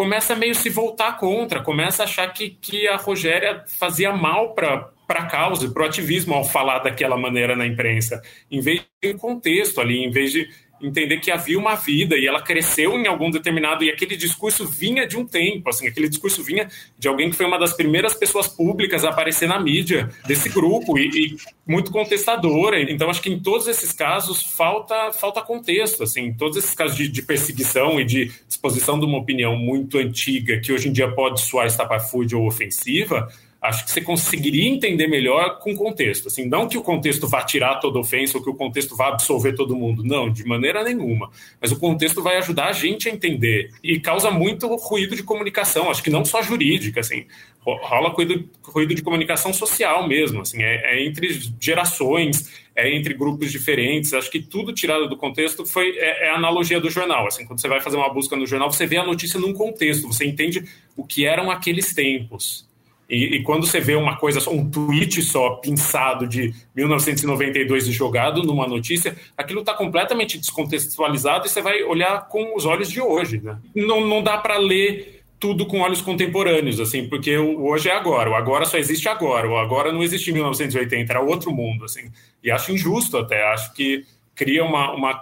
começa 0.02 0.36
meio 0.36 0.56
se 0.56 0.68
voltar 0.68 1.16
contra, 1.20 1.62
começa 1.62 2.02
a 2.02 2.06
achar 2.06 2.34
que, 2.34 2.50
que 2.50 2.88
a 2.88 2.96
Rogéria 2.96 3.64
fazia 3.68 4.12
mal 4.12 4.56
para 4.56 4.90
para 5.08 5.24
a 5.24 5.26
causa, 5.26 5.70
para 5.70 5.84
o 5.84 5.86
ativismo 5.86 6.34
ao 6.34 6.46
falar 6.46 6.80
daquela 6.80 7.18
maneira 7.18 7.54
na 7.54 7.68
imprensa, 7.68 8.22
em 8.50 8.62
vez 8.62 8.82
de 9.04 9.14
um 9.14 9.18
contexto 9.18 9.82
ali, 9.82 10.06
em 10.06 10.10
vez 10.10 10.32
de 10.32 10.50
entender 10.82 11.20
que 11.20 11.32
havia 11.32 11.58
uma 11.58 11.76
vida 11.76 12.18
e 12.18 12.28
ela 12.28 12.42
cresceu 12.42 12.94
em 12.98 13.08
algum 13.08 13.30
determinado 13.30 13.84
e 13.84 13.90
aquele 13.90 14.16
discurso 14.16 14.66
vinha 14.66 15.08
de 15.08 15.18
um 15.18 15.26
tempo, 15.26 15.70
assim, 15.70 15.88
aquele 15.88 16.10
discurso 16.10 16.44
vinha 16.44 16.68
de 16.98 17.08
alguém 17.08 17.30
que 17.30 17.36
foi 17.36 17.46
uma 17.46 17.60
das 17.60 17.74
primeiras 17.74 18.14
pessoas 18.14 18.48
públicas 18.48 19.04
a 19.04 19.10
aparecer 19.10 19.48
na 19.48 19.60
mídia 19.60 20.10
desse 20.26 20.50
grupo 20.50 20.98
e, 20.98 21.08
e 21.08 21.36
muito 21.68 21.92
contestadora. 21.92 22.82
Então 22.82 23.10
acho 23.10 23.22
que 23.22 23.30
em 23.30 23.40
todos 23.40 23.68
esses 23.68 23.92
casos 23.92 24.42
falta 24.44 25.12
falta 25.14 25.42
contexto, 25.42 26.04
assim, 26.04 26.22
em 26.26 26.34
todos 26.34 26.58
esses 26.58 26.74
casos 26.74 26.96
de, 26.96 27.08
de 27.08 27.22
perseguição 27.22 28.00
e 28.00 28.06
de 28.06 28.32
exposição 28.50 29.00
de 29.00 29.06
uma 29.06 29.18
opinião 29.18 29.56
muito 29.56 29.98
antiga 29.98 30.60
que 30.60 30.72
hoje 30.72 30.90
em 30.90 30.92
dia 30.92 31.12
pode 31.12 31.42
soar 31.42 31.68
estapafúrdia 31.68 32.38
ou 32.38 32.48
ofensiva 32.48 33.28
acho 33.62 33.86
que 33.86 33.92
você 33.92 34.02
conseguiria 34.02 34.68
entender 34.68 35.08
melhor 35.08 35.60
com 35.60 35.76
contexto. 35.76 36.28
Assim, 36.28 36.46
não 36.46 36.68
que 36.68 36.80
o 36.80 36.82
contexto 36.82 37.28
vá 37.28 37.44
tirar 37.44 37.76
toda 37.76 38.00
ofensa 38.00 38.38
ou 38.38 38.44
que 38.44 38.50
o 38.50 38.56
contexto 38.56 38.96
vá 38.96 39.10
absolver 39.10 39.54
todo 39.54 39.76
mundo. 39.76 40.04
Não, 40.04 40.32
de 40.32 40.44
maneira 40.44 40.84
nenhuma. 40.84 41.30
Mas 41.62 41.72
o 41.72 41.78
contexto 41.78 42.24
vai 42.24 42.38
ajudar 42.38 42.70
a 42.70 42.74
gente 42.74 43.08
a 43.08 43.12
entender. 43.12 43.70
E 43.84 44.00
causa 44.00 44.32
muito 44.32 44.68
ruído 44.78 45.16
de 45.16 45.22
comunicação, 45.22 45.92
acho 45.92 46.02
que 46.02 46.10
não 46.10 46.26
só 46.26 46.42
jurídica, 46.42 47.02
assim. 47.02 47.28
Rola 47.64 48.10
ruído, 48.10 48.50
ruído 48.64 48.96
de 48.96 49.04
comunicação 49.04 49.54
social 49.54 50.08
mesmo, 50.08 50.42
assim, 50.42 50.64
é, 50.64 50.96
é, 50.96 51.06
entre 51.06 51.40
gerações, 51.60 52.52
é 52.76 52.92
entre 52.92 53.14
grupos 53.14 53.52
diferentes. 53.52 54.12
Acho 54.16 54.32
que 54.32 54.42
tudo 54.42 54.74
tirado 54.74 55.08
do 55.08 55.16
contexto 55.16 55.64
foi 55.68 55.96
é, 56.00 56.26
é 56.26 56.30
a 56.32 56.36
analogia 56.36 56.82
do 56.82 56.90
jornal. 56.90 57.28
Assim, 57.28 57.46
quando 57.46 57.62
você 57.62 57.68
vai 57.68 57.80
fazer 57.80 57.98
uma 57.98 58.12
busca 58.12 58.36
no 58.36 58.48
jornal, 58.48 58.72
você 58.72 58.88
vê 58.88 58.98
a 58.98 59.06
notícia 59.06 59.40
num 59.40 59.54
contexto, 59.54 60.08
você 60.08 60.26
entende 60.26 60.68
o 60.98 61.06
que 61.06 61.28
eram 61.28 61.52
aqueles 61.52 61.94
tempos. 61.94 62.71
E, 63.12 63.36
e, 63.36 63.44
quando 63.44 63.68
você 63.68 63.82
vê 63.82 63.94
uma 63.94 64.16
coisa, 64.16 64.50
um 64.50 64.70
tweet 64.70 65.22
só 65.22 65.56
pinçado 65.56 66.26
de 66.26 66.54
1992 66.74 67.90
e 67.90 67.92
jogado 67.92 68.42
numa 68.42 68.66
notícia, 68.66 69.18
aquilo 69.38 69.60
está 69.60 69.74
completamente 69.74 70.38
descontextualizado 70.38 71.46
e 71.46 71.50
você 71.50 71.62
vai 71.62 71.84
olhar 71.84 72.30
com 72.30 72.56
os 72.56 72.66
olhos 72.66 72.90
de 72.90 73.02
hoje. 73.02 73.42
Né? 73.44 73.58
Não, 73.76 74.00
não 74.08 74.24
dá 74.24 74.38
para 74.38 74.58
ler 74.58 75.24
tudo 75.38 75.66
com 75.66 75.82
olhos 75.82 76.02
contemporâneos, 76.02 76.80
assim, 76.80 77.10
porque 77.10 77.38
o 77.38 77.66
hoje 77.66 77.90
é 77.90 77.96
agora, 77.96 78.30
o 78.30 78.36
agora 78.36 78.64
só 78.64 78.78
existe 78.78 79.10
agora, 79.10 79.50
o 79.50 79.58
agora 79.58 79.92
não 79.92 80.02
existe 80.02 80.30
em 80.30 80.34
1980, 80.36 81.12
era 81.12 81.20
outro 81.20 81.52
mundo, 81.52 81.84
assim. 81.84 82.10
E 82.42 82.50
acho 82.50 82.72
injusto 82.72 83.18
até, 83.18 83.44
acho 83.52 83.74
que 83.74 84.06
cria 84.34 84.64
uma, 84.64 84.94
uma 84.94 85.14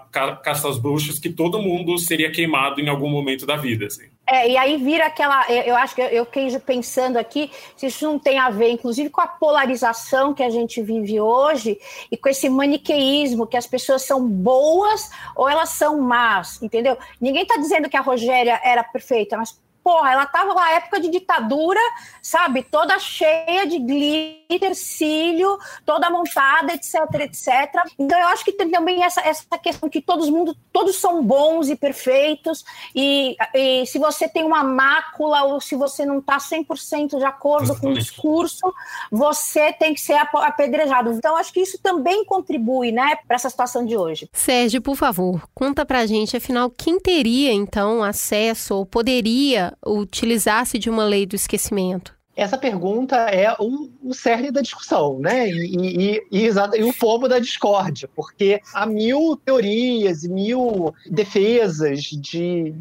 caça 0.44 0.70
às 0.70 0.78
bruxas 0.78 1.18
que 1.18 1.30
todo 1.30 1.62
mundo 1.62 1.98
seria 1.98 2.32
queimado 2.32 2.80
em 2.80 2.88
algum 2.88 3.10
momento 3.10 3.46
da 3.46 3.56
vida, 3.56 3.88
assim. 3.88 4.06
É, 4.32 4.48
e 4.48 4.58
aí 4.58 4.78
vira 4.78 5.08
aquela. 5.08 5.52
Eu 5.52 5.76
acho 5.76 5.96
que 5.96 6.02
eu 6.02 6.24
fiquei 6.24 6.60
pensando 6.60 7.18
aqui 7.18 7.52
se 7.76 7.88
isso 7.88 8.06
não 8.06 8.20
tem 8.20 8.38
a 8.38 8.52
ver, 8.52 8.70
inclusive, 8.70 9.10
com 9.10 9.22
a 9.22 9.28
polarização 9.28 10.36
que 10.36 10.44
a 10.44 10.52
gente 10.52 10.84
vive 10.84 11.20
hoje 11.20 11.80
e 12.12 12.16
com 12.16 12.30
esse 12.30 12.48
maniqueísmo 12.48 13.48
que 13.48 13.58
as 13.58 13.66
pessoas 13.66 14.04
são 14.04 14.28
boas 14.28 15.10
ou 15.36 15.50
elas 15.50 15.70
são 15.70 16.00
más, 16.00 16.62
entendeu? 16.62 16.96
Ninguém 17.20 17.42
está 17.42 17.58
dizendo 17.58 17.90
que 17.90 17.98
a 17.98 18.02
Rogéria 18.02 18.62
era 18.64 18.84
perfeita, 18.84 19.36
mas 19.36 19.60
porra, 19.84 20.12
ela 20.12 20.26
tava 20.26 20.54
na 20.54 20.72
época 20.72 21.00
de 21.00 21.10
ditadura, 21.10 21.80
sabe? 22.22 22.64
Toda 22.64 23.00
cheia 23.00 23.66
de 23.66 23.80
glitter, 23.80 24.76
cílio, 24.76 25.58
toda 25.86 26.10
montada, 26.10 26.74
etc, 26.74 26.96
etc. 27.22 27.50
Então 27.98 28.20
eu 28.20 28.28
acho 28.28 28.44
que 28.44 28.52
tem 28.52 28.70
também 28.70 29.04
essa, 29.04 29.22
essa 29.22 29.58
questão 29.58 29.90
que 29.90 30.02
todos 30.02 30.30
mundo, 30.30 30.56
todos 30.72 30.96
são 30.98 31.24
bons 31.24 31.70
e 31.70 31.76
perfeitos, 31.76 32.64
e, 32.96 33.36
e 33.54 33.86
se 33.86 33.98
você 34.00 34.28
tem 34.28 34.44
uma 34.44 34.64
mácula 34.64 35.44
ou 35.44 35.62
se 35.62 35.76
você 35.76 36.06
não 36.06 36.20
está 36.20 36.38
100% 36.38 37.18
de 37.18 37.26
acordo 37.26 37.80
com 37.80 37.90
o 37.90 37.94
discurso, 37.94 38.74
você 39.12 39.74
tem 39.74 39.94
que 39.94 40.02
ser 40.02 40.18
apedrejado. 40.34 41.12
Então 41.12 41.36
acho 41.36 41.54
que 41.54 41.62
isso 41.62 41.78
também 41.82 42.24
contribui, 42.26 42.92
né, 42.92 43.18
para 43.28 43.36
essa 43.36 43.50
situação 43.50 43.86
de 43.86 43.98
hoje. 43.98 44.30
Sérgio, 44.34 44.82
por 44.82 44.96
favor, 44.96 45.42
conta 45.54 45.86
pra 45.86 46.06
gente, 46.06 46.38
afinal, 46.38 46.70
quem 46.70 47.00
teria 47.00 47.52
então 47.52 48.04
acesso 48.04 48.76
ou 48.76 48.86
poderia 48.86 49.74
utilizar-se 49.86 50.78
de 50.78 50.90
uma 50.90 51.04
lei 51.04 51.26
do 51.26 51.36
esquecimento? 51.36 52.18
Essa 52.36 52.58
pergunta 52.58 53.18
é 53.18 53.54
o, 53.60 53.90
o 54.02 54.14
cerne 54.14 54.50
da 54.50 54.62
discussão, 54.62 55.20
né? 55.20 55.50
E, 55.50 55.76
e, 55.76 56.22
e, 56.32 56.48
e, 56.48 56.84
o 56.84 56.94
fomo 56.94 57.28
da 57.28 57.38
discórdia, 57.38 58.10
porque 58.16 58.62
há 58.74 58.86
mil 58.86 59.36
teorias 59.36 60.24
e 60.24 60.30
mil 60.30 60.94
defesas 61.06 62.04
de, 62.04 62.74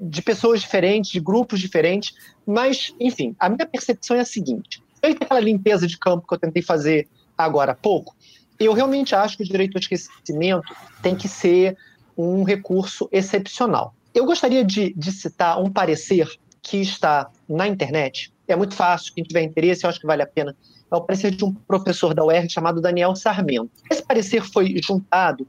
de 0.00 0.20
pessoas 0.20 0.62
diferentes, 0.62 1.12
de 1.12 1.20
grupos 1.20 1.60
diferentes, 1.60 2.12
mas, 2.44 2.92
enfim, 2.98 3.36
a 3.38 3.48
minha 3.48 3.66
percepção 3.66 4.16
é 4.16 4.20
a 4.20 4.24
seguinte: 4.24 4.82
feita 5.00 5.24
aquela 5.24 5.40
limpeza 5.40 5.86
de 5.86 5.96
campo 5.96 6.26
que 6.26 6.34
eu 6.34 6.38
tentei 6.38 6.62
fazer 6.62 7.06
agora 7.38 7.70
há 7.70 7.76
pouco, 7.76 8.16
eu 8.58 8.72
realmente 8.72 9.14
acho 9.14 9.36
que 9.36 9.44
o 9.44 9.46
direito 9.46 9.76
ao 9.76 9.80
esquecimento 9.80 10.74
tem 11.02 11.14
que 11.14 11.28
ser 11.28 11.76
um 12.16 12.42
recurso 12.42 13.08
excepcional. 13.12 13.94
Eu 14.14 14.24
gostaria 14.24 14.64
de, 14.64 14.94
de 14.94 15.10
citar 15.10 15.60
um 15.60 15.70
parecer 15.70 16.30
que 16.62 16.78
está 16.78 17.28
na 17.48 17.66
internet, 17.66 18.32
é 18.46 18.54
muito 18.54 18.74
fácil, 18.74 19.12
quem 19.14 19.24
tiver 19.24 19.42
interesse, 19.42 19.84
eu 19.84 19.90
acho 19.90 20.00
que 20.00 20.06
vale 20.06 20.22
a 20.22 20.26
pena. 20.26 20.54
É 20.90 20.96
o 20.96 21.00
parecer 21.00 21.30
de 21.30 21.44
um 21.44 21.52
professor 21.52 22.14
da 22.14 22.24
UERJ 22.24 22.52
chamado 22.52 22.80
Daniel 22.80 23.16
Sarmento. 23.16 23.70
Esse 23.90 24.02
parecer 24.02 24.42
foi 24.42 24.80
juntado 24.82 25.46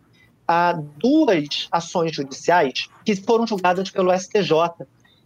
a 0.48 0.74
duas 0.74 1.68
ações 1.72 2.16
judiciais 2.16 2.88
que 3.04 3.16
foram 3.16 3.46
julgadas 3.46 3.90
pelo 3.90 4.14
STJ, 4.18 4.52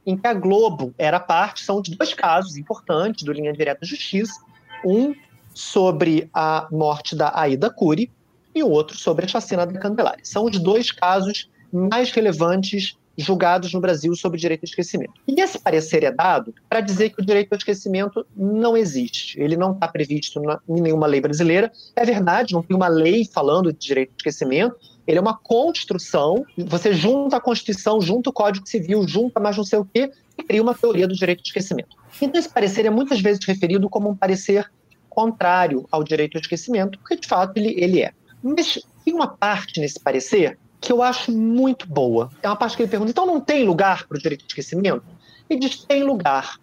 em 0.06 0.18
que 0.18 0.28
a 0.28 0.34
Globo 0.34 0.94
era 0.98 1.20
parte, 1.20 1.64
são 1.64 1.82
de 1.82 1.96
dois 1.96 2.14
casos 2.14 2.58
importantes 2.58 3.24
do 3.24 3.32
Linha 3.32 3.54
Direta 3.54 3.86
Justiça, 3.86 4.42
um 4.86 5.14
sobre 5.54 6.30
a 6.34 6.68
morte 6.72 7.16
da 7.16 7.38
Aida 7.38 7.70
Cury 7.70 8.12
e 8.56 8.64
o 8.64 8.70
outro 8.70 8.98
sobre 8.98 9.26
a 9.26 9.28
chacina 9.28 9.66
da 9.66 9.80
Candelária. 9.80 10.24
São 10.24 10.46
os 10.46 10.58
dois 10.58 10.92
casos 10.92 11.50
mais 11.72 12.12
relevantes 12.12 12.98
julgados 13.20 13.74
no 13.74 13.82
Brasil 13.82 14.16
sobre 14.16 14.40
direito 14.40 14.64
ao 14.64 14.70
esquecimento. 14.70 15.14
E 15.28 15.40
esse 15.40 15.60
parecer 15.60 16.04
é 16.04 16.12
dado 16.12 16.54
para 16.70 16.82
dizer 16.82 17.10
que 17.10 17.22
o 17.22 17.26
direito 17.26 17.54
ao 17.54 17.58
esquecimento 17.58 18.26
não 18.36 18.76
existe. 18.76 19.40
Ele 19.40 19.58
não 19.58 19.74
está 19.74 19.88
previsto 19.88 20.42
em 20.68 20.82
nenhuma 20.82 21.08
lei 21.08 21.22
brasileira. 21.22 21.72
É 21.96 22.06
verdade, 22.06 22.54
não 22.54 22.64
tem 22.64 22.76
uma 22.76 22.88
lei 22.88 23.26
falando 23.26 23.72
de 23.74 23.80
direito 23.80 24.10
ao 24.10 24.18
esquecimento. 24.18 24.76
Ele 25.06 25.18
é 25.18 25.22
uma 25.22 25.38
construção. 25.38 26.46
Você 26.58 26.94
junta 26.94 27.38
a 27.38 27.42
Constituição, 27.42 28.00
junta 28.00 28.30
o 28.30 28.34
Código 28.34 28.68
Civil, 28.68 29.08
junta 29.08 29.40
mais 29.40 29.58
não 29.58 29.64
sei 29.64 29.80
o 29.80 29.86
quê, 29.86 30.12
e 30.38 30.44
cria 30.44 30.62
uma 30.62 30.76
teoria 30.76 31.08
do 31.08 31.16
direito 31.16 31.40
ao 31.40 31.46
esquecimento. 31.46 31.98
Então, 32.22 32.40
esse 32.40 32.50
parecer 32.50 32.86
é 32.86 32.90
muitas 32.90 33.20
vezes 33.20 33.44
referido 33.46 33.90
como 33.90 34.10
um 34.10 34.16
parecer 34.16 34.70
contrário 35.10 35.86
ao 35.92 36.04
direito 36.04 36.38
ao 36.38 36.42
esquecimento, 36.42 37.00
porque 37.00 37.16
de 37.16 37.28
fato 37.28 37.58
ele, 37.58 37.76
ele 37.78 38.02
é. 38.02 38.12
Mas 38.42 38.80
tem 39.04 39.14
uma 39.14 39.28
parte 39.28 39.82
nesse 39.82 40.00
parecer 40.00 40.58
que 40.80 40.92
eu 40.92 41.04
acho 41.04 41.32
muito 41.32 41.88
boa. 41.88 42.30
É 42.42 42.48
uma 42.48 42.56
parte 42.56 42.78
que 42.78 42.84
ele 42.84 42.90
pergunta: 42.90 43.12
então 43.12 43.26
não 43.26 43.40
tem 43.40 43.64
lugar 43.64 44.08
para 44.08 44.18
o 44.18 44.22
direito 44.22 44.42
de 44.42 44.48
esquecimento? 44.48 45.04
Ele 45.50 45.60
diz: 45.60 45.84
tem 45.84 46.04
lugar. 46.04 46.60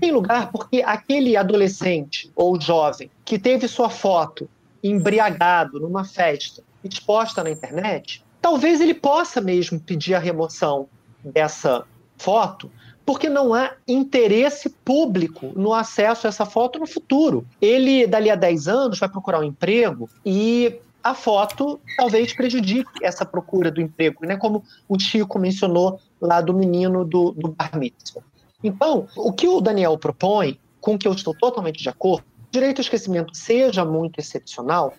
Tem 0.00 0.12
lugar 0.12 0.50
porque 0.50 0.82
aquele 0.84 1.36
adolescente 1.36 2.30
ou 2.34 2.60
jovem 2.60 3.10
que 3.24 3.38
teve 3.38 3.66
sua 3.68 3.90
foto 3.90 4.48
embriagado 4.82 5.80
numa 5.80 6.04
festa 6.04 6.62
exposta 6.82 7.42
na 7.42 7.50
internet, 7.50 8.24
talvez 8.40 8.80
ele 8.80 8.94
possa 8.94 9.40
mesmo 9.40 9.80
pedir 9.80 10.14
a 10.14 10.18
remoção 10.18 10.88
dessa 11.24 11.84
foto, 12.16 12.70
porque 13.04 13.28
não 13.28 13.54
há 13.54 13.72
interesse 13.86 14.70
público 14.70 15.52
no 15.56 15.72
acesso 15.72 16.26
a 16.26 16.28
essa 16.28 16.44
foto 16.46 16.78
no 16.78 16.86
futuro. 16.86 17.46
Ele, 17.60 18.06
dali 18.06 18.30
a 18.30 18.36
10 18.36 18.68
anos, 18.68 18.98
vai 18.98 19.08
procurar 19.08 19.40
um 19.40 19.44
emprego 19.44 20.08
e 20.24 20.80
a 21.08 21.14
foto 21.14 21.80
talvez 21.96 22.34
prejudique 22.34 22.90
essa 23.02 23.24
procura 23.24 23.70
do 23.70 23.80
emprego, 23.80 24.26
né? 24.26 24.36
como 24.36 24.62
o 24.88 24.98
Chico 24.98 25.38
mencionou 25.38 25.98
lá 26.20 26.40
do 26.40 26.52
menino 26.52 27.04
do, 27.04 27.32
do 27.32 27.48
bar 27.48 27.76
mitzvah. 27.78 28.22
Então, 28.62 29.06
o 29.16 29.32
que 29.32 29.48
o 29.48 29.60
Daniel 29.60 29.96
propõe, 29.96 30.58
com 30.80 30.94
o 30.94 30.98
que 30.98 31.08
eu 31.08 31.12
estou 31.12 31.34
totalmente 31.34 31.82
de 31.82 31.88
acordo, 31.88 32.24
o 32.48 32.50
direito 32.50 32.78
ao 32.78 32.82
esquecimento 32.82 33.34
seja 33.34 33.84
muito 33.84 34.18
excepcional, 34.18 34.92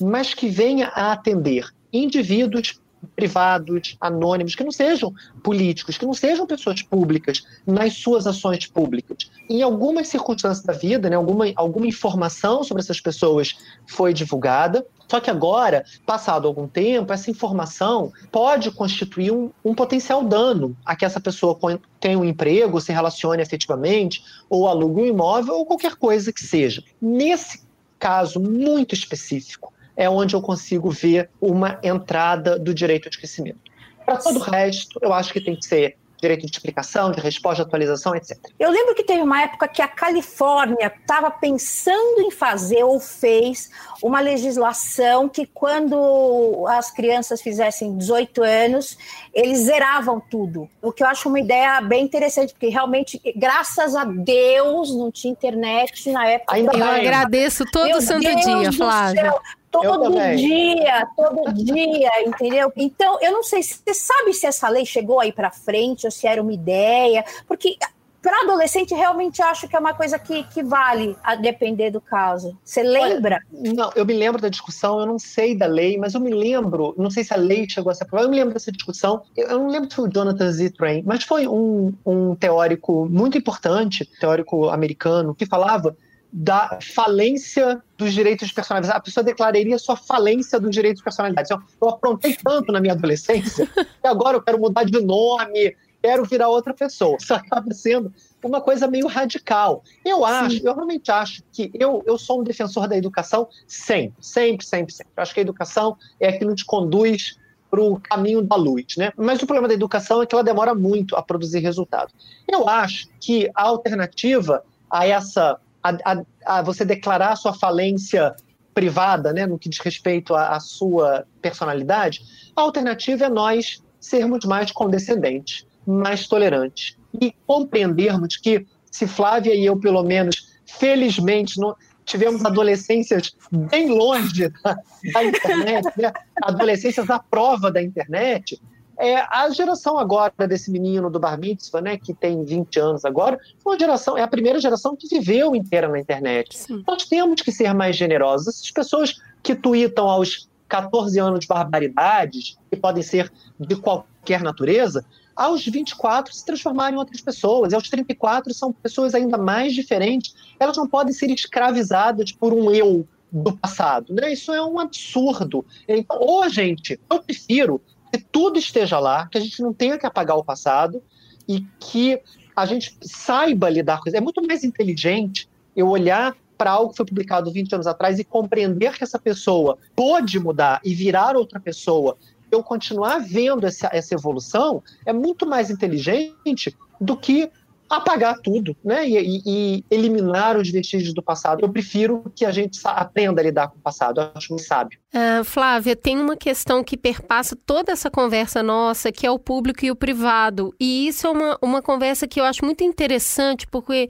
mas 0.00 0.34
que 0.34 0.48
venha 0.48 0.88
a 0.88 1.12
atender 1.12 1.72
indivíduos 1.92 2.80
privados, 3.16 3.96
anônimos, 4.00 4.54
que 4.54 4.64
não 4.64 4.72
sejam 4.72 5.12
políticos, 5.42 5.98
que 5.98 6.06
não 6.06 6.14
sejam 6.14 6.46
pessoas 6.46 6.82
públicas 6.82 7.44
nas 7.66 7.94
suas 7.94 8.26
ações 8.26 8.66
públicas. 8.66 9.30
Em 9.48 9.62
algumas 9.62 10.08
circunstâncias 10.08 10.64
da 10.64 10.72
vida, 10.72 11.10
né, 11.10 11.16
alguma, 11.16 11.46
alguma 11.56 11.86
informação 11.86 12.64
sobre 12.64 12.82
essas 12.82 13.00
pessoas 13.00 13.56
foi 13.86 14.12
divulgada, 14.12 14.86
só 15.08 15.20
que 15.20 15.30
agora, 15.30 15.84
passado 16.06 16.48
algum 16.48 16.66
tempo, 16.66 17.12
essa 17.12 17.30
informação 17.30 18.12
pode 18.32 18.70
constituir 18.70 19.30
um, 19.30 19.50
um, 19.64 19.74
potencial 19.74 20.24
dano 20.24 20.76
a 20.84 20.96
que 20.96 21.04
essa 21.04 21.20
pessoa 21.20 21.58
tenha 22.00 22.18
um 22.18 22.24
emprego, 22.24 22.80
se 22.80 22.92
relacione 22.92 23.42
efetivamente, 23.42 24.24
ou 24.48 24.66
alugue 24.66 25.02
um 25.02 25.06
imóvel, 25.06 25.54
ou 25.54 25.66
qualquer 25.66 25.96
coisa 25.96 26.32
que 26.32 26.42
seja. 26.42 26.82
Nesse 27.00 27.62
caso 27.98 28.40
muito 28.40 28.94
específico, 28.94 29.73
é 29.96 30.08
onde 30.08 30.34
eu 30.34 30.40
consigo 30.40 30.90
ver 30.90 31.30
uma 31.40 31.78
entrada 31.82 32.58
do 32.58 32.74
direito 32.74 33.06
ao 33.06 33.10
esquecimento. 33.10 33.58
Para 34.04 34.16
todo 34.18 34.38
o 34.38 34.42
resto, 34.42 34.98
eu 35.02 35.12
acho 35.12 35.32
que 35.32 35.40
tem 35.40 35.56
que 35.56 35.64
ser 35.64 35.96
direito 36.24 36.46
de 36.46 36.52
explicação, 36.52 37.12
de 37.12 37.20
resposta, 37.20 37.62
de 37.62 37.68
atualização, 37.68 38.14
etc. 38.14 38.38
Eu 38.58 38.70
lembro 38.70 38.94
que 38.94 39.02
teve 39.02 39.20
uma 39.20 39.42
época 39.42 39.68
que 39.68 39.82
a 39.82 39.88
Califórnia 39.88 40.86
estava 40.86 41.30
pensando 41.30 42.20
em 42.20 42.30
fazer 42.30 42.82
ou 42.82 42.98
fez 42.98 43.70
uma 44.02 44.20
legislação 44.20 45.28
que 45.28 45.46
quando 45.46 46.64
as 46.68 46.90
crianças 46.90 47.42
fizessem 47.42 47.96
18 47.96 48.42
anos, 48.42 48.96
eles 49.34 49.60
zeravam 49.60 50.20
tudo. 50.20 50.68
O 50.80 50.92
que 50.92 51.02
eu 51.02 51.06
acho 51.06 51.28
uma 51.28 51.40
ideia 51.40 51.80
bem 51.80 52.04
interessante, 52.04 52.52
porque 52.52 52.68
realmente, 52.68 53.20
graças 53.36 53.94
a 53.94 54.04
Deus, 54.04 54.94
não 54.94 55.10
tinha 55.10 55.32
internet 55.32 56.10
na 56.10 56.26
época. 56.26 56.54
Ainda 56.54 56.72
eu 56.76 56.84
agradeço 56.84 57.64
todo 57.70 57.86
Meu 57.86 58.00
santo 58.00 58.22
Deus 58.22 58.44
dia, 58.44 58.72
Flávia. 58.72 59.34
Todo 59.82 60.10
dia, 60.36 61.06
todo 61.16 61.52
dia, 61.52 62.10
entendeu? 62.26 62.72
Então, 62.76 63.18
eu 63.20 63.32
não 63.32 63.42
sei, 63.42 63.62
você 63.62 63.94
sabe 63.94 64.32
se 64.32 64.46
essa 64.46 64.68
lei 64.68 64.84
chegou 64.84 65.20
aí 65.20 65.32
para 65.32 65.50
frente 65.50 66.06
ou 66.06 66.10
se 66.10 66.26
era 66.26 66.40
uma 66.40 66.52
ideia, 66.52 67.24
porque 67.46 67.76
para 68.24 68.40
adolescente 68.40 68.94
realmente 68.94 69.42
acho 69.42 69.68
que 69.68 69.76
é 69.76 69.78
uma 69.78 69.92
coisa 69.92 70.18
que, 70.18 70.44
que 70.44 70.62
vale 70.62 71.14
a 71.22 71.34
depender 71.34 71.90
do 71.90 72.00
caso. 72.00 72.56
Você 72.64 72.82
lembra? 72.82 73.38
Olha, 73.52 73.72
não, 73.74 73.92
eu 73.94 74.06
me 74.06 74.14
lembro 74.14 74.40
da 74.40 74.48
discussão, 74.48 74.98
eu 74.98 75.04
não 75.04 75.18
sei 75.18 75.54
da 75.54 75.66
lei, 75.66 75.98
mas 75.98 76.14
eu 76.14 76.20
me 76.20 76.32
lembro, 76.32 76.94
não 76.96 77.10
sei 77.10 77.22
se 77.22 77.34
a 77.34 77.36
lei 77.36 77.68
chegou 77.68 77.92
a 77.92 77.94
ser 77.94 78.04
aprovada, 78.04 78.26
eu 78.26 78.30
me 78.30 78.38
lembro 78.38 78.54
dessa 78.54 78.72
discussão, 78.72 79.22
eu, 79.36 79.48
eu 79.48 79.58
não 79.58 79.68
lembro 79.68 79.90
se 79.90 79.96
foi 79.96 80.08
o 80.08 80.12
Jonathan 80.12 80.50
Zittrain, 80.50 81.02
mas 81.04 81.22
foi 81.24 81.46
um, 81.46 81.92
um 82.06 82.34
teórico 82.34 83.06
muito 83.10 83.36
importante, 83.36 84.08
teórico 84.18 84.70
americano, 84.70 85.34
que 85.34 85.44
falava 85.44 85.94
da 86.36 86.80
falência 86.82 87.80
dos 87.96 88.12
direitos 88.12 88.48
de 88.48 88.54
personalidade. 88.54 88.96
A 88.96 89.00
pessoa 89.00 89.22
declararia 89.22 89.78
sua 89.78 89.94
falência 89.94 90.58
dos 90.58 90.72
direitos 90.72 90.98
de 90.98 91.04
personalidade. 91.04 91.48
Eu, 91.52 91.62
eu 91.80 91.88
aprontei 91.88 92.34
tanto 92.34 92.72
na 92.72 92.80
minha 92.80 92.92
adolescência 92.92 93.68
que 94.02 94.08
agora 94.08 94.36
eu 94.36 94.42
quero 94.42 94.58
mudar 94.58 94.82
de 94.82 95.00
nome, 95.00 95.76
quero 96.02 96.24
virar 96.24 96.48
outra 96.48 96.74
pessoa. 96.74 97.16
Isso 97.20 97.32
acaba 97.32 97.72
sendo 97.72 98.12
uma 98.42 98.60
coisa 98.60 98.88
meio 98.88 99.06
radical. 99.06 99.84
Eu 100.04 100.24
acho, 100.24 100.56
Sim. 100.56 100.62
eu 100.64 100.74
realmente 100.74 101.08
acho 101.08 101.40
que 101.52 101.70
eu, 101.72 102.02
eu 102.04 102.18
sou 102.18 102.40
um 102.40 102.42
defensor 102.42 102.88
da 102.88 102.96
educação 102.96 103.48
sempre, 103.68 104.16
sempre, 104.20 104.66
sempre, 104.66 104.92
sempre. 104.92 105.12
Eu 105.16 105.22
acho 105.22 105.32
que 105.32 105.38
a 105.38 105.42
educação 105.42 105.96
é 106.18 106.30
a 106.30 106.36
que 106.36 106.44
nos 106.44 106.64
conduz 106.64 107.38
para 107.70 107.80
o 107.80 108.00
caminho 108.00 108.42
da 108.42 108.56
luz, 108.56 108.96
né? 108.96 109.12
Mas 109.16 109.40
o 109.40 109.46
problema 109.46 109.68
da 109.68 109.74
educação 109.74 110.20
é 110.20 110.26
que 110.26 110.34
ela 110.34 110.42
demora 110.42 110.74
muito 110.74 111.14
a 111.14 111.22
produzir 111.22 111.60
resultado. 111.60 112.12
Eu 112.48 112.68
acho 112.68 113.08
que 113.20 113.48
a 113.54 113.62
alternativa 113.62 114.64
a 114.90 115.06
essa 115.06 115.58
a, 115.84 115.90
a, 116.12 116.58
a 116.58 116.62
você 116.62 116.84
declarar 116.84 117.32
a 117.32 117.36
sua 117.36 117.52
falência 117.52 118.34
privada, 118.72 119.32
né, 119.32 119.46
no 119.46 119.58
que 119.58 119.68
diz 119.68 119.78
respeito 119.78 120.34
à, 120.34 120.56
à 120.56 120.60
sua 120.60 121.26
personalidade, 121.42 122.22
a 122.56 122.62
alternativa 122.62 123.26
é 123.26 123.28
nós 123.28 123.82
sermos 124.00 124.44
mais 124.44 124.72
condescendentes, 124.72 125.66
mais 125.86 126.26
tolerantes 126.26 126.96
e 127.20 127.32
compreendermos 127.46 128.36
que 128.36 128.66
se 128.90 129.06
Flávia 129.06 129.54
e 129.54 129.64
eu, 129.64 129.78
pelo 129.78 130.02
menos, 130.02 130.48
felizmente, 130.66 131.60
não, 131.60 131.76
tivemos 132.04 132.44
adolescências 132.44 133.34
bem 133.50 133.88
longe 133.90 134.48
da, 134.62 134.76
da 135.12 135.24
internet, 135.24 135.88
né? 135.96 136.12
adolescências 136.42 137.10
à 137.10 137.18
prova 137.18 137.70
da 137.70 137.82
internet, 137.82 138.60
é, 138.98 139.16
a 139.30 139.48
geração 139.50 139.98
agora 139.98 140.46
desse 140.48 140.70
menino 140.70 141.10
do 141.10 141.18
Bar 141.18 141.38
Mitzvah, 141.38 141.80
né, 141.80 141.98
que 141.98 142.14
tem 142.14 142.44
20 142.44 142.80
anos 142.80 143.04
agora, 143.04 143.38
foi 143.58 143.72
uma 143.72 143.78
geração, 143.78 144.16
é 144.16 144.22
a 144.22 144.28
primeira 144.28 144.60
geração 144.60 144.96
que 144.96 145.08
viveu 145.08 145.54
inteira 145.54 145.88
na 145.88 145.98
internet. 145.98 146.56
Sim. 146.56 146.82
Nós 146.86 147.04
temos 147.04 147.40
que 147.42 147.52
ser 147.52 147.74
mais 147.74 147.96
generosos. 147.96 148.48
Essas 148.48 148.70
pessoas 148.70 149.20
que 149.42 149.54
tweetam 149.54 150.08
aos 150.08 150.48
14 150.68 151.18
anos 151.18 151.40
de 151.40 151.46
barbaridades, 151.46 152.56
que 152.70 152.76
podem 152.76 153.02
ser 153.02 153.32
de 153.58 153.76
qualquer 153.76 154.42
natureza, 154.42 155.04
aos 155.36 155.64
24 155.64 156.32
se 156.32 156.44
transformarem 156.44 156.94
em 156.94 156.98
outras 156.98 157.20
pessoas, 157.20 157.72
e 157.72 157.74
aos 157.74 157.88
34 157.88 158.54
são 158.54 158.72
pessoas 158.72 159.14
ainda 159.14 159.36
mais 159.36 159.74
diferentes. 159.74 160.34
Elas 160.58 160.76
não 160.76 160.88
podem 160.88 161.12
ser 161.12 161.30
escravizadas 161.30 162.32
por 162.32 162.52
um 162.52 162.70
eu 162.70 163.06
do 163.30 163.56
passado. 163.56 164.14
Né? 164.14 164.32
Isso 164.32 164.52
é 164.52 164.64
um 164.64 164.78
absurdo. 164.78 165.64
Então, 165.88 166.18
ou, 166.20 166.48
gente, 166.48 167.00
eu 167.10 167.20
prefiro 167.20 167.80
que 168.14 168.24
tudo 168.30 168.58
esteja 168.58 169.00
lá, 169.00 169.26
que 169.26 169.36
a 169.36 169.40
gente 169.40 169.60
não 169.60 169.72
tenha 169.72 169.98
que 169.98 170.06
apagar 170.06 170.36
o 170.36 170.44
passado 170.44 171.02
e 171.48 171.66
que 171.80 172.20
a 172.54 172.64
gente 172.64 172.96
saiba 173.02 173.68
lidar 173.68 173.98
com 173.98 174.08
isso. 174.08 174.16
É 174.16 174.20
muito 174.20 174.46
mais 174.46 174.62
inteligente 174.62 175.48
eu 175.74 175.88
olhar 175.88 176.36
para 176.56 176.70
algo 176.70 176.90
que 176.90 176.98
foi 176.98 177.06
publicado 177.06 177.50
20 177.50 177.74
anos 177.74 177.86
atrás 177.88 178.20
e 178.20 178.24
compreender 178.24 178.92
que 178.92 179.02
essa 179.02 179.18
pessoa 179.18 179.76
pode 179.96 180.38
mudar 180.38 180.80
e 180.84 180.94
virar 180.94 181.36
outra 181.36 181.58
pessoa, 181.58 182.16
eu 182.52 182.62
continuar 182.62 183.18
vendo 183.18 183.66
essa, 183.66 183.90
essa 183.92 184.14
evolução, 184.14 184.80
é 185.04 185.12
muito 185.12 185.44
mais 185.44 185.68
inteligente 185.68 186.76
do 187.00 187.16
que 187.16 187.50
apagar 187.96 188.38
tudo, 188.40 188.76
né? 188.84 189.08
E, 189.08 189.42
e, 189.46 189.84
eliminar 189.90 190.56
os 190.56 190.70
vestígios 190.70 191.14
do 191.14 191.22
passado. 191.22 191.60
Eu 191.62 191.68
prefiro 191.68 192.30
que 192.34 192.44
a 192.44 192.50
gente 192.50 192.78
aprenda 192.84 193.40
a 193.40 193.44
lidar 193.44 193.68
com 193.68 193.78
o 193.78 193.82
passado. 193.82 194.20
Eu 194.20 194.30
acho 194.34 194.52
muito 194.52 194.66
sábio. 194.66 194.98
Uh, 195.14 195.44
Flávia, 195.44 195.94
tem 195.94 196.18
uma 196.18 196.36
questão 196.36 196.82
que 196.82 196.96
perpassa 196.96 197.56
toda 197.66 197.92
essa 197.92 198.10
conversa 198.10 198.62
nossa, 198.62 199.12
que 199.12 199.26
é 199.26 199.30
o 199.30 199.38
público 199.38 199.84
e 199.84 199.90
o 199.90 199.96
privado. 199.96 200.74
E 200.78 201.06
isso 201.08 201.26
é 201.26 201.30
uma, 201.30 201.58
uma 201.62 201.82
conversa 201.82 202.26
que 202.26 202.40
eu 202.40 202.44
acho 202.44 202.64
muito 202.64 202.82
interessante, 202.82 203.66
porque 203.66 204.08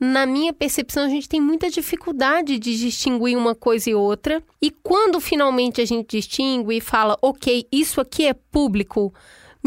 na 0.00 0.26
minha 0.26 0.52
percepção, 0.52 1.04
a 1.04 1.08
gente 1.08 1.28
tem 1.28 1.40
muita 1.40 1.68
dificuldade 1.68 2.56
de 2.58 2.78
distinguir 2.78 3.36
uma 3.36 3.54
coisa 3.54 3.90
e 3.90 3.94
outra. 3.94 4.40
E 4.62 4.70
quando 4.70 5.20
finalmente 5.20 5.80
a 5.80 5.84
gente 5.84 6.16
distingue 6.16 6.76
e 6.76 6.80
fala, 6.80 7.18
ok, 7.20 7.66
isso 7.72 8.00
aqui 8.00 8.26
é 8.26 8.32
público, 8.32 9.12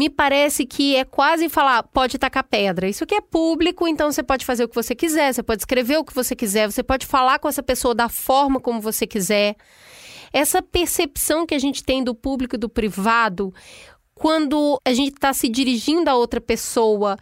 me 0.02 0.10
parece 0.10 0.66
que 0.66 0.96
é 0.96 1.04
quase 1.04 1.48
falar, 1.48 1.84
pode 1.84 2.18
tacar 2.18 2.42
pedra. 2.42 2.88
Isso 2.88 3.04
aqui 3.04 3.14
é 3.14 3.20
público, 3.20 3.86
então 3.86 4.10
você 4.10 4.20
pode 4.20 4.44
fazer 4.44 4.64
o 4.64 4.68
que 4.68 4.74
você 4.74 4.96
quiser, 4.96 5.32
você 5.32 5.44
pode 5.44 5.62
escrever 5.62 5.96
o 5.96 6.04
que 6.04 6.12
você 6.12 6.34
quiser, 6.34 6.68
você 6.68 6.82
pode 6.82 7.06
falar 7.06 7.38
com 7.38 7.48
essa 7.48 7.62
pessoa 7.62 7.94
da 7.94 8.08
forma 8.08 8.58
como 8.58 8.80
você 8.80 9.06
quiser. 9.06 9.54
Essa 10.32 10.60
percepção 10.60 11.46
que 11.46 11.54
a 11.54 11.58
gente 11.58 11.84
tem 11.84 12.02
do 12.02 12.16
público 12.16 12.56
e 12.56 12.58
do 12.58 12.68
privado, 12.68 13.54
quando 14.12 14.80
a 14.84 14.92
gente 14.92 15.14
está 15.14 15.32
se 15.32 15.48
dirigindo 15.48 16.10
a 16.10 16.16
outra 16.16 16.40
pessoa, 16.40 17.16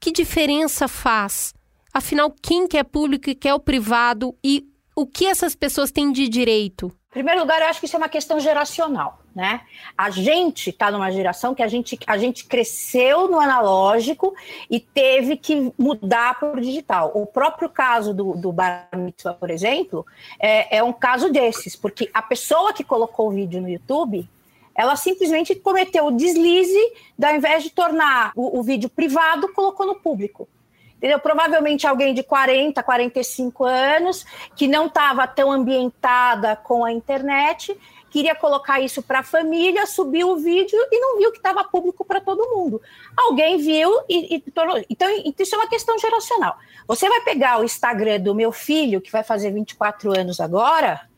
que 0.00 0.10
diferença 0.10 0.88
faz? 0.88 1.54
Afinal, 1.94 2.34
quem 2.42 2.66
quer 2.66 2.82
público 2.82 3.30
e 3.30 3.34
quer 3.34 3.54
o 3.54 3.60
privado 3.60 4.36
e 4.42 4.66
o 4.96 5.06
que 5.06 5.24
essas 5.24 5.54
pessoas 5.54 5.92
têm 5.92 6.10
de 6.10 6.28
direito? 6.28 6.92
Em 7.10 7.12
primeiro 7.12 7.40
lugar, 7.40 7.62
eu 7.62 7.68
acho 7.68 7.78
que 7.78 7.86
isso 7.86 7.94
é 7.94 7.98
uma 7.98 8.08
questão 8.08 8.40
geracional, 8.40 9.20
né? 9.38 9.60
A 9.96 10.10
gente 10.10 10.70
está 10.70 10.90
numa 10.90 11.12
geração 11.12 11.54
que 11.54 11.62
a 11.62 11.68
gente, 11.68 11.96
a 12.08 12.18
gente 12.18 12.44
cresceu 12.44 13.28
no 13.30 13.38
analógico 13.38 14.34
e 14.68 14.80
teve 14.80 15.36
que 15.36 15.72
mudar 15.78 16.40
para 16.40 16.58
o 16.58 16.60
digital. 16.60 17.12
O 17.14 17.24
próprio 17.24 17.68
caso 17.68 18.12
do, 18.12 18.34
do 18.34 18.50
Bar 18.50 18.88
Mitzvah, 18.96 19.34
por 19.34 19.48
exemplo, 19.48 20.04
é, 20.40 20.78
é 20.78 20.82
um 20.82 20.92
caso 20.92 21.30
desses, 21.30 21.76
porque 21.76 22.10
a 22.12 22.20
pessoa 22.20 22.72
que 22.72 22.82
colocou 22.82 23.28
o 23.28 23.30
vídeo 23.30 23.60
no 23.60 23.68
YouTube, 23.68 24.28
ela 24.74 24.96
simplesmente 24.96 25.54
cometeu 25.54 26.06
o 26.06 26.10
deslize, 26.10 26.92
ao 27.22 27.36
invés 27.36 27.62
de 27.62 27.70
tornar 27.70 28.32
o, 28.34 28.58
o 28.58 28.62
vídeo 28.64 28.90
privado, 28.90 29.52
colocou 29.54 29.86
no 29.86 29.94
público 29.94 30.48
entendeu? 30.98 31.20
Provavelmente 31.20 31.86
alguém 31.86 32.12
de 32.12 32.24
40, 32.24 32.82
45 32.82 33.64
anos, 33.64 34.26
que 34.56 34.66
não 34.66 34.86
estava 34.86 35.26
tão 35.28 35.52
ambientada 35.52 36.56
com 36.56 36.84
a 36.84 36.92
internet, 36.92 37.76
queria 38.10 38.34
colocar 38.34 38.80
isso 38.80 39.02
para 39.02 39.20
a 39.20 39.22
família, 39.22 39.86
subiu 39.86 40.30
o 40.30 40.36
vídeo 40.36 40.78
e 40.90 41.00
não 41.00 41.18
viu 41.18 41.30
que 41.30 41.38
estava 41.38 41.64
público 41.64 42.04
para 42.04 42.20
todo 42.20 42.48
mundo. 42.50 42.80
Alguém 43.16 43.58
viu 43.58 43.90
e, 44.08 44.36
e 44.36 44.40
tornou. 44.50 44.82
Então, 44.88 45.08
isso 45.38 45.54
é 45.54 45.58
uma 45.58 45.68
questão 45.68 45.98
geracional. 45.98 46.56
Você 46.86 47.08
vai 47.08 47.20
pegar 47.20 47.60
o 47.60 47.64
Instagram 47.64 48.20
do 48.20 48.34
meu 48.34 48.52
filho, 48.52 49.00
que 49.00 49.12
vai 49.12 49.22
fazer 49.22 49.50
24 49.50 50.18
anos 50.18 50.40
agora, 50.40 51.08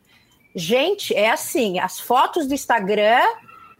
Gente, 0.54 1.14
é 1.14 1.30
assim, 1.30 1.78
as 1.78 2.00
fotos 2.00 2.46
do 2.46 2.54
Instagram 2.54 3.22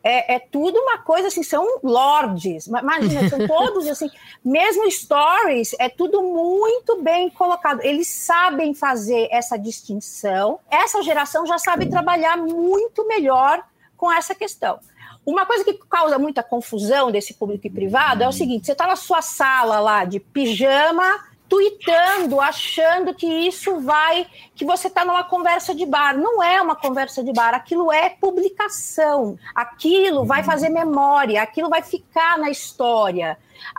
é, 0.03 0.35
é, 0.35 0.39
tudo 0.39 0.79
uma 0.79 0.99
coisa 0.99 1.29
assim, 1.29 1.43
são 1.43 1.65
lords, 1.83 2.67
imagina, 2.67 3.29
são 3.29 3.45
todos 3.47 3.87
assim, 3.87 4.11
mesmo 4.45 4.91
stories, 4.91 5.75
é 5.79 5.89
tudo 5.89 6.23
muito 6.23 7.03
bem 7.03 7.29
colocado. 7.31 7.81
Eles 7.83 8.09
sabem 8.09 8.75
fazer 8.75 9.29
essa 9.31 9.59
distinção. 9.59 10.59
Essa 10.71 11.03
geração 11.03 11.47
já 11.47 11.59
sabe 11.59 11.87
trabalhar 11.87 12.37
muito 12.37 13.07
melhor 13.07 13.63
com 13.97 14.11
essa 14.11 14.35
questão. 14.35 14.79
Uma 15.25 15.45
coisa 15.45 15.63
que 15.65 15.75
causa 15.75 16.19
muita 16.19 16.43
confusão 16.43 17.11
desse 17.11 17.35
público 17.35 17.67
e 17.67 17.71
privado 17.71 18.23
é 18.23 18.29
o 18.29 18.33
seguinte: 18.33 18.67
você 18.67 18.73
está 18.73 18.87
na 18.87 18.97
sua 18.97 19.21
sala 19.21 19.79
lá 19.79 20.05
de 20.05 20.19
pijama, 20.19 21.30
tweetando, 21.51 22.41
achando 22.41 23.13
que 23.13 23.27
isso 23.27 23.81
vai, 23.81 24.25
que 24.55 24.65
você 24.65 24.87
está 24.87 25.05
numa 25.05 25.25
conversa 25.25 25.75
de 25.75 25.85
bar. 25.85 26.17
Não 26.17 26.41
é 26.41 26.63
uma 26.63 26.77
conversa 26.77 27.25
de 27.25 27.33
bar, 27.33 27.53
aquilo 27.55 27.91
é 27.91 28.09
publicação. 28.09 29.37
Aquilo 29.53 30.25
vai 30.25 30.45
fazer 30.45 30.69
memória, 30.69 31.43
aquilo 31.43 31.69
vai 31.69 31.83
ficar 31.83 32.39
na 32.39 32.51
história. 32.51 33.37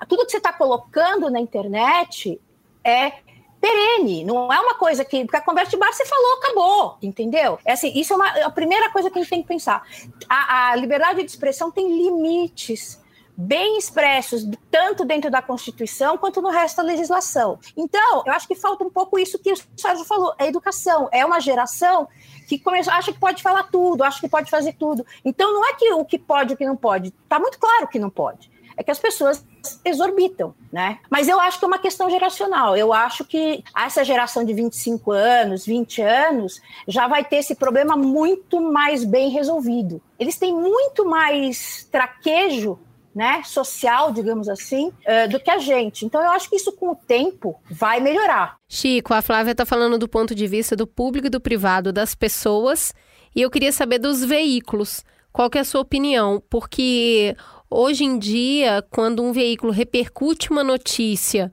Tudo 0.09 0.25
que 0.25 0.31
você 0.31 0.37
está 0.37 0.51
colocando 0.51 1.29
na 1.29 1.39
internet 1.39 2.39
é 2.83 3.13
perene, 3.61 4.25
não 4.25 4.51
é 4.51 4.59
uma 4.59 4.73
coisa 4.73 5.05
que. 5.05 5.23
Porque 5.23 5.37
a 5.37 5.41
conversa 5.41 5.71
de 5.71 5.77
bar 5.77 5.93
você 5.93 6.05
falou, 6.05 6.39
acabou, 6.39 6.97
entendeu? 7.01 7.57
É 7.63 7.71
assim, 7.71 7.93
isso 7.95 8.11
é 8.11 8.15
uma, 8.17 8.27
a 8.27 8.49
primeira 8.49 8.89
coisa 8.89 9.09
que 9.09 9.17
a 9.17 9.21
gente 9.21 9.29
tem 9.29 9.41
que 9.41 9.47
pensar. 9.47 9.87
A, 10.27 10.71
a 10.71 10.75
liberdade 10.75 11.23
de 11.23 11.29
expressão 11.29 11.71
tem 11.71 11.87
limites 11.87 13.00
bem 13.41 13.77
expressos, 13.77 14.47
tanto 14.69 15.03
dentro 15.03 15.31
da 15.31 15.41
Constituição 15.41 16.17
quanto 16.17 16.41
no 16.41 16.49
resto 16.49 16.77
da 16.77 16.83
legislação. 16.83 17.57
Então, 17.75 18.23
eu 18.25 18.33
acho 18.33 18.47
que 18.47 18.55
falta 18.55 18.83
um 18.83 18.89
pouco 18.89 19.17
isso 19.17 19.39
que 19.39 19.51
o 19.51 19.57
Sérgio 19.75 20.05
falou: 20.05 20.33
a 20.37 20.45
educação. 20.45 21.09
É 21.11 21.25
uma 21.25 21.39
geração 21.39 22.07
que 22.47 22.59
começa, 22.59 22.93
acha 22.93 23.11
que 23.11 23.19
pode 23.19 23.41
falar 23.41 23.63
tudo, 23.63 24.03
acha 24.03 24.19
que 24.19 24.29
pode 24.29 24.49
fazer 24.49 24.73
tudo. 24.73 25.05
Então, 25.25 25.51
não 25.53 25.65
é 25.65 25.73
que 25.73 25.91
o 25.93 26.05
que 26.05 26.19
pode 26.19 26.51
e 26.51 26.53
o 26.53 26.57
que 26.57 26.65
não 26.65 26.75
pode. 26.75 27.13
Está 27.23 27.39
muito 27.39 27.57
claro 27.57 27.87
que 27.87 27.97
não 27.97 28.09
pode. 28.09 28.51
É 28.77 28.83
que 28.83 28.91
as 28.91 28.99
pessoas 28.99 29.45
exorbitam, 29.83 30.55
né? 30.71 30.99
Mas 31.09 31.27
eu 31.27 31.39
acho 31.39 31.59
que 31.59 31.65
é 31.65 31.67
uma 31.67 31.77
questão 31.77 32.09
geracional. 32.09 32.75
Eu 32.77 32.93
acho 32.93 33.25
que 33.25 33.63
essa 33.75 34.03
geração 34.03 34.43
de 34.43 34.53
25 34.53 35.11
anos, 35.11 35.65
20 35.65 36.01
anos, 36.01 36.61
já 36.87 37.07
vai 37.07 37.23
ter 37.23 37.37
esse 37.37 37.53
problema 37.55 37.97
muito 37.97 38.61
mais 38.61 39.03
bem 39.03 39.29
resolvido. 39.29 40.01
Eles 40.17 40.37
têm 40.37 40.53
muito 40.53 41.05
mais 41.05 41.87
traquejo 41.91 42.79
né, 43.13 43.43
social, 43.43 44.11
digamos 44.11 44.47
assim, 44.47 44.87
uh, 44.87 45.29
do 45.29 45.39
que 45.39 45.51
a 45.51 45.57
gente. 45.57 46.05
Então, 46.05 46.21
eu 46.21 46.31
acho 46.31 46.49
que 46.49 46.55
isso, 46.55 46.71
com 46.71 46.91
o 46.91 46.95
tempo, 46.95 47.59
vai 47.69 47.99
melhorar. 47.99 48.57
Chico, 48.67 49.13
a 49.13 49.21
Flávia 49.21 49.51
está 49.51 49.65
falando 49.65 49.97
do 49.97 50.07
ponto 50.07 50.33
de 50.33 50.47
vista 50.47 50.75
do 50.75 50.87
público 50.87 51.27
e 51.27 51.29
do 51.29 51.41
privado, 51.41 51.91
das 51.91 52.15
pessoas, 52.15 52.93
e 53.35 53.41
eu 53.41 53.49
queria 53.49 53.71
saber 53.71 53.99
dos 53.99 54.23
veículos. 54.23 55.03
Qual 55.31 55.49
que 55.49 55.57
é 55.57 55.61
a 55.61 55.65
sua 55.65 55.81
opinião? 55.81 56.41
Porque 56.49 57.35
hoje 57.69 58.03
em 58.03 58.19
dia, 58.19 58.83
quando 58.89 59.23
um 59.23 59.31
veículo 59.31 59.71
repercute 59.71 60.51
uma 60.51 60.63
notícia 60.63 61.51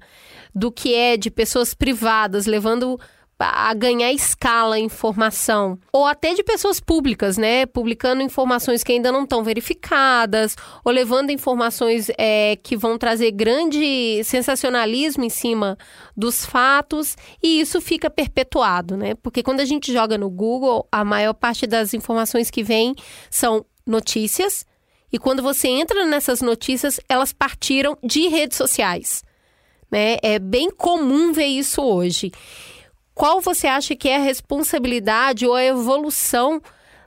do 0.55 0.73
que 0.73 0.95
é 0.95 1.17
de 1.17 1.31
pessoas 1.31 1.75
privadas 1.75 2.47
levando 2.47 2.99
a 3.39 3.73
ganhar 3.73 4.13
escala 4.13 4.79
informação, 4.79 5.79
ou 5.93 6.07
até 6.07 6.35
de 6.35 6.43
pessoas 6.43 6.81
públicas, 6.81 7.37
né? 7.37 7.67
Publicando 7.67 8.23
informações 8.23 8.83
que 8.83 8.93
ainda 8.93 9.13
não 9.13 9.23
estão 9.23 9.45
verificadas, 9.45 10.57
ou 10.85 10.93
levando 10.93 11.31
informações 11.31 12.11
é, 12.19 12.57
que 12.57 12.77
vão 12.77 12.99
trazer 12.99 13.31
grande 13.31 14.23
sensacionalismo 14.25 15.25
em 15.25 15.29
cima 15.29 15.79
dos 16.17 16.45
fatos, 16.45 17.17
e 17.43 17.61
isso 17.61 17.81
fica 17.81 18.11
perpetuado, 18.11 18.97
né? 18.97 19.15
Porque 19.15 19.43
quando 19.43 19.61
a 19.61 19.65
gente 19.65 19.93
joga 19.93 20.19
no 20.19 20.29
Google, 20.29 20.87
a 20.91 21.05
maior 21.05 21.35
parte 21.35 21.67
das 21.67 21.95
informações 21.95 22.51
que 22.51 22.65
vem 22.65 22.95
são 23.31 23.65
notícias, 23.87 24.67
e 25.13 25.19
quando 25.19 25.43
você 25.43 25.69
entra 25.69 26.05
nessas 26.05 26.43
notícias, 26.43 27.01
elas 27.09 27.33
partiram 27.33 27.97
de 28.03 28.29
redes 28.29 28.57
sociais. 28.57 29.25
Né? 29.91 30.19
É 30.23 30.39
bem 30.39 30.71
comum 30.71 31.33
ver 31.33 31.47
isso 31.47 31.81
hoje. 31.81 32.31
Qual 33.19 33.41
você 33.41 33.67
acha 33.67 33.97
que 33.97 34.09
é 34.09 34.15
a 34.15 34.21
responsabilidade 34.21 35.45
ou 35.45 35.53
a 35.53 35.65
evolução 35.65 36.63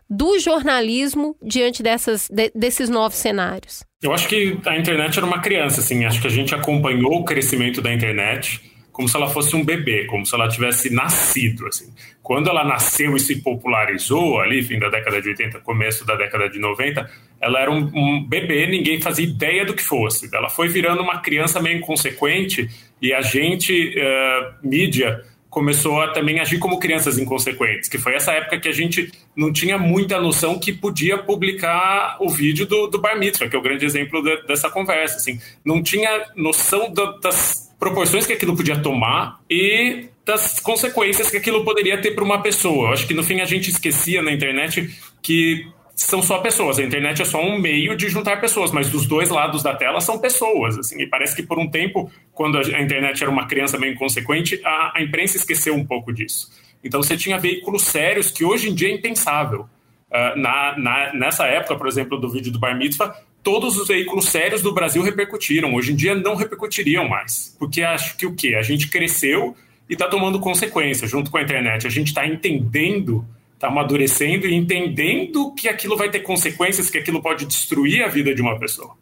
do 0.09 0.38
jornalismo 0.39 1.38
diante 1.41 1.82
dessas, 1.82 2.28
de, 2.30 2.51
desses 2.53 2.89
novos 2.89 3.18
cenários? 3.18 3.86
Eu 4.03 4.12
acho 4.12 4.28
que 4.28 4.59
a 4.66 4.78
internet 4.78 5.18
era 5.18 5.26
uma 5.26 5.39
criança, 5.39 5.80
assim. 5.80 6.03
Acho 6.03 6.20
que 6.20 6.28
a 6.28 6.30
gente 6.30 6.53
acompanhou 6.53 7.14
o 7.14 7.24
crescimento 7.24 7.82
da 7.82 7.93
internet 7.93 8.59
como 8.91 9.07
se 9.07 9.16
ela 9.16 9.30
fosse 9.30 9.55
um 9.55 9.64
bebê, 9.64 10.05
como 10.05 10.26
se 10.26 10.36
ela 10.36 10.49
tivesse 10.49 10.93
nascido, 10.93 11.66
assim. 11.66 11.93
Quando 12.22 12.49
ela 12.49 12.66
nasceu 12.66 13.16
e 13.16 13.20
se 13.22 13.41
popularizou 13.41 14.41
ali, 14.41 14.62
fim 14.62 14.80
da 14.80 14.89
década 14.89 15.22
de 15.22 15.30
80, 15.30 15.62
começo 15.62 16.05
da 16.05 16.18
década 16.18 16.49
de 16.49 16.59
90, 16.59 17.09
ela 17.39 17.59
era 17.62 17.72
um, 17.72 17.89
um 17.95 18.28
bebê, 18.28 18.68
ninguém 18.68 18.99
fazia 18.99 19.26
ideia 19.26 19.64
do 19.64 19.74
que 19.74 19.82
fosse. 19.82 20.30
Ela 20.36 20.49
foi 20.49 20.68
virando 20.68 21.01
uma 21.01 21.20
criança 21.20 21.62
meio 21.62 21.78
inconsequente 21.78 22.70
e 23.01 23.14
a 23.14 23.22
gente, 23.22 23.95
uh, 23.97 24.68
mídia, 24.68 25.24
começou 25.52 26.02
a 26.02 26.08
também 26.08 26.39
agir 26.39 26.58
como 26.60 26.80
crianças 26.80 27.20
inconsequentes, 27.20 27.89
que 27.89 27.97
foi 27.97 28.16
essa 28.16 28.32
época 28.32 28.58
que 28.58 28.70
a 28.70 28.72
gente 28.72 29.12
não 29.36 29.52
tinha 29.52 29.78
muita 29.78 30.20
noção 30.20 30.58
que 30.58 30.72
podia 30.72 31.18
publicar 31.18 32.16
o 32.22 32.30
vídeo 32.30 32.66
do, 32.66 32.88
do 32.88 32.97
Bar 32.97 33.20
Mitzvah, 33.20 33.49
que 33.49 33.56
é 33.56 33.60
o 33.60 33.62
grande 33.62 33.86
exemplo 33.86 34.24
de, 34.24 34.47
dessa 34.47 34.70
conversa. 34.70 35.18
Assim, 35.18 35.39
não 35.64 35.84
tinha 35.84 36.26
noção 36.38 36.93
das 37.22 37.70
proporções 37.78 38.26
que 38.26 38.32
aquilo 38.32 38.56
podia 38.56 38.80
tomar 38.80 39.41
e 39.49 40.06
das 40.26 40.60
consequências 40.62 41.30
que 41.30 41.38
aquilo 41.38 41.66
poderia 41.66 41.99
ter 41.99 42.12
para 42.12 42.24
uma 42.24 42.41
pessoa. 42.41 42.88
Eu 42.88 42.93
acho 42.93 43.06
que 43.06 43.14
no 43.14 43.24
fim 43.24 43.41
a 43.41 43.45
gente 43.45 43.70
esquecia 43.70 44.22
na 44.22 44.32
internet 44.32 44.89
que 45.22 45.68
são 46.04 46.22
só 46.22 46.39
pessoas. 46.39 46.80
A 46.80 46.84
internet 46.84 47.22
é 47.22 47.26
só 47.26 47.41
um 47.41 47.60
meio 47.60 47.95
de 47.95 48.10
juntar 48.10 48.39
pessoas, 48.39 48.72
mas 48.72 48.89
dos 48.89 49.06
dois 49.06 49.30
lados 49.30 49.62
da 49.62 49.76
tela 49.76 50.02
são 50.02 50.20
pessoas. 50.20 50.78
Assim, 50.78 51.02
e 51.02 51.08
parece 51.08 51.36
que 51.36 51.43
por 51.43 51.60
um 51.60 51.70
tempo, 51.70 52.12
quando 52.34 52.58
a 52.58 52.82
internet 52.82 53.22
era 53.22 53.32
uma 53.32 53.47
criança 53.47 53.78
meio 53.78 53.93
inconsequente, 53.93 54.60
a, 54.64 54.93
a 54.95 55.02
imprensa 55.02 55.38
esqueceu 55.38 55.76
um 55.76 55.86
pouco 55.86 56.14
disso. 56.14 56.52
Então 56.84 57.02
você 57.02 57.16
tinha 57.16 57.38
veículos 57.38 57.84
sérios 57.84 58.32
que 58.32 58.43
hoje 58.43 58.70
em 58.70 58.74
dia 58.74 58.89
é 58.89 58.91
impensável. 58.91 59.68
Uh, 60.10 60.38
na, 60.38 60.78
na, 60.78 61.14
nessa 61.14 61.45
época, 61.45 61.76
por 61.76 61.88
exemplo, 61.88 62.18
do 62.18 62.30
vídeo 62.30 62.52
do 62.52 62.60
Bar 62.60 62.76
Mitzvah, 62.76 63.16
todos 63.43 63.78
os 63.78 63.88
veículos 63.88 64.26
sérios 64.26 64.62
do 64.62 64.74
Brasil 64.74 65.02
repercutiram. 65.02 65.74
Hoje 65.74 65.93
em 65.93 65.95
dia 65.95 66.16
não 66.16 66.36
repercutiriam 66.36 67.08
mais. 67.08 67.56
Porque 67.58 67.82
acho 67.82 68.18
que 68.18 68.26
o 68.26 68.36
quê? 68.36 68.56
A 68.56 68.62
gente 68.62 68.89
cresceu 68.89 69.56
e 69.89 69.93
está 69.93 70.08
tomando 70.08 70.39
consequência 70.39 71.08
junto 71.08 71.30
com 71.30 71.38
a 71.38 71.41
internet. 71.41 71.86
A 71.86 71.89
gente 71.89 72.08
está 72.08 72.26
entendendo 72.26 73.26
está 73.62 73.68
amadurecendo 73.68 74.47
e 74.47 74.55
entendendo 74.55 75.53
que 75.53 75.70
aquilo 75.70 75.95
vai 75.95 76.09
ter 76.09 76.22
consequências, 76.22 76.89
que 76.89 76.97
aquilo 76.97 77.22
pode 77.22 77.45
destruir 77.45 78.03
a 78.03 78.07
vida 78.07 78.34
de 78.34 78.41
uma 78.41 78.57
pessoa. 78.57 78.95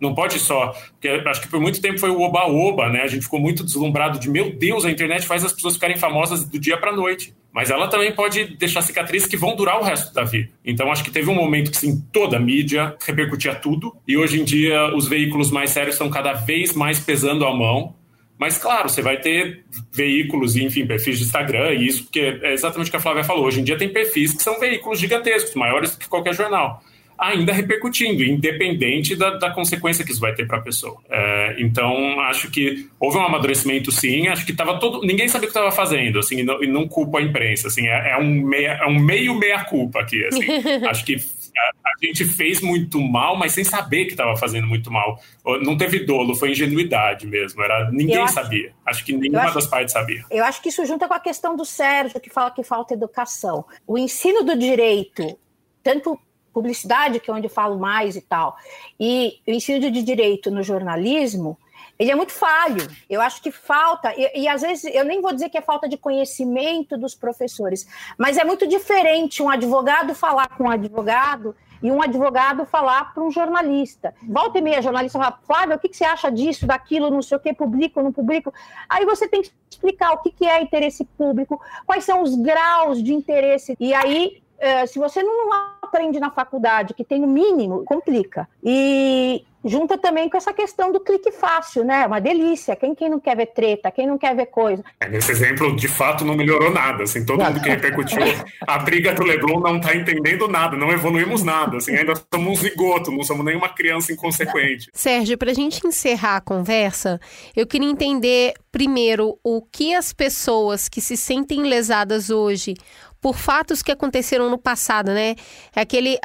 Não 0.00 0.14
pode 0.14 0.38
só. 0.38 0.74
Porque 0.92 1.08
acho 1.08 1.40
que 1.42 1.48
por 1.48 1.60
muito 1.60 1.80
tempo 1.80 1.98
foi 1.98 2.10
o 2.10 2.20
oba-oba, 2.20 2.88
né? 2.88 3.02
A 3.02 3.06
gente 3.06 3.22
ficou 3.22 3.40
muito 3.40 3.64
deslumbrado 3.64 4.18
de, 4.18 4.30
meu 4.30 4.50
Deus, 4.50 4.84
a 4.84 4.90
internet 4.90 5.26
faz 5.26 5.44
as 5.44 5.52
pessoas 5.52 5.74
ficarem 5.74 5.96
famosas 5.96 6.44
do 6.44 6.58
dia 6.58 6.76
para 6.78 6.92
noite. 6.92 7.34
Mas 7.52 7.70
ela 7.70 7.88
também 7.88 8.12
pode 8.12 8.56
deixar 8.56 8.82
cicatrizes 8.82 9.28
que 9.28 9.36
vão 9.36 9.56
durar 9.56 9.80
o 9.80 9.84
resto 9.84 10.12
da 10.12 10.24
vida. 10.24 10.50
Então 10.64 10.90
acho 10.90 11.04
que 11.04 11.10
teve 11.10 11.30
um 11.30 11.34
momento 11.34 11.70
que, 11.70 11.78
sim, 11.78 12.02
toda 12.12 12.36
a 12.36 12.40
mídia 12.40 12.94
repercutia 13.06 13.54
tudo. 13.54 13.96
E 14.06 14.16
hoje 14.16 14.40
em 14.40 14.44
dia 14.44 14.94
os 14.94 15.08
veículos 15.08 15.50
mais 15.50 15.70
sérios 15.70 15.94
estão 15.94 16.10
cada 16.10 16.32
vez 16.32 16.74
mais 16.74 17.00
pesando 17.00 17.46
a 17.46 17.54
mão. 17.54 17.94
Mas, 18.38 18.58
claro, 18.58 18.88
você 18.88 19.00
vai 19.00 19.18
ter 19.18 19.64
veículos, 19.92 20.56
enfim, 20.56 20.86
perfis 20.86 21.18
de 21.18 21.24
Instagram, 21.24 21.72
e 21.72 21.86
isso, 21.86 22.04
porque 22.04 22.38
é 22.42 22.52
exatamente 22.52 22.88
o 22.88 22.90
que 22.90 22.96
a 22.96 23.00
Flávia 23.00 23.24
falou. 23.24 23.46
Hoje 23.46 23.60
em 23.60 23.64
dia 23.64 23.78
tem 23.78 23.88
perfis 23.88 24.34
que 24.34 24.42
são 24.42 24.60
veículos 24.60 25.00
gigantescos, 25.00 25.54
maiores 25.54 25.92
do 25.92 25.98
que 25.98 26.08
qualquer 26.08 26.34
jornal, 26.34 26.82
ainda 27.18 27.52
repercutindo, 27.52 28.22
independente 28.22 29.16
da, 29.16 29.30
da 29.30 29.50
consequência 29.50 30.04
que 30.04 30.12
isso 30.12 30.20
vai 30.20 30.34
ter 30.34 30.46
para 30.46 30.58
a 30.58 30.60
pessoa. 30.60 30.98
É, 31.08 31.56
então, 31.58 32.20
acho 32.20 32.50
que 32.50 32.88
houve 33.00 33.16
um 33.16 33.22
amadurecimento, 33.22 33.90
sim. 33.90 34.28
Acho 34.28 34.44
que 34.44 34.52
estava 34.52 34.78
todo. 34.78 35.00
Ninguém 35.00 35.28
sabia 35.28 35.48
o 35.48 35.52
que 35.52 35.58
estava 35.58 35.72
fazendo, 35.72 36.18
assim, 36.18 36.40
e 36.40 36.42
não, 36.42 36.62
e 36.62 36.66
não 36.66 36.86
culpa 36.86 37.18
a 37.18 37.22
imprensa. 37.22 37.68
Assim, 37.68 37.86
é, 37.86 38.10
é 38.12 38.18
um, 38.18 38.42
meia, 38.42 38.78
é 38.82 38.86
um 38.86 38.98
meio 38.98 39.34
meia-culpa 39.34 40.00
aqui. 40.00 40.24
Assim. 40.26 40.44
acho 40.86 41.04
que 41.04 41.16
a 41.58 42.06
gente 42.06 42.24
fez 42.24 42.60
muito 42.60 43.00
mal, 43.00 43.36
mas 43.36 43.52
sem 43.52 43.64
saber 43.64 44.04
que 44.04 44.12
estava 44.12 44.36
fazendo 44.36 44.66
muito 44.66 44.90
mal. 44.90 45.18
Não 45.62 45.76
teve 45.76 46.00
dolo, 46.00 46.34
foi 46.34 46.50
ingenuidade 46.50 47.26
mesmo. 47.26 47.62
Era, 47.62 47.90
ninguém 47.90 48.18
acho, 48.18 48.34
sabia. 48.34 48.72
Acho 48.84 49.04
que 49.04 49.12
nenhuma 49.12 49.44
acho, 49.44 49.54
das 49.54 49.66
partes 49.66 49.92
sabia. 49.92 50.22
Eu 50.30 50.44
acho 50.44 50.60
que 50.60 50.68
isso 50.68 50.84
junta 50.84 51.08
com 51.08 51.14
a 51.14 51.20
questão 51.20 51.56
do 51.56 51.64
Sérgio, 51.64 52.20
que 52.20 52.30
fala 52.30 52.50
que 52.50 52.62
falta 52.62 52.94
educação. 52.94 53.64
O 53.86 53.96
ensino 53.96 54.42
do 54.42 54.56
direito, 54.58 55.38
tanto 55.82 56.18
publicidade, 56.52 57.20
que 57.20 57.30
é 57.30 57.34
onde 57.34 57.46
eu 57.46 57.50
falo 57.50 57.78
mais 57.78 58.16
e 58.16 58.22
tal, 58.22 58.56
e 58.98 59.40
o 59.46 59.50
ensino 59.50 59.90
de 59.90 60.02
direito 60.02 60.50
no 60.50 60.62
jornalismo, 60.62 61.58
ele 61.98 62.10
é 62.10 62.14
muito 62.14 62.32
falho. 62.32 62.86
Eu 63.08 63.20
acho 63.20 63.42
que 63.42 63.50
falta, 63.50 64.12
e, 64.16 64.42
e, 64.42 64.48
às 64.48 64.62
vezes 64.62 64.84
eu 64.94 65.04
nem 65.04 65.20
vou 65.20 65.32
dizer 65.32 65.48
que 65.48 65.58
é 65.58 65.62
falta 65.62 65.88
de 65.88 65.96
conhecimento 65.96 66.96
dos 66.96 67.14
professores, 67.14 67.86
mas 68.18 68.36
é 68.36 68.44
muito 68.44 68.66
diferente 68.66 69.42
um 69.42 69.48
advogado 69.48 70.14
falar 70.14 70.48
com 70.56 70.64
um 70.64 70.70
advogado 70.70 71.54
e 71.82 71.90
um 71.90 72.02
advogado 72.02 72.64
falar 72.64 73.12
para 73.12 73.22
um 73.22 73.30
jornalista. 73.30 74.14
Volta 74.28 74.58
e 74.58 74.62
meia, 74.62 74.82
jornalista 74.82 75.18
fala, 75.18 75.38
Flávio, 75.46 75.76
o 75.76 75.78
que, 75.78 75.88
que, 75.88 75.96
você 75.96 76.04
acha 76.04 76.30
disso, 76.30 76.66
daquilo, 76.66 77.10
não 77.10 77.22
sei 77.22 77.36
o 77.36 77.40
que, 77.40 77.52
publico, 77.52 78.02
não 78.02 78.12
publico? 78.12 78.52
Aí 78.88 79.04
você 79.04 79.28
tem 79.28 79.42
que 79.42 79.52
explicar 79.70 80.12
o 80.12 80.18
que, 80.18 80.30
que 80.30 80.46
é 80.46 80.60
interesse 80.62 81.04
público, 81.04 81.60
quais 81.84 82.04
são 82.04 82.22
os 82.22 82.34
graus 82.34 83.02
de 83.02 83.12
interesse, 83.12 83.76
e 83.78 83.92
aí 83.92 84.42
é, 84.58 84.86
se 84.86 84.98
você 84.98 85.22
não 85.22 85.50
aprende 85.82 86.18
na 86.18 86.30
faculdade, 86.30 86.94
que 86.94 87.04
tem 87.04 87.22
o 87.22 87.26
mínimo, 87.26 87.84
complica. 87.84 88.48
E 88.62 89.44
junta 89.66 89.98
também 89.98 90.28
com 90.30 90.36
essa 90.36 90.52
questão 90.52 90.92
do 90.92 91.00
clique 91.00 91.32
fácil, 91.32 91.84
né? 91.84 92.06
Uma 92.06 92.20
delícia. 92.20 92.76
Quem, 92.76 92.94
quem 92.94 93.10
não 93.10 93.18
quer 93.18 93.36
ver 93.36 93.46
treta, 93.46 93.90
quem 93.90 94.06
não 94.06 94.16
quer 94.16 94.34
ver 94.34 94.46
coisa. 94.46 94.84
É, 95.00 95.08
nesse 95.08 95.32
exemplo, 95.32 95.74
de 95.74 95.88
fato, 95.88 96.24
não 96.24 96.36
melhorou 96.36 96.70
nada. 96.70 97.02
Assim, 97.02 97.24
todo 97.24 97.42
mundo 97.42 97.60
que 97.60 97.68
repercutiu 97.68 98.18
a 98.66 98.78
briga 98.78 99.12
do 99.12 99.24
Leblon 99.24 99.60
não 99.60 99.76
está 99.78 99.94
entendendo 99.94 100.46
nada, 100.46 100.76
não 100.76 100.90
evoluímos 100.90 101.42
nada. 101.42 101.78
Assim, 101.78 101.96
ainda 101.96 102.14
somos 102.32 102.58
um 102.58 102.62
zigoto, 102.62 103.10
não 103.10 103.24
somos 103.24 103.44
nenhuma 103.44 103.68
criança 103.68 104.12
inconsequente. 104.12 104.88
Sérgio, 104.92 105.36
para 105.36 105.50
a 105.50 105.54
gente 105.54 105.84
encerrar 105.86 106.36
a 106.36 106.40
conversa, 106.40 107.20
eu 107.54 107.66
queria 107.66 107.90
entender 107.90 108.54
primeiro 108.70 109.38
o 109.42 109.62
que 109.62 109.94
as 109.94 110.12
pessoas 110.12 110.88
que 110.88 111.00
se 111.00 111.16
sentem 111.16 111.62
lesadas 111.62 112.30
hoje 112.30 112.74
por 113.20 113.36
fatos 113.36 113.82
que 113.82 113.92
aconteceram 113.92 114.50
no 114.50 114.58
passado, 114.58 115.12
né? 115.12 115.34
É 115.74 115.80
aquele 115.80 116.18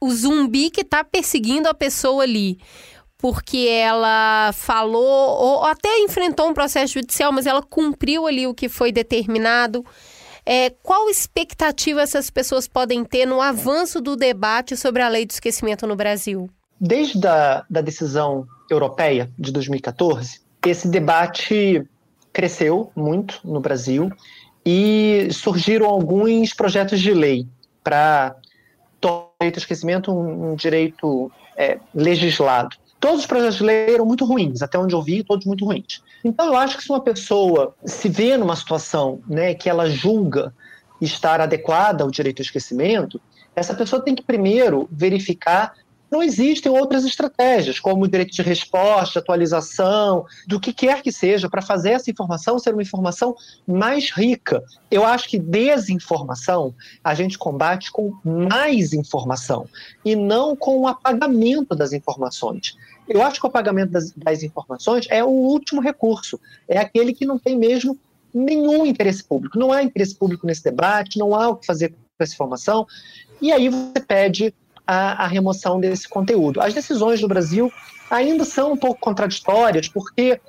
o 0.00 0.10
zumbi 0.10 0.70
que 0.70 0.82
está 0.82 1.02
perseguindo 1.02 1.68
a 1.68 1.74
pessoa 1.74 2.22
ali 2.22 2.58
porque 3.18 3.66
ela 3.68 4.52
falou 4.52 5.02
ou 5.04 5.64
até 5.64 5.98
enfrentou 6.00 6.48
um 6.48 6.54
processo 6.54 6.94
judicial, 6.94 7.32
mas 7.32 7.46
ela 7.46 7.62
cumpriu 7.62 8.26
ali 8.26 8.46
o 8.46 8.54
que 8.54 8.68
foi 8.68 8.92
determinado. 8.92 9.84
É, 10.44 10.70
qual 10.82 11.08
expectativa 11.08 12.02
essas 12.02 12.30
pessoas 12.30 12.68
podem 12.68 13.04
ter 13.04 13.26
no 13.26 13.40
avanço 13.40 14.00
do 14.00 14.14
debate 14.14 14.76
sobre 14.76 15.02
a 15.02 15.08
lei 15.08 15.26
do 15.26 15.32
esquecimento 15.32 15.86
no 15.86 15.96
Brasil? 15.96 16.48
Desde 16.80 17.26
a 17.26 17.64
da 17.68 17.80
decisão 17.80 18.46
europeia 18.70 19.30
de 19.38 19.50
2014, 19.50 20.40
esse 20.64 20.86
debate 20.86 21.84
cresceu 22.32 22.92
muito 22.94 23.40
no 23.42 23.60
Brasil 23.60 24.10
e 24.66 25.28
surgiram 25.30 25.86
alguns 25.86 26.52
projetos 26.52 27.00
de 27.00 27.14
lei 27.14 27.46
para 27.84 28.34
direito 29.00 29.56
ao 29.56 29.58
esquecimento 29.58 30.12
um, 30.12 30.52
um 30.52 30.56
direito 30.56 31.30
é, 31.56 31.78
legislado. 31.94 32.76
Todos 32.98 33.20
os 33.20 33.26
projetos 33.26 33.56
de 33.56 33.62
lei 33.62 33.94
eram 33.94 34.04
muito 34.04 34.24
ruins, 34.24 34.62
até 34.62 34.76
onde 34.76 34.94
eu 34.94 35.02
vi, 35.02 35.22
todos 35.22 35.46
muito 35.46 35.64
ruins. 35.64 36.02
Então, 36.24 36.46
eu 36.46 36.56
acho 36.56 36.76
que 36.76 36.82
se 36.82 36.90
uma 36.90 37.00
pessoa 37.00 37.74
se 37.84 38.08
vê 38.08 38.36
numa 38.36 38.56
situação 38.56 39.20
né, 39.28 39.54
que 39.54 39.68
ela 39.68 39.88
julga 39.88 40.52
estar 41.00 41.40
adequada 41.40 42.02
ao 42.02 42.10
direito 42.10 42.40
ao 42.40 42.44
esquecimento, 42.44 43.20
essa 43.54 43.74
pessoa 43.74 44.02
tem 44.02 44.14
que 44.14 44.22
primeiro 44.22 44.88
verificar 44.90 45.74
não 46.10 46.22
existem 46.22 46.70
outras 46.70 47.04
estratégias, 47.04 47.80
como 47.80 48.06
direito 48.06 48.32
de 48.32 48.42
resposta, 48.42 49.18
atualização, 49.18 50.24
do 50.46 50.60
que 50.60 50.72
quer 50.72 51.02
que 51.02 51.10
seja, 51.10 51.48
para 51.48 51.62
fazer 51.62 51.90
essa 51.90 52.10
informação 52.10 52.58
ser 52.58 52.72
uma 52.72 52.82
informação 52.82 53.34
mais 53.66 54.10
rica. 54.10 54.62
Eu 54.90 55.04
acho 55.04 55.28
que 55.28 55.38
desinformação 55.38 56.74
a 57.02 57.14
gente 57.14 57.36
combate 57.36 57.90
com 57.90 58.12
mais 58.24 58.92
informação 58.92 59.68
e 60.04 60.14
não 60.14 60.54
com 60.54 60.78
o 60.78 60.86
apagamento 60.86 61.74
das 61.74 61.92
informações. 61.92 62.76
Eu 63.08 63.22
acho 63.22 63.40
que 63.40 63.46
o 63.46 63.48
apagamento 63.48 63.92
das, 63.92 64.12
das 64.12 64.42
informações 64.42 65.06
é 65.10 65.22
o 65.22 65.28
último 65.28 65.80
recurso, 65.80 66.40
é 66.68 66.78
aquele 66.78 67.12
que 67.12 67.24
não 67.24 67.38
tem 67.38 67.56
mesmo 67.56 67.98
nenhum 68.32 68.84
interesse 68.84 69.24
público. 69.24 69.58
Não 69.58 69.72
há 69.72 69.82
interesse 69.82 70.14
público 70.14 70.46
nesse 70.46 70.62
debate, 70.62 71.18
não 71.18 71.34
há 71.34 71.48
o 71.48 71.56
que 71.56 71.66
fazer 71.66 71.90
com 71.90 71.96
essa 72.18 72.34
informação, 72.34 72.86
e 73.40 73.52
aí 73.52 73.68
você 73.68 74.00
pede 74.00 74.54
a, 74.86 75.24
a 75.24 75.26
remoção 75.26 75.80
desse 75.80 76.08
conteúdo. 76.08 76.60
As 76.60 76.72
decisões 76.72 77.20
do 77.20 77.28
Brasil 77.28 77.72
ainda 78.10 78.44
são 78.44 78.72
um 78.72 78.76
pouco 78.76 79.00
contraditórias, 79.00 79.88
porque 79.88 80.40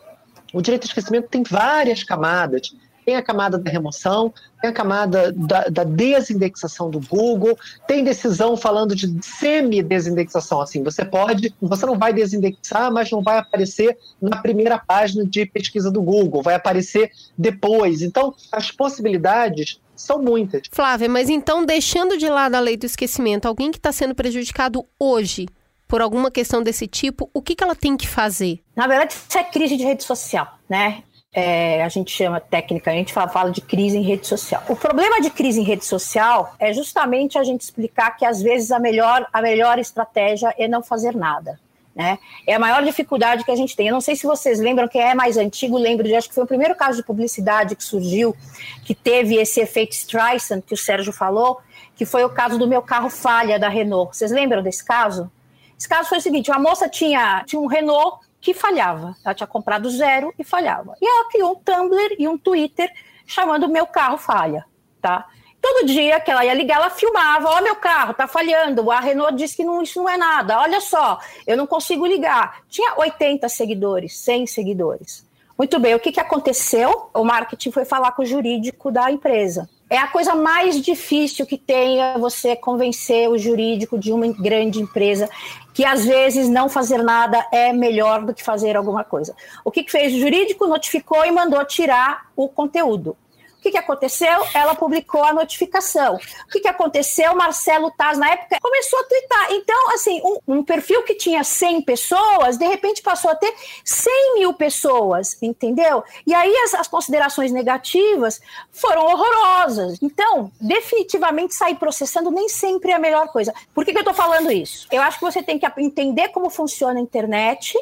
o 0.54 0.62
direito 0.62 0.84
ao 0.84 0.88
esquecimento 0.88 1.28
tem 1.28 1.44
várias 1.44 2.04
camadas. 2.04 2.74
Tem 3.06 3.16
a 3.16 3.24
camada 3.24 3.58
da 3.58 3.72
remoção, 3.72 4.34
tem 4.62 4.70
a 4.70 4.74
camada 4.74 5.32
da, 5.32 5.70
da 5.70 5.86
desindexação 5.86 6.90
do 6.90 7.00
Google, 7.00 7.58
tem 7.88 8.04
decisão 8.04 8.58
falando 8.58 8.94
de 8.94 9.08
semi-desindexação. 9.26 10.60
Assim, 10.60 10.84
você 10.84 11.06
pode, 11.06 11.56
você 11.62 11.86
não 11.86 11.98
vai 11.98 12.12
desindexar, 12.12 12.92
mas 12.92 13.10
não 13.10 13.24
vai 13.24 13.38
aparecer 13.38 13.98
na 14.22 14.42
primeira 14.42 14.78
página 14.78 15.26
de 15.26 15.46
pesquisa 15.46 15.90
do 15.90 16.02
Google, 16.02 16.42
vai 16.42 16.56
aparecer 16.56 17.10
depois. 17.38 18.02
Então, 18.02 18.36
as 18.52 18.72
possibilidades 18.72 19.80
são 19.98 20.22
muitas. 20.22 20.64
Flávia, 20.72 21.10
mas 21.10 21.30
então, 21.30 21.66
deixando 21.66 22.18
de 22.18 22.30
lado 22.30 22.56
a 22.56 22.60
lei 22.60 22.78
do 22.78 22.86
esquecimento, 22.86 23.48
alguém 23.48 23.72
que 23.72 23.78
está 23.78 23.92
sendo 23.92 24.16
prejudicado 24.16 24.86
hoje 25.00 25.48
por 25.88 26.02
alguma 26.02 26.30
questão 26.30 26.62
desse 26.62 26.86
tipo, 26.86 27.30
o 27.34 27.42
que, 27.42 27.56
que 27.56 27.64
ela 27.64 27.76
tem 27.76 27.96
que 27.96 28.08
fazer? 28.08 28.60
Na 28.76 28.88
verdade, 28.88 29.14
isso 29.14 29.38
é 29.38 29.44
crise 29.44 29.78
de 29.78 29.84
rede 29.84 30.04
social, 30.04 30.58
né? 30.70 31.04
É, 31.34 31.84
a 31.84 31.90
gente 31.90 32.12
chama 32.12 32.40
tecnicamente, 32.40 33.14
fala, 33.14 33.28
fala 33.28 33.52
de 33.52 33.62
crise 33.62 33.98
em 33.98 34.02
rede 34.02 34.26
social. 34.26 34.64
O 34.68 34.76
problema 34.76 35.22
de 35.22 35.30
crise 35.30 35.60
em 35.60 35.64
rede 35.64 35.86
social 35.86 36.56
é 36.60 36.74
justamente 36.74 37.38
a 37.38 37.44
gente 37.44 37.62
explicar 37.62 38.12
que 38.12 38.26
às 38.26 38.42
vezes 38.42 38.72
a 38.72 38.80
melhor, 38.80 39.26
a 39.32 39.42
melhor 39.42 39.78
estratégia 39.78 40.54
é 40.58 40.68
não 40.68 40.82
fazer 40.82 41.16
nada. 41.16 41.60
Né? 41.98 42.20
É 42.46 42.54
a 42.54 42.60
maior 42.60 42.84
dificuldade 42.84 43.44
que 43.44 43.50
a 43.50 43.56
gente 43.56 43.76
tem. 43.76 43.88
Eu 43.88 43.94
não 43.94 44.02
sei 44.02 44.16
se 44.16 44.28
vocês 44.28 44.60
lembram, 44.60 44.88
quem 44.88 45.02
é 45.02 45.16
mais 45.16 45.36
antigo, 45.36 45.80
lembro 45.80 46.08
de, 46.08 46.14
acho 46.14 46.30
que 46.30 46.36
foi 46.36 46.44
o 46.44 46.48
primeiro 46.48 46.76
caso 46.76 46.98
de 46.98 47.04
publicidade 47.04 47.76
que 47.76 47.84
surgiu, 47.84 48.38
que 48.86 48.94
teve 48.94 49.36
esse 49.36 49.60
efeito 49.60 49.94
Streisand, 49.94 50.62
que 50.62 50.76
o 50.76 50.78
Sérgio 50.78 51.12
falou, 51.12 51.60
que 51.96 52.06
foi 52.06 52.24
o 52.24 52.30
caso 52.30 52.60
do 52.60 52.68
meu 52.68 52.84
carro 52.84 53.10
falha 53.10 53.58
da 53.58 53.68
Renault. 53.68 54.16
Vocês 54.16 54.30
lembram 54.30 54.62
desse 54.62 54.86
caso? 54.86 55.32
Esse 55.76 55.90
caso 55.90 56.08
foi 56.08 56.20
o 56.20 56.22
seguinte: 56.22 56.52
uma 56.52 56.60
moça 56.60 56.88
tinha, 56.88 57.44
tinha 57.48 57.60
um 57.60 57.66
Renault 57.66 58.20
que 58.40 58.54
falhava. 58.54 59.16
Ela 59.26 59.34
tinha 59.34 59.48
comprado 59.48 59.90
zero 59.90 60.32
e 60.38 60.44
falhava. 60.44 60.96
E 61.02 61.08
ela 61.08 61.28
criou 61.32 61.54
um 61.54 61.56
Tumblr 61.56 62.16
e 62.20 62.28
um 62.28 62.38
Twitter 62.38 62.92
chamando 63.26 63.68
Meu 63.68 63.88
Carro 63.88 64.20
Falha. 64.20 64.66
Tá? 65.02 65.28
Todo 65.62 65.88
dia 65.88 66.20
que 66.20 66.32
ela 66.32 66.46
ia 66.46 66.54
ligar, 66.54 66.78
ela 66.78 66.90
filmava: 66.90 67.50
Ó, 67.50 67.62
meu 67.62 67.76
carro 67.76 68.14
tá 68.14 68.28
falhando. 68.28 68.90
A 68.92 69.00
Renault 69.00 69.36
disse 69.36 69.58
que 69.58 69.64
não, 69.64 69.82
isso 69.82 70.00
não 70.02 70.10
é 70.10 70.18
nada. 70.18 70.60
Olha 70.60 70.80
só, 70.80 71.20
eu 71.46 71.58
não 71.58 71.68
consigo 71.68 72.06
ligar. 72.06 72.62
Tinha 72.70 72.94
80 72.98 73.50
seguidores, 73.50 74.18
100 74.18 74.48
seguidores. 74.48 75.28
Muito 75.58 75.80
bem, 75.80 75.96
o 75.96 76.00
que, 76.00 76.12
que 76.12 76.20
aconteceu? 76.20 77.10
O 77.16 77.24
marketing 77.24 77.72
foi 77.72 77.84
falar 77.84 78.12
com 78.12 78.22
o 78.22 78.26
jurídico 78.26 78.92
da 78.92 79.12
empresa. 79.12 79.68
É 79.90 79.98
a 79.98 80.08
coisa 80.08 80.36
mais 80.36 80.80
difícil 80.80 81.48
que 81.48 81.58
tem 81.58 82.00
é 82.00 82.18
você 82.18 82.56
convencer 82.56 83.28
o 83.28 83.38
jurídico 83.38 83.98
de 83.98 84.12
uma 84.12 84.28
grande 84.28 84.80
empresa 84.80 85.30
que 85.74 85.86
às 85.86 86.06
vezes 86.06 86.50
não 86.50 86.68
fazer 86.68 86.98
nada 86.98 87.44
é 87.52 87.72
melhor 87.74 88.24
do 88.24 88.34
que 88.34 88.44
fazer 88.44 88.76
alguma 88.76 89.04
coisa. 89.04 89.36
O 89.64 89.72
que, 89.72 89.84
que 89.84 89.92
fez 89.92 90.14
o 90.14 90.20
jurídico? 90.20 90.68
Notificou 90.68 91.26
e 91.26 91.32
mandou 91.32 91.64
tirar 91.66 92.28
o 92.36 92.48
conteúdo. 92.50 93.16
O 93.58 93.62
que, 93.62 93.72
que 93.72 93.78
aconteceu? 93.78 94.46
Ela 94.54 94.76
publicou 94.76 95.24
a 95.24 95.34
notificação. 95.34 96.16
O 96.16 96.52
que, 96.52 96.60
que 96.60 96.68
aconteceu? 96.68 97.36
Marcelo 97.36 97.92
Taz, 97.92 98.18
na 98.18 98.30
época, 98.30 98.60
começou 98.62 99.00
a 99.00 99.04
twittar. 99.04 99.52
Então, 99.52 99.94
assim, 99.94 100.22
um, 100.24 100.60
um, 100.60 100.64
perfil 100.64 101.04
que 101.04 101.16
tinha 101.16 101.44
100 101.44 101.82
pessoas, 101.82 102.58
de 102.58 102.68
repente 102.68 103.02
passou 103.02 103.32
a 103.32 103.36
ter 103.36 103.54
100 103.84 104.36
mil 104.36 104.54
pessoas, 104.54 105.38
entendeu? 105.42 106.04
E 106.26 106.34
aí 106.34 106.56
as, 106.66 106.76
as 106.76 106.88
considerações 106.88 107.52
negativas 107.52 108.40
foram 108.72 109.04
horrorosas. 109.06 109.98
Então, 110.02 110.52
definitivamente, 110.62 111.56
sair 111.56 111.76
processando 111.76 112.30
nem 112.30 112.48
sempre 112.48 112.92
é 112.92 112.96
a 112.96 113.00
melhor 113.00 113.30
coisa. 113.30 113.54
Por 113.74 113.84
que, 113.84 113.92
que 113.92 113.98
eu 113.98 114.02
estou 114.02 114.14
falando 114.14 114.52
isso? 114.52 114.88
Eu 114.92 115.02
acho 115.02 115.18
que 115.18 115.26
você 115.26 115.42
tem 115.42 115.58
que 115.58 115.68
entender 115.78 116.30
como 116.30 116.50
funciona 116.50 117.00
a 117.00 117.04
internet 117.04 117.78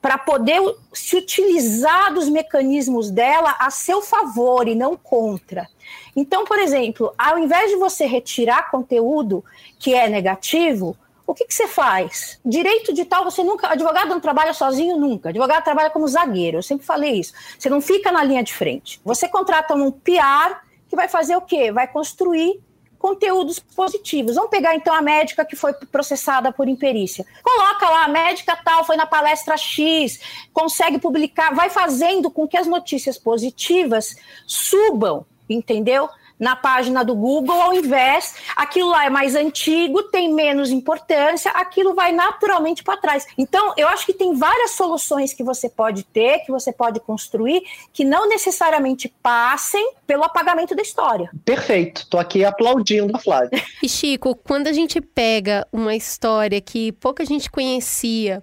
para 0.00 0.18
poder 0.18 0.60
se 0.92 1.16
utilizar 1.16 2.12
dos 2.12 2.28
mecanismos 2.28 3.10
dela 3.10 3.56
a 3.58 3.70
seu 3.70 4.02
favor 4.02 4.68
e 4.68 4.74
não 4.74 4.96
contra. 4.96 5.68
Então, 6.14 6.44
por 6.44 6.58
exemplo, 6.58 7.12
ao 7.16 7.38
invés 7.38 7.70
de 7.70 7.76
você 7.76 8.06
retirar 8.06 8.70
conteúdo 8.70 9.44
que 9.78 9.94
é 9.94 10.08
negativo, 10.08 10.96
o 11.26 11.34
que, 11.34 11.44
que 11.44 11.54
você 11.54 11.66
faz? 11.66 12.38
Direito 12.44 12.92
de 12.92 13.04
tal, 13.04 13.24
você 13.24 13.42
nunca. 13.42 13.68
Advogado 13.68 14.08
não 14.08 14.20
trabalha 14.20 14.54
sozinho 14.54 14.96
nunca. 14.96 15.30
Advogado 15.30 15.64
trabalha 15.64 15.90
como 15.90 16.06
zagueiro. 16.06 16.58
Eu 16.58 16.62
sempre 16.62 16.86
falei 16.86 17.18
isso. 17.18 17.32
Você 17.58 17.68
não 17.68 17.80
fica 17.80 18.12
na 18.12 18.22
linha 18.22 18.44
de 18.44 18.54
frente. 18.54 19.00
Você 19.04 19.28
contrata 19.28 19.74
um 19.74 19.90
PR 19.90 20.60
que 20.88 20.94
vai 20.94 21.08
fazer 21.08 21.34
o 21.36 21.40
quê? 21.40 21.72
Vai 21.72 21.88
construir 21.88 22.60
conteúdos 23.06 23.60
positivos. 23.60 24.34
Vamos 24.34 24.50
pegar 24.50 24.74
então 24.74 24.92
a 24.92 25.00
médica 25.00 25.44
que 25.44 25.54
foi 25.54 25.72
processada 25.92 26.50
por 26.50 26.68
imperícia. 26.68 27.24
Coloca 27.40 27.88
lá, 27.88 28.04
a 28.06 28.08
médica 28.08 28.58
tal 28.64 28.84
foi 28.84 28.96
na 28.96 29.06
palestra 29.06 29.56
X, 29.56 30.18
consegue 30.52 30.98
publicar, 30.98 31.54
vai 31.54 31.70
fazendo 31.70 32.28
com 32.28 32.48
que 32.48 32.56
as 32.56 32.66
notícias 32.66 33.16
positivas 33.16 34.16
subam, 34.44 35.24
entendeu? 35.48 36.08
Na 36.38 36.54
página 36.54 37.04
do 37.04 37.14
Google, 37.14 37.60
ao 37.60 37.72
invés, 37.72 38.34
aquilo 38.54 38.90
lá 38.90 39.06
é 39.06 39.10
mais 39.10 39.34
antigo, 39.34 40.02
tem 40.04 40.32
menos 40.32 40.70
importância, 40.70 41.50
aquilo 41.52 41.94
vai 41.94 42.12
naturalmente 42.12 42.82
para 42.82 42.96
trás. 42.96 43.26
Então, 43.38 43.72
eu 43.76 43.88
acho 43.88 44.04
que 44.04 44.12
tem 44.12 44.34
várias 44.34 44.72
soluções 44.72 45.32
que 45.32 45.42
você 45.42 45.68
pode 45.68 46.04
ter, 46.04 46.40
que 46.40 46.52
você 46.52 46.72
pode 46.72 47.00
construir, 47.00 47.62
que 47.92 48.04
não 48.04 48.28
necessariamente 48.28 49.12
passem 49.22 49.92
pelo 50.06 50.24
apagamento 50.24 50.74
da 50.74 50.82
história. 50.82 51.30
Perfeito, 51.44 52.02
estou 52.02 52.20
aqui 52.20 52.44
aplaudindo 52.44 53.16
a 53.16 53.18
Flávia. 53.18 53.62
E 53.82 53.88
Chico, 53.88 54.34
quando 54.34 54.68
a 54.68 54.72
gente 54.72 55.00
pega 55.00 55.66
uma 55.72 55.94
história 55.94 56.60
que 56.60 56.92
pouca 56.92 57.24
gente 57.24 57.50
conhecia, 57.50 58.42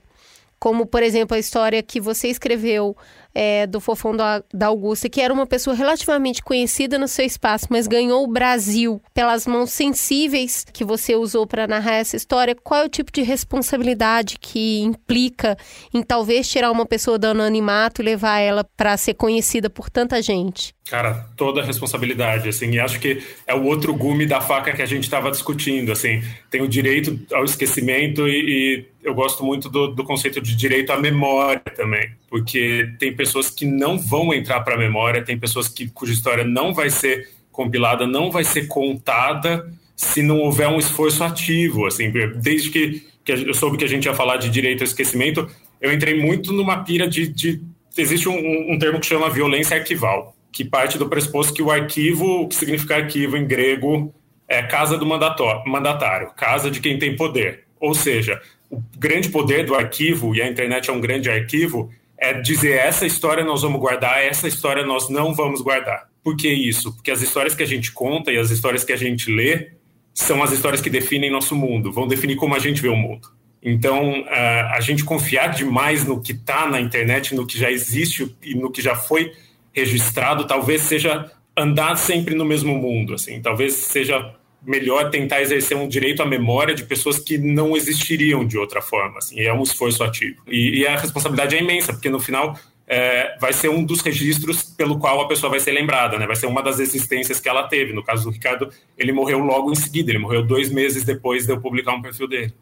como 0.60 0.86
por 0.86 1.04
exemplo 1.04 1.36
a 1.36 1.40
história 1.40 1.84
que 1.84 2.00
você 2.00 2.30
escreveu 2.30 2.96
é, 3.34 3.66
do 3.66 3.80
Fofão 3.80 4.16
da, 4.16 4.44
da 4.54 4.68
Augusta, 4.68 5.10
que 5.10 5.22
era 5.22 5.34
uma 5.34 5.48
pessoa 5.48 5.76
relativamente 5.76 6.44
conhecida 6.44 6.98
no 6.98 7.08
seu 7.08 7.26
espaço, 7.26 7.68
mas 7.70 7.88
ganhou 7.88 8.24
o 8.24 8.28
Brasil 8.28 9.02
pelas 9.14 9.48
mãos 9.48 9.72
sensíveis 9.72 10.66
que 10.72 10.84
você 10.84 11.16
usou 11.16 11.48
para 11.48 11.68
narrar 11.68 11.96
essa 11.96 12.16
história, 12.16 12.56
qual 12.56 12.84
é 12.84 12.86
o 12.86 12.90
tipo 12.90 13.12
de 13.12 13.22
responsabilidade 13.22 14.38
que 14.40 14.82
implica 14.82 15.58
em 15.94 16.04
talvez 16.04 16.48
tirar 16.48 16.72
uma 16.72 16.86
pessoa 16.86 17.18
do 17.18 17.26
anonimato 17.26 18.02
e 18.02 18.06
levar 18.06 18.40
ela 18.40 18.64
para 18.78 18.96
ser 18.98 19.16
conhecida 19.16 19.70
por 19.70 19.90
tanta 19.90 20.22
gente? 20.22 20.74
Cara, 20.90 21.26
toda 21.38 21.62
a 21.62 21.66
responsabilidade, 21.66 22.50
assim, 22.50 22.72
e 22.72 22.80
acho 22.80 23.00
que 23.00 23.24
é 23.48 23.56
o 23.56 23.64
outro 23.64 23.94
gume 23.94 24.26
da 24.26 24.42
faca 24.42 24.74
que 24.74 24.82
a 24.82 24.86
gente 24.86 25.04
estava 25.04 25.32
discutindo, 25.32 25.92
assim, 25.94 26.22
tem 26.52 26.62
o 26.62 26.68
direito 26.68 27.18
ao 27.34 27.46
esquecimento 27.46 28.28
e, 28.28 28.32
e 28.32 28.86
eu 29.04 29.14
gosto 29.14 29.44
muito 29.44 29.70
do, 29.70 29.88
do, 29.88 30.04
conceito 30.04 30.42
de 30.42 30.56
direito 30.56 30.92
à 30.92 31.00
memória 31.00 31.62
também, 31.76 32.12
porque 32.30 32.90
tem 33.00 33.14
pessoas 33.24 33.50
que 33.50 33.66
não 33.66 33.98
vão 33.98 34.34
entrar 34.34 34.60
para 34.62 34.76
a 34.76 34.78
memória, 34.78 35.24
tem 35.24 35.38
pessoas 35.38 35.70
que, 35.70 35.88
cuja 35.88 36.12
história 36.12 36.44
não 36.44 36.74
vai 36.74 36.90
ser 36.90 37.30
compilada, 37.54 38.06
não 38.06 38.30
vai 38.30 38.44
ser 38.44 38.68
contada 38.68 39.72
se 39.96 40.22
não 40.22 40.40
houver 40.40 40.68
um 40.68 40.78
esforço 40.78 41.24
ativo, 41.24 41.86
assim, 41.86 42.12
desde 42.36 42.70
que, 42.70 43.08
que 43.24 43.32
eu 43.32 43.54
soube 43.54 43.78
que 43.78 43.86
a 43.86 43.88
gente 43.88 44.06
ia 44.06 44.14
falar 44.14 44.36
de 44.36 44.50
direito 44.50 44.82
ao 44.82 44.88
esquecimento, 44.88 45.50
eu 45.80 45.94
entrei 45.94 46.20
muito 46.20 46.52
numa 46.52 46.84
pira 46.84 47.08
de, 47.08 47.26
de 47.28 47.62
existe 47.98 48.28
um, 48.28 48.74
um 48.74 48.78
termo 48.78 49.00
que 49.00 49.06
chama 49.06 49.30
violência 49.30 49.78
arquival, 49.78 50.36
que 50.52 50.66
parte 50.66 50.98
do 50.98 51.08
pressuposto 51.08 51.54
que 51.54 51.62
o 51.62 51.72
arquivo, 51.72 52.42
o 52.42 52.48
que 52.50 52.56
significa 52.56 52.98
arquivo 52.98 53.38
em 53.38 53.48
grego, 53.48 54.14
é 54.50 54.62
casa 54.64 54.98
do 54.98 55.06
mandatário, 55.06 56.32
casa 56.36 56.70
de 56.70 56.82
quem 56.82 57.00
tem 57.00 57.16
poder. 57.16 57.64
Ou 57.80 57.94
seja, 57.94 58.42
o 58.70 58.84
grande 58.98 59.30
poder 59.30 59.66
do 59.66 59.76
arquivo, 59.76 60.36
e 60.36 60.42
a 60.42 60.50
internet 60.50 60.90
é 60.90 60.94
um 60.94 61.00
grande 61.00 61.30
arquivo, 61.30 61.90
é 62.24 62.34
dizer 62.40 62.78
essa 62.78 63.06
história 63.06 63.44
nós 63.44 63.64
vamos 63.64 63.82
guardar, 63.82 64.24
essa 64.24 64.48
história 64.48 64.86
nós 64.86 65.10
não 65.10 65.34
vamos 65.34 65.60
guardar. 65.62 66.08
Por 66.24 66.38
que 66.38 66.48
isso? 66.48 66.94
Porque 66.94 67.12
as 67.12 67.22
histórias 67.22 67.54
que 67.54 67.62
a 67.62 67.66
gente 67.66 67.92
conta 67.92 68.32
e 68.32 68.38
as 68.38 68.50
histórias 68.50 68.86
que 68.86 68.94
a 68.94 68.98
gente 68.98 69.30
lê 69.30 69.72
são 70.14 70.42
as 70.42 70.54
histórias 70.54 70.80
que 70.80 70.90
definem 70.90 71.30
nosso 71.30 71.54
mundo, 71.54 71.92
vão 71.92 72.08
definir 72.08 72.38
como 72.38 72.56
a 72.56 72.60
gente 72.60 72.82
vê 72.82 72.88
o 72.88 72.96
mundo. 72.96 73.28
Então, 73.62 74.24
a 74.30 74.80
gente 74.80 75.04
confiar 75.04 75.48
demais 75.48 76.06
no 76.06 76.22
que 76.22 76.32
está 76.32 76.66
na 76.66 76.80
internet, 76.80 77.36
no 77.36 77.46
que 77.46 77.60
já 77.60 77.70
existe 77.70 78.34
e 78.42 78.56
no 78.56 78.72
que 78.72 78.82
já 78.82 78.96
foi 78.96 79.34
registrado, 79.74 80.48
talvez 80.48 80.84
seja 80.84 81.30
andar 81.58 81.98
sempre 81.98 82.36
no 82.36 82.46
mesmo 82.46 82.74
mundo, 82.76 83.14
assim, 83.16 83.42
talvez 83.42 83.74
seja 83.74 84.34
melhor 84.66 85.10
tentar 85.10 85.42
exercer 85.42 85.76
um 85.76 85.88
direito 85.88 86.22
à 86.22 86.26
memória 86.26 86.74
de 86.74 86.84
pessoas 86.84 87.20
que 87.20 87.38
não 87.38 87.76
existiriam 87.76 88.46
de 88.46 88.58
outra 88.58 88.82
forma, 88.82 89.18
assim, 89.18 89.40
é 89.42 89.54
um 89.54 89.64
esforço 89.64 90.04
ativo. 90.04 90.42
E, 90.48 90.80
e 90.80 90.88
a 90.88 90.98
responsabilidade 90.98 91.56
é 91.56 91.62
imensa, 91.62 91.94
porque 91.94 92.10
no 92.10 92.20
final 92.20 92.58
é, 92.88 93.38
vai 93.40 93.54
ser 93.54 93.70
um 93.70 93.84
dos 93.84 94.02
registros 94.02 94.64
pelo 94.64 95.00
qual 95.00 95.22
a 95.22 95.28
pessoa 95.28 95.50
vai 95.50 95.60
ser 95.60 95.72
lembrada, 95.72 96.18
né? 96.18 96.28
Vai 96.28 96.36
ser 96.36 96.48
uma 96.48 96.62
das 96.62 96.80
existências 96.80 97.40
que 97.40 97.50
ela 97.50 97.64
teve. 97.68 97.94
No 97.94 98.04
caso 98.04 98.26
do 98.26 98.32
Ricardo, 98.32 98.70
ele 98.98 99.12
morreu 99.12 99.40
logo 99.40 99.72
em 99.72 99.76
seguida, 99.76 100.12
ele 100.12 100.20
morreu 100.20 100.44
dois 100.44 100.70
meses 100.70 101.04
depois 101.04 101.46
de 101.46 101.52
eu 101.52 101.60
publicar 101.60 101.94
um 101.94 102.02
perfil 102.02 102.28
dele. 102.28 102.54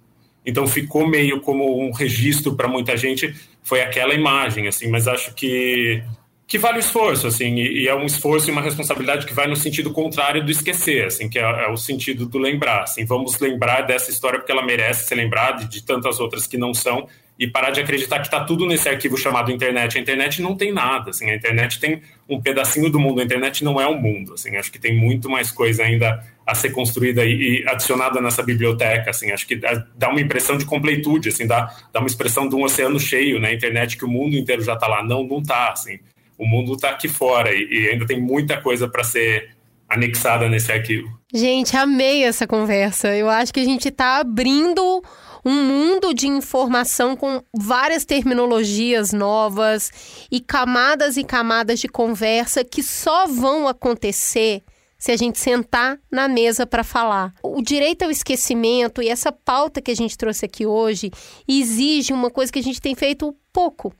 Então 0.45 0.65
ficou 0.67 1.07
meio 1.07 1.39
como 1.41 1.83
um 1.83 1.91
registro 1.91 2.55
para 2.55 2.67
muita 2.67 2.97
gente, 2.97 3.33
foi 3.61 3.81
aquela 3.81 4.13
imagem, 4.13 4.67
assim, 4.67 4.87
mas 4.89 5.07
acho 5.07 5.35
que 5.35 6.03
que 6.51 6.57
vale 6.57 6.79
o 6.79 6.81
esforço, 6.81 7.27
assim, 7.27 7.55
e, 7.55 7.83
e, 7.83 7.87
é 7.87 7.95
um 7.95 8.05
esforço 8.05 8.49
e 8.49 8.51
uma 8.51 8.61
responsabilidade 8.61 9.25
que 9.25 9.33
vai 9.33 9.47
no 9.47 9.55
sentido 9.55 9.89
contrário 9.89 10.43
do 10.43 10.51
esquecer, 10.51 11.05
assim, 11.05 11.29
que 11.29 11.39
é, 11.39 11.43
é, 11.43 11.69
o 11.69 11.77
sentido 11.77 12.25
do 12.25 12.37
lembrar, 12.37 12.83
assim, 12.83 13.05
vamos 13.05 13.39
lembrar 13.39 13.83
dessa 13.83 14.11
história 14.11 14.37
porque 14.37 14.51
ela 14.51 14.61
merece 14.61 15.07
ser 15.07 15.15
lembrada 15.15 15.63
e 15.63 15.67
de 15.69 15.81
tantas 15.81 16.19
outras 16.19 16.45
que 16.45 16.57
não 16.57 16.73
são, 16.73 17.07
e 17.39 17.47
parar 17.47 17.71
de 17.71 17.79
acreditar 17.79 18.19
que 18.19 18.27
está 18.27 18.43
tudo 18.43 18.65
nesse 18.65 18.89
arquivo 18.89 19.17
chamado 19.17 19.49
internet. 19.49 19.97
A 19.97 20.01
internet 20.01 20.41
não 20.41 20.53
tem 20.53 20.73
nada, 20.73 21.11
assim, 21.11 21.29
a 21.29 21.35
internet 21.35 21.79
tem 21.79 22.01
um 22.27 22.41
pedacinho 22.41 22.89
do 22.89 22.99
mundo, 22.99 23.21
a 23.21 23.23
internet 23.23 23.63
não 23.63 23.79
é 23.79 23.87
o 23.87 23.95
mundo, 23.95 24.33
assim, 24.33 24.57
acho 24.57 24.69
que 24.69 24.77
tem 24.77 24.93
muito 24.93 25.29
mais 25.29 25.51
coisa 25.51 25.83
ainda 25.83 26.21
a 26.45 26.53
ser 26.53 26.71
construída 26.71 27.23
e, 27.23 27.61
e 27.61 27.67
adicionada 27.69 28.19
nessa 28.19 28.43
biblioteca, 28.43 29.09
assim, 29.09 29.31
acho 29.31 29.47
que 29.47 29.55
dá 29.55 30.09
uma 30.09 30.19
impressão 30.19 30.57
de 30.57 30.65
completude, 30.65 31.29
assim, 31.29 31.47
dá, 31.47 31.73
dá 31.93 32.01
uma 32.01 32.07
expressão 32.07 32.49
de 32.49 32.55
um 32.55 32.63
oceano 32.63 32.99
cheio, 32.99 33.39
né, 33.39 33.53
internet 33.53 33.95
que 33.95 34.03
o 34.03 34.09
mundo 34.09 34.35
inteiro 34.35 34.61
já 34.61 34.73
está 34.73 34.85
lá, 34.85 35.01
não, 35.01 35.23
não 35.23 35.39
está, 35.39 35.71
assim, 35.71 35.97
o 36.41 36.47
mundo 36.47 36.73
está 36.73 36.89
aqui 36.89 37.07
fora 37.07 37.53
e, 37.53 37.67
e 37.69 37.89
ainda 37.89 38.07
tem 38.07 38.19
muita 38.19 38.59
coisa 38.59 38.87
para 38.87 39.03
ser 39.03 39.55
anexada 39.87 40.49
nesse 40.49 40.71
arquivo. 40.71 41.07
Gente, 41.31 41.77
amei 41.77 42.23
essa 42.23 42.47
conversa. 42.47 43.15
Eu 43.15 43.29
acho 43.29 43.53
que 43.53 43.59
a 43.59 43.63
gente 43.63 43.89
está 43.89 44.17
abrindo 44.17 45.03
um 45.45 45.63
mundo 45.63 46.15
de 46.15 46.27
informação 46.27 47.15
com 47.15 47.43
várias 47.55 48.05
terminologias 48.05 49.13
novas 49.13 49.91
e 50.31 50.39
camadas 50.39 51.15
e 51.15 51.23
camadas 51.23 51.79
de 51.79 51.87
conversa 51.87 52.63
que 52.63 52.81
só 52.81 53.27
vão 53.27 53.67
acontecer 53.67 54.63
se 54.97 55.11
a 55.11 55.17
gente 55.17 55.37
sentar 55.37 55.99
na 56.11 56.27
mesa 56.27 56.65
para 56.65 56.83
falar. 56.83 57.35
O 57.43 57.61
direito 57.61 58.03
ao 58.03 58.09
esquecimento 58.09 59.01
e 59.01 59.09
essa 59.09 59.31
pauta 59.31 59.79
que 59.79 59.91
a 59.91 59.95
gente 59.95 60.17
trouxe 60.17 60.45
aqui 60.45 60.65
hoje 60.65 61.11
exige 61.47 62.13
uma 62.13 62.31
coisa 62.31 62.51
que 62.51 62.59
a 62.59 62.63
gente 62.63 62.81
tem 62.81 62.95
feito 62.95 63.35
pouco: 63.53 63.93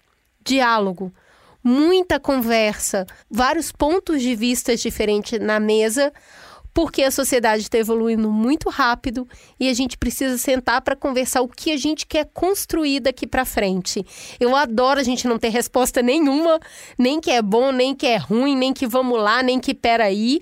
diálogo 0.43 1.13
muita 1.63 2.19
conversa, 2.19 3.05
vários 3.29 3.71
pontos 3.71 4.21
de 4.21 4.35
vista 4.35 4.75
diferentes 4.75 5.39
na 5.39 5.59
mesa, 5.59 6.11
porque 6.73 7.03
a 7.03 7.11
sociedade 7.11 7.63
está 7.63 7.77
evoluindo 7.77 8.31
muito 8.31 8.69
rápido 8.69 9.27
e 9.59 9.69
a 9.69 9.73
gente 9.73 9.97
precisa 9.97 10.37
sentar 10.37 10.81
para 10.81 10.95
conversar 10.95 11.41
o 11.41 11.47
que 11.47 11.71
a 11.71 11.77
gente 11.77 12.05
quer 12.05 12.29
construir 12.33 13.01
daqui 13.01 13.27
para 13.27 13.45
frente. 13.45 14.05
Eu 14.39 14.55
adoro 14.55 14.99
a 14.99 15.03
gente 15.03 15.27
não 15.27 15.37
ter 15.37 15.49
resposta 15.49 16.01
nenhuma, 16.01 16.59
nem 16.97 17.19
que 17.19 17.31
é 17.31 17.41
bom, 17.41 17.71
nem 17.71 17.93
que 17.93 18.07
é 18.07 18.17
ruim, 18.17 18.55
nem 18.55 18.73
que 18.73 18.87
vamos 18.87 19.19
lá, 19.19 19.43
nem 19.43 19.59
que 19.59 19.73
peraí. 19.73 20.41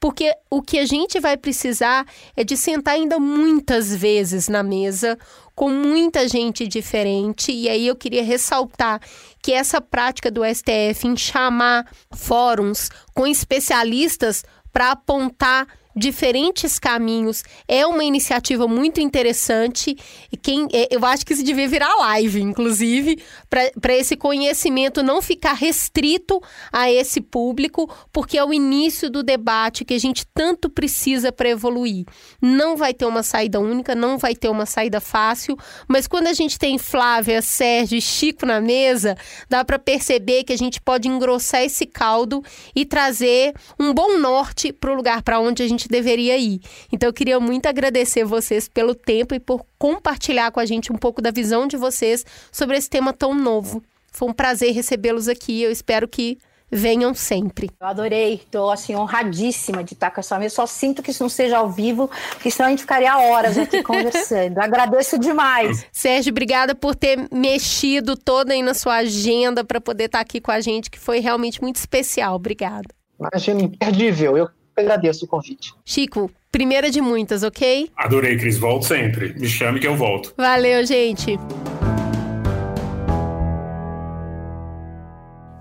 Porque 0.00 0.32
o 0.48 0.62
que 0.62 0.78
a 0.78 0.86
gente 0.86 1.18
vai 1.18 1.36
precisar 1.36 2.06
é 2.36 2.44
de 2.44 2.56
sentar 2.56 2.94
ainda 2.94 3.18
muitas 3.18 3.94
vezes 3.94 4.46
na 4.46 4.62
mesa 4.62 5.18
com 5.56 5.70
muita 5.70 6.28
gente 6.28 6.68
diferente. 6.68 7.50
E 7.50 7.68
aí 7.68 7.88
eu 7.88 7.96
queria 7.96 8.22
ressaltar 8.22 9.00
que 9.48 9.54
essa 9.54 9.80
prática 9.80 10.30
do 10.30 10.42
STF 10.44 11.06
em 11.06 11.16
chamar 11.16 11.90
fóruns 12.14 12.90
com 13.14 13.26
especialistas 13.26 14.44
para 14.70 14.90
apontar 14.90 15.66
diferentes 15.98 16.78
caminhos. 16.78 17.42
É 17.66 17.86
uma 17.86 18.04
iniciativa 18.04 18.66
muito 18.66 19.00
interessante 19.00 19.96
e 20.32 20.36
quem 20.36 20.68
é, 20.72 20.88
eu 20.90 21.04
acho 21.04 21.26
que 21.26 21.32
isso 21.32 21.44
devia 21.44 21.68
virar 21.68 21.94
live, 21.96 22.40
inclusive, 22.40 23.18
para 23.48 23.94
esse 23.94 24.16
conhecimento 24.16 25.02
não 25.02 25.20
ficar 25.20 25.54
restrito 25.54 26.40
a 26.72 26.90
esse 26.90 27.20
público, 27.20 27.92
porque 28.12 28.38
é 28.38 28.44
o 28.44 28.52
início 28.52 29.10
do 29.10 29.22
debate 29.22 29.84
que 29.84 29.94
a 29.94 29.98
gente 29.98 30.26
tanto 30.32 30.70
precisa 30.70 31.32
para 31.32 31.48
evoluir. 31.48 32.06
Não 32.40 32.76
vai 32.76 32.94
ter 32.94 33.04
uma 33.04 33.22
saída 33.22 33.60
única, 33.60 33.94
não 33.94 34.18
vai 34.18 34.34
ter 34.34 34.48
uma 34.48 34.66
saída 34.66 35.00
fácil, 35.00 35.56
mas 35.88 36.06
quando 36.06 36.28
a 36.28 36.32
gente 36.32 36.58
tem 36.58 36.78
Flávia, 36.78 37.42
Sérgio 37.42 37.98
e 37.98 38.02
Chico 38.02 38.46
na 38.46 38.60
mesa, 38.60 39.16
dá 39.48 39.64
para 39.64 39.78
perceber 39.78 40.44
que 40.44 40.52
a 40.52 40.58
gente 40.58 40.80
pode 40.80 41.08
engrossar 41.08 41.62
esse 41.62 41.86
caldo 41.86 42.42
e 42.74 42.84
trazer 42.84 43.54
um 43.78 43.92
bom 43.92 44.18
norte 44.18 44.72
para 44.72 44.92
o 44.92 44.94
lugar 44.94 45.22
para 45.22 45.40
onde 45.40 45.62
a 45.62 45.68
gente 45.68 45.87
gente 45.88 45.90
deveria 45.90 46.36
ir. 46.36 46.60
Então 46.92 47.08
eu 47.08 47.12
queria 47.12 47.40
muito 47.40 47.66
agradecer 47.66 48.24
vocês 48.24 48.68
pelo 48.68 48.94
tempo 48.94 49.34
e 49.34 49.40
por 49.40 49.64
compartilhar 49.78 50.50
com 50.52 50.60
a 50.60 50.66
gente 50.66 50.92
um 50.92 50.96
pouco 50.96 51.22
da 51.22 51.30
visão 51.30 51.66
de 51.66 51.76
vocês 51.76 52.24
sobre 52.52 52.76
esse 52.76 52.90
tema 52.90 53.12
tão 53.12 53.34
novo. 53.34 53.82
Foi 54.12 54.28
um 54.28 54.32
prazer 54.32 54.72
recebê-los 54.72 55.28
aqui. 55.28 55.62
Eu 55.62 55.70
espero 55.70 56.06
que 56.06 56.38
venham 56.70 57.14
sempre. 57.14 57.70
Eu 57.80 57.86
adorei, 57.86 58.34
estou 58.34 58.70
assim 58.70 58.94
honradíssima 58.94 59.82
de 59.82 59.94
estar 59.94 60.10
com 60.10 60.20
essa 60.20 60.38
mesa. 60.38 60.56
Só 60.56 60.66
sinto 60.66 61.02
que 61.02 61.10
isso 61.10 61.22
não 61.22 61.30
seja 61.30 61.58
ao 61.58 61.70
vivo, 61.70 62.10
porque 62.30 62.50
senão 62.50 62.66
a 62.66 62.70
gente 62.70 62.82
ficaria 62.82 63.16
horas 63.16 63.56
aqui 63.56 63.82
conversando. 63.82 64.58
Agradeço 64.60 65.18
demais. 65.18 65.86
Sérgio, 65.92 66.30
obrigada 66.30 66.74
por 66.74 66.94
ter 66.94 67.26
mexido 67.32 68.16
toda 68.16 68.52
aí 68.52 68.62
na 68.62 68.74
sua 68.74 68.96
agenda 68.96 69.64
para 69.64 69.80
poder 69.80 70.04
estar 70.04 70.20
aqui 70.20 70.40
com 70.40 70.50
a 70.50 70.60
gente, 70.60 70.90
que 70.90 70.98
foi 70.98 71.20
realmente 71.20 71.62
muito 71.62 71.76
especial. 71.76 72.34
Obrigada. 72.34 72.88
Imagina, 73.18 73.62
imperdível. 73.62 74.36
Eu 74.36 74.50
agradeço 74.80 75.24
o 75.24 75.28
convite. 75.28 75.74
Chico, 75.84 76.30
primeira 76.50 76.90
de 76.90 77.00
muitas, 77.00 77.42
ok? 77.42 77.90
Adorei, 77.96 78.36
Cris. 78.36 78.58
Volto 78.58 78.84
sempre. 78.86 79.34
Me 79.34 79.48
chame 79.48 79.80
que 79.80 79.86
eu 79.86 79.96
volto. 79.96 80.34
Valeu, 80.36 80.84
gente. 80.84 81.38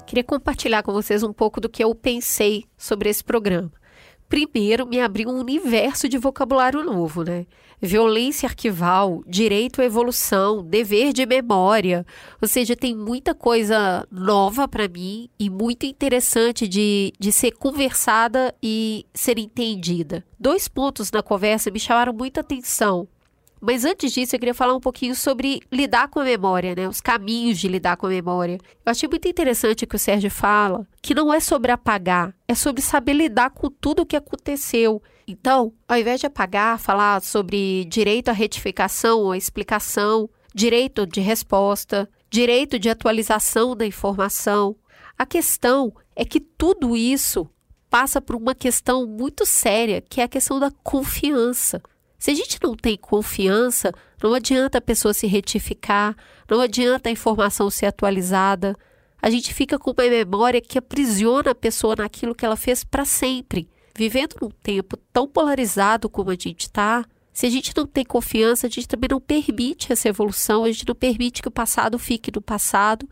Queria 0.06 0.24
compartilhar 0.24 0.84
com 0.84 0.94
vocês 0.94 1.22
um 1.22 1.34
pouco 1.34 1.60
do 1.60 1.68
que 1.68 1.84
eu 1.84 1.94
pensei 1.94 2.64
sobre 2.78 3.10
esse 3.10 3.24
programa 3.24 3.72
primeiro 4.28 4.86
me 4.86 5.00
abriu 5.00 5.30
um 5.30 5.40
universo 5.40 6.08
de 6.08 6.18
vocabulário 6.18 6.84
novo, 6.84 7.24
né? 7.24 7.46
Violência 7.80 8.48
arquival, 8.48 9.24
direito 9.28 9.82
à 9.82 9.86
evolução, 9.86 10.64
dever 10.64 11.14
de 11.14 11.26
memória. 11.26 12.06
Ou 12.42 12.48
seja, 12.48 12.76
tem 12.76 12.96
muita 12.96 13.36
coisa 13.36 14.08
nova 14.12 14.68
para 14.68 14.88
mim 14.88 15.30
e 15.40 15.50
muito 15.50 15.86
interessante 15.86 16.68
de, 16.68 17.14
de 17.20 17.32
ser 17.32 17.52
conversada 17.52 18.54
e 18.62 19.06
ser 19.14 19.38
entendida. 19.38 20.26
Dois 20.40 20.68
pontos 20.68 21.12
na 21.12 21.22
conversa 21.22 21.70
me 21.70 21.80
chamaram 21.80 22.14
muita 22.14 22.42
atenção. 22.42 23.08
Mas 23.60 23.86
antes 23.86 24.12
disso, 24.12 24.36
eu 24.36 24.40
queria 24.40 24.54
falar 24.54 24.76
um 24.76 24.80
pouquinho 24.80 25.16
sobre 25.16 25.62
lidar 25.72 26.08
com 26.08 26.20
a 26.20 26.24
memória, 26.24 26.76
né? 26.76 26.88
Os 26.88 27.02
caminhos 27.02 27.58
de 27.58 27.68
lidar 27.68 27.98
com 27.98 28.06
a 28.06 28.10
memória. 28.10 28.60
Eu 28.86 28.92
achei 28.92 29.10
muito 29.10 29.28
interessante 29.28 29.84
o 29.84 29.88
que 29.88 29.96
o 29.96 30.00
Sérgio 30.00 30.30
fala, 30.30 30.88
que 31.02 31.16
não 31.16 31.34
é 31.34 31.40
sobre 31.40 31.72
apagar, 31.72 32.34
é 32.48 32.54
sobre 32.54 32.82
saber 32.82 33.14
lidar 33.14 33.50
com 33.50 33.70
tudo 33.70 34.04
o 34.04 34.06
que 34.06 34.16
aconteceu. 34.16 35.02
Então, 35.28 35.74
ao 35.88 35.98
invés 35.98 36.20
de 36.20 36.28
apagar, 36.28 36.80
falar 36.80 37.22
sobre 37.22 37.86
direito 37.86 38.30
à 38.30 38.32
retificação 38.32 39.22
ou 39.22 39.36
explicação, 39.36 40.30
direito 40.54 41.06
de 41.06 41.20
resposta, 41.20 42.10
direito 42.30 42.80
de 42.80 42.90
atualização 42.90 43.76
da 43.76 43.86
informação, 43.86 44.76
a 45.18 45.26
questão 45.26 45.94
é 46.16 46.24
que 46.24 46.40
tudo 46.40 46.96
isso 46.96 47.50
passa 47.90 48.22
por 48.22 48.36
uma 48.36 48.54
questão 48.54 49.06
muito 49.06 49.46
séria, 49.46 50.02
que 50.02 50.22
é 50.22 50.26
a 50.26 50.28
questão 50.28 50.60
da 50.60 50.72
confiança. 50.84 51.82
Se 52.18 52.32
a 52.32 52.34
gente 52.34 52.58
não 52.62 52.76
tem 52.76 52.98
confiança, 52.98 53.94
não 54.22 54.34
adianta 54.34 54.80
a 54.80 54.82
pessoa 54.82 55.14
se 55.14 55.28
retificar, 55.28 56.16
não 56.50 56.60
adianta 56.60 57.10
a 57.10 57.12
informação 57.12 57.70
ser 57.70 57.86
atualizada. 57.86 58.76
A 59.22 59.30
gente 59.30 59.54
fica 59.54 59.78
com 59.78 59.92
uma 59.92 60.10
memória 60.10 60.62
que 60.62 60.78
aprisiona 60.78 61.52
a 61.52 61.56
pessoa 61.56 61.96
naquilo 61.96 62.36
que 62.36 62.46
ela 62.46 62.56
fez 62.56 62.84
para 62.84 63.06
sempre. 63.06 63.70
Vivendo 63.96 64.36
num 64.42 64.50
tempo 64.50 64.98
tão 65.12 65.28
polarizado 65.28 66.10
como 66.10 66.30
a 66.30 66.36
gente 66.36 66.62
está, 66.62 67.04
se 67.34 67.46
a 67.46 67.50
gente 67.50 67.72
não 67.76 67.86
tem 67.86 68.04
confiança, 68.04 68.66
a 68.66 68.70
gente 68.70 68.88
também 68.88 69.10
não 69.12 69.22
permite 69.22 69.94
essa 69.94 70.10
evolução, 70.10 70.64
a 70.64 70.72
gente 70.72 70.88
não 70.88 70.96
permite 70.96 71.42
que 71.42 71.48
o 71.48 71.52
passado 71.52 72.00
fique 72.00 72.32
no 72.34 72.42
passado 72.42 73.08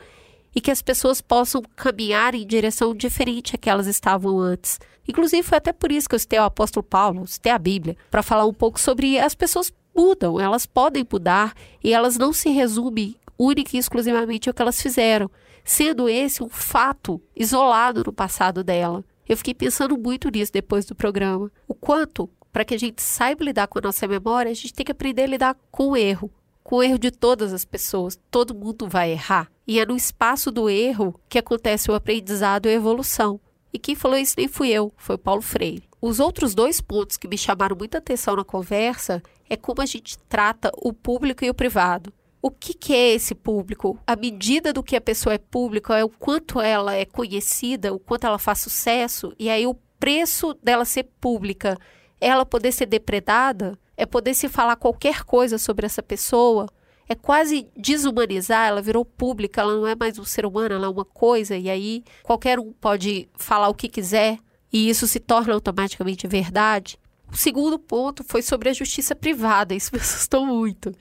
e 0.56 0.62
que 0.62 0.72
as 0.72 0.82
pessoas 0.82 1.20
possam 1.20 1.62
caminhar 1.76 2.34
em 2.34 2.47
direção 2.47 2.95
diferente 2.95 3.56
a 3.56 3.58
que 3.58 3.70
elas 3.70 3.88
estavam 3.88 4.39
antes. 4.39 4.80
Inclusive, 5.08 5.43
foi 5.43 5.58
até 5.58 5.74
por 5.74 5.91
isso 5.91 6.08
que 6.08 6.16
eu 6.16 6.20
citei 6.20 6.39
o 6.39 6.43
apóstolo 6.43 6.84
Paulo, 6.84 7.28
citei 7.28 7.51
a 7.51 7.60
Bíblia, 7.60 7.97
para 8.10 8.24
falar 8.24 8.45
um 8.45 8.53
pouco 8.53 8.80
sobre 8.80 9.20
as 9.20 9.36
pessoas 9.36 9.72
mudam, 9.95 10.39
elas 10.39 10.66
podem 10.66 11.06
mudar 11.10 11.53
e 11.84 11.93
elas 11.93 12.18
não 12.18 12.34
se 12.34 12.49
resumem 12.49 13.16
única 13.38 13.76
e 13.76 13.80
exclusivamente 13.80 14.49
ao 14.49 14.53
que 14.53 14.62
elas 14.62 14.82
fizeram, 14.82 15.30
sendo 15.64 16.08
esse 16.10 16.41
um 16.41 16.49
fato 16.49 17.22
isolado 17.36 18.03
no 18.06 18.14
passado 18.14 18.64
dela. 18.64 19.03
Eu 19.28 19.38
fiquei 19.38 19.53
pensando 19.53 19.97
muito 19.97 20.30
nisso 20.30 20.53
depois 20.53 20.86
do 20.86 20.95
programa. 20.95 21.51
O 21.68 21.74
quanto, 21.74 22.30
para 22.51 22.64
que 22.64 22.76
a 22.76 22.80
gente 22.80 23.01
saiba 23.01 23.43
lidar 23.43 23.68
com 23.68 23.80
a 23.80 23.82
nossa 23.82 24.08
memória, 24.08 24.51
a 24.51 24.56
gente 24.56 24.74
tem 24.74 24.86
que 24.86 24.91
aprender 24.91 25.24
a 25.24 25.28
lidar 25.28 25.58
com 25.72 25.89
o 25.89 25.97
erro, 25.97 26.32
com 26.66 26.78
o 26.78 26.84
erro 26.84 26.97
de 26.97 27.11
todas 27.11 27.53
as 27.53 27.63
pessoas. 27.63 28.20
Todo 28.32 28.55
mundo 28.55 28.89
vai 28.89 29.11
errar. 29.11 29.51
E 29.68 29.80
é 29.80 29.86
no 29.86 29.95
espaço 29.95 30.51
do 30.51 30.68
erro 30.68 31.13
que 31.30 31.38
acontece 31.38 31.91
o 31.91 31.93
aprendizado 31.93 32.66
e 32.66 32.70
a 32.70 32.74
evolução. 32.74 33.39
E 33.72 33.78
quem 33.78 33.93
falou 33.93 34.18
isso 34.18 34.34
nem 34.36 34.47
fui 34.47 34.70
eu, 34.70 34.91
foi 34.97 35.16
o 35.16 35.20
Paulo 35.20 35.43
Freire. 35.43 35.88
Os 36.01 36.20
outros 36.20 36.55
dois 36.55 36.82
pontos 36.82 37.18
que 37.18 37.28
me 37.28 37.38
chamaram 37.38 37.78
muita 37.78 37.99
atenção 37.99 38.36
na 38.36 38.43
conversa 38.43 39.22
é 39.47 39.55
como 39.55 39.80
a 39.80 39.86
gente 39.86 40.18
trata 40.28 40.72
o 40.78 40.91
público 40.91 41.45
e 41.45 41.49
o 41.51 41.53
privado. 41.53 42.11
O 42.41 42.49
que, 42.49 42.74
que 42.74 42.95
é 42.95 43.13
esse 43.13 43.36
público? 43.36 43.99
A 44.07 44.16
medida 44.16 44.74
do 44.74 44.82
que 44.82 44.95
a 44.95 45.01
pessoa 45.01 45.36
é 45.36 45.38
pública 45.38 45.95
é 45.97 46.03
o 46.03 46.09
quanto 46.09 46.59
ela 46.59 46.95
é 46.95 47.05
conhecida, 47.05 47.93
o 47.93 47.99
quanto 47.99 48.26
ela 48.26 48.39
faz 48.39 48.59
sucesso, 48.59 49.34
e 49.38 49.49
aí 49.49 49.68
o 49.68 49.76
preço 49.99 50.55
dela 50.63 50.86
ser 50.86 51.03
pública, 51.22 51.78
ela 52.20 52.45
poder 52.45 52.72
ser 52.72 52.88
depredada, 52.88 53.78
é 53.98 54.06
poder 54.06 54.34
se 54.34 54.50
falar 54.50 54.76
qualquer 54.76 55.24
coisa 55.24 55.58
sobre 55.58 55.86
essa 55.86 56.04
pessoa, 56.04 56.68
é 57.08 57.16
quase 57.16 57.68
desumanizar, 57.78 58.68
ela 58.68 58.82
virou 58.82 59.06
pública, 59.06 59.62
ela 59.62 59.76
não 59.76 59.88
é 59.88 59.96
mais 59.96 60.18
um 60.18 60.26
ser 60.26 60.46
humano, 60.46 60.76
ela 60.76 60.88
é 60.88 60.89
uma 60.89 61.06
coisa, 61.06 61.56
e 61.56 61.70
aí 61.70 62.04
qualquer 62.24 62.60
um 62.60 62.74
pode 62.74 63.30
falar 63.36 63.70
o 63.70 63.76
que 63.76 63.88
quiser, 63.88 64.39
e 64.74 64.89
isso 64.89 65.08
se 65.08 65.20
torna 65.20 65.54
automaticamente 65.54 66.28
verdade. 66.28 67.00
O 67.32 67.38
segundo 67.38 67.78
ponto 67.78 68.24
foi 68.24 68.41
sobre 68.41 68.70
a 68.70 68.74
justiça 68.74 69.16
privada, 69.16 69.74
isso 69.74 69.91
me 69.93 70.00
assustou 70.02 70.46
muito. 70.46 70.91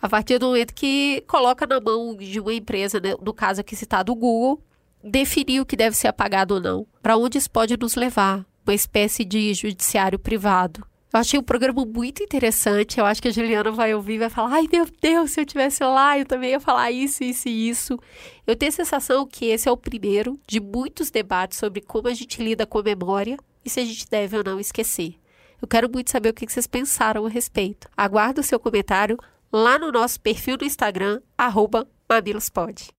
A 0.00 0.08
partir 0.08 0.38
do 0.38 0.46
momento 0.46 0.74
que 0.74 1.22
coloca 1.26 1.66
na 1.66 1.80
mão 1.80 2.14
de 2.16 2.38
uma 2.38 2.52
empresa, 2.52 3.00
né, 3.00 3.14
no 3.20 3.32
caso 3.32 3.60
aqui 3.60 3.74
citado 3.74 4.12
o 4.12 4.16
Google, 4.16 4.62
definir 5.02 5.60
o 5.60 5.66
que 5.66 5.76
deve 5.76 5.96
ser 5.96 6.08
apagado 6.08 6.54
ou 6.54 6.60
não, 6.60 6.86
para 7.02 7.16
onde 7.16 7.38
isso 7.38 7.50
pode 7.50 7.76
nos 7.76 7.94
levar, 7.94 8.44
uma 8.66 8.74
espécie 8.74 9.24
de 9.24 9.54
judiciário 9.54 10.18
privado. 10.18 10.86
Eu 11.16 11.20
achei 11.20 11.40
o 11.40 11.42
programa 11.42 11.82
muito 11.86 12.22
interessante. 12.22 13.00
Eu 13.00 13.06
acho 13.06 13.22
que 13.22 13.28
a 13.28 13.30
Juliana 13.30 13.70
vai 13.70 13.94
ouvir 13.94 14.16
e 14.16 14.18
vai 14.18 14.28
falar: 14.28 14.56
ai 14.56 14.68
meu 14.70 14.86
Deus, 15.00 15.30
se 15.30 15.40
eu 15.40 15.46
tivesse 15.46 15.82
lá, 15.82 16.18
eu 16.18 16.26
também 16.26 16.50
ia 16.50 16.60
falar 16.60 16.90
isso, 16.90 17.24
isso 17.24 17.48
e 17.48 17.70
isso. 17.70 17.98
Eu 18.46 18.54
tenho 18.54 18.68
a 18.68 18.74
sensação 18.74 19.26
que 19.26 19.46
esse 19.46 19.66
é 19.66 19.72
o 19.72 19.78
primeiro 19.78 20.38
de 20.46 20.60
muitos 20.60 21.10
debates 21.10 21.56
sobre 21.56 21.80
como 21.80 22.06
a 22.06 22.12
gente 22.12 22.42
lida 22.42 22.66
com 22.66 22.80
a 22.80 22.82
memória 22.82 23.38
e 23.64 23.70
se 23.70 23.80
a 23.80 23.84
gente 23.86 24.06
deve 24.10 24.36
ou 24.36 24.44
não 24.44 24.60
esquecer. 24.60 25.14
Eu 25.60 25.66
quero 25.66 25.90
muito 25.90 26.10
saber 26.10 26.28
o 26.28 26.34
que 26.34 26.46
vocês 26.46 26.66
pensaram 26.66 27.24
a 27.24 27.30
respeito. 27.30 27.88
Aguardo 27.96 28.42
o 28.42 28.44
seu 28.44 28.60
comentário 28.60 29.16
lá 29.50 29.78
no 29.78 29.90
nosso 29.90 30.20
perfil 30.20 30.58
do 30.58 30.66
Instagram, 30.66 31.22
arroba 31.38 31.88
mamilospod. 32.06 32.90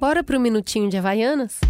Bora 0.00 0.24
para 0.24 0.36
o 0.36 0.40
minutinho 0.40 0.90
de 0.90 0.96
Havaianas? 0.96 1.60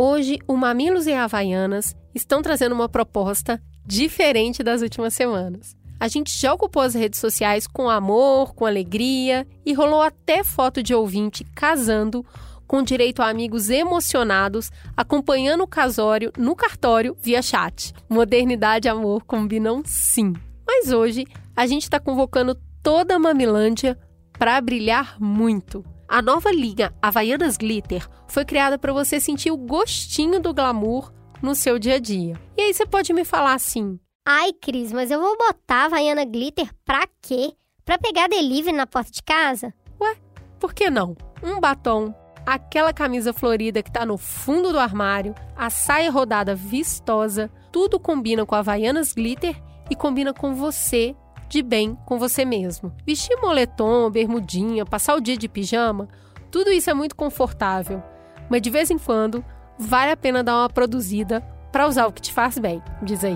Hoje, 0.00 0.38
o 0.46 0.56
Mamilos 0.56 1.08
e 1.08 1.12
Havaianas 1.12 1.96
estão 2.14 2.40
trazendo 2.40 2.72
uma 2.72 2.88
proposta 2.88 3.60
diferente 3.84 4.62
das 4.62 4.80
últimas 4.80 5.12
semanas. 5.12 5.76
A 5.98 6.06
gente 6.06 6.38
já 6.38 6.54
ocupou 6.54 6.82
as 6.82 6.94
redes 6.94 7.18
sociais 7.18 7.66
com 7.66 7.90
amor, 7.90 8.54
com 8.54 8.64
alegria 8.64 9.44
e 9.66 9.72
rolou 9.72 10.00
até 10.00 10.44
foto 10.44 10.84
de 10.84 10.94
ouvinte 10.94 11.42
casando 11.52 12.24
com 12.64 12.80
direito 12.80 13.22
a 13.22 13.28
amigos 13.28 13.70
emocionados 13.70 14.70
acompanhando 14.96 15.64
o 15.64 15.66
casório 15.66 16.32
no 16.38 16.54
cartório 16.54 17.16
via 17.20 17.42
chat. 17.42 17.92
Modernidade 18.08 18.86
e 18.86 18.90
amor 18.90 19.24
combinam 19.24 19.82
sim. 19.84 20.32
Mas 20.64 20.92
hoje 20.92 21.26
a 21.56 21.66
gente 21.66 21.82
está 21.82 21.98
convocando 21.98 22.56
toda 22.84 23.16
a 23.16 23.18
Mamilândia 23.18 23.98
para 24.38 24.60
brilhar 24.60 25.16
muito. 25.18 25.84
A 26.08 26.22
nova 26.22 26.50
linha 26.50 26.90
Havaianas 27.02 27.58
Glitter 27.58 28.08
foi 28.26 28.42
criada 28.42 28.78
para 28.78 28.94
você 28.94 29.20
sentir 29.20 29.50
o 29.50 29.58
gostinho 29.58 30.40
do 30.40 30.54
glamour 30.54 31.12
no 31.42 31.54
seu 31.54 31.78
dia 31.78 31.96
a 31.96 31.98
dia. 31.98 32.40
E 32.56 32.62
aí 32.62 32.72
você 32.72 32.86
pode 32.86 33.12
me 33.12 33.26
falar 33.26 33.52
assim: 33.52 34.00
Ai, 34.26 34.54
Cris, 34.54 34.90
mas 34.90 35.10
eu 35.10 35.20
vou 35.20 35.36
botar 35.36 35.84
Havaiana 35.84 36.24
Glitter 36.24 36.70
pra 36.82 37.06
quê? 37.20 37.52
Pra 37.84 37.98
pegar 37.98 38.26
delivery 38.26 38.74
na 38.74 38.86
porta 38.86 39.10
de 39.10 39.22
casa? 39.22 39.74
Ué, 40.00 40.16
por 40.58 40.72
que 40.72 40.88
não? 40.88 41.14
Um 41.42 41.60
batom, 41.60 42.14
aquela 42.46 42.92
camisa 42.94 43.34
florida 43.34 43.82
que 43.82 43.92
tá 43.92 44.06
no 44.06 44.16
fundo 44.16 44.72
do 44.72 44.78
armário, 44.78 45.34
a 45.54 45.68
saia 45.68 46.10
rodada 46.10 46.54
vistosa, 46.54 47.50
tudo 47.70 48.00
combina 48.00 48.46
com 48.46 48.54
Havaianas 48.54 49.12
Glitter 49.12 49.54
e 49.90 49.94
combina 49.94 50.32
com 50.32 50.54
você 50.54 51.14
de 51.48 51.62
bem 51.62 51.96
com 52.04 52.18
você 52.18 52.44
mesmo. 52.44 52.92
Vestir 53.06 53.36
moletom, 53.40 54.10
bermudinha, 54.10 54.84
passar 54.84 55.14
o 55.14 55.20
dia 55.20 55.36
de 55.36 55.48
pijama, 55.48 56.08
tudo 56.50 56.70
isso 56.70 56.90
é 56.90 56.94
muito 56.94 57.16
confortável, 57.16 58.02
mas 58.48 58.62
de 58.62 58.70
vez 58.70 58.90
em 58.90 58.98
quando 58.98 59.44
vale 59.78 60.10
a 60.10 60.16
pena 60.16 60.42
dar 60.42 60.56
uma 60.56 60.68
produzida 60.68 61.40
para 61.72 61.86
usar 61.86 62.06
o 62.06 62.12
que 62.12 62.22
te 62.22 62.32
faz 62.32 62.58
bem, 62.58 62.82
diz 63.02 63.24
aí. 63.24 63.34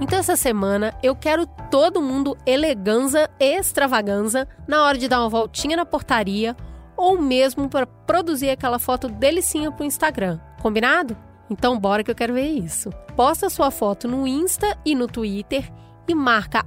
Então 0.00 0.18
essa 0.18 0.34
semana 0.34 0.94
eu 1.02 1.14
quero 1.14 1.46
todo 1.70 2.00
mundo 2.00 2.36
eleganza 2.46 3.30
e 3.38 3.58
extravaganza 3.58 4.48
na 4.66 4.82
hora 4.82 4.98
de 4.98 5.06
dar 5.06 5.20
uma 5.20 5.28
voltinha 5.28 5.76
na 5.76 5.84
portaria 5.84 6.56
ou 6.96 7.18
mesmo 7.20 7.68
para 7.68 7.86
produzir 7.86 8.50
aquela 8.50 8.78
foto 8.78 9.08
delicinha 9.08 9.70
pro 9.70 9.84
Instagram. 9.84 10.38
Combinado? 10.60 11.16
Então 11.50 11.78
bora 11.78 12.04
que 12.04 12.10
eu 12.10 12.14
quero 12.14 12.34
ver 12.34 12.46
isso. 12.46 12.90
Posta 13.16 13.50
sua 13.50 13.70
foto 13.70 14.06
no 14.06 14.26
Insta 14.26 14.78
e 14.86 14.94
no 14.94 15.08
Twitter 15.08 15.70
e 16.08 16.14
marca 16.14 16.64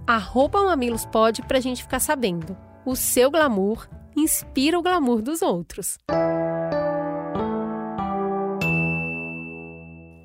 mamilospod 0.52 1.42
pra 1.44 1.60
gente 1.60 1.82
ficar 1.82 2.00
sabendo. 2.00 2.56
O 2.86 2.96
seu 2.96 3.32
glamour 3.32 3.88
inspira 4.16 4.78
o 4.78 4.82
glamour 4.82 5.22
dos 5.22 5.42
outros. 5.42 5.98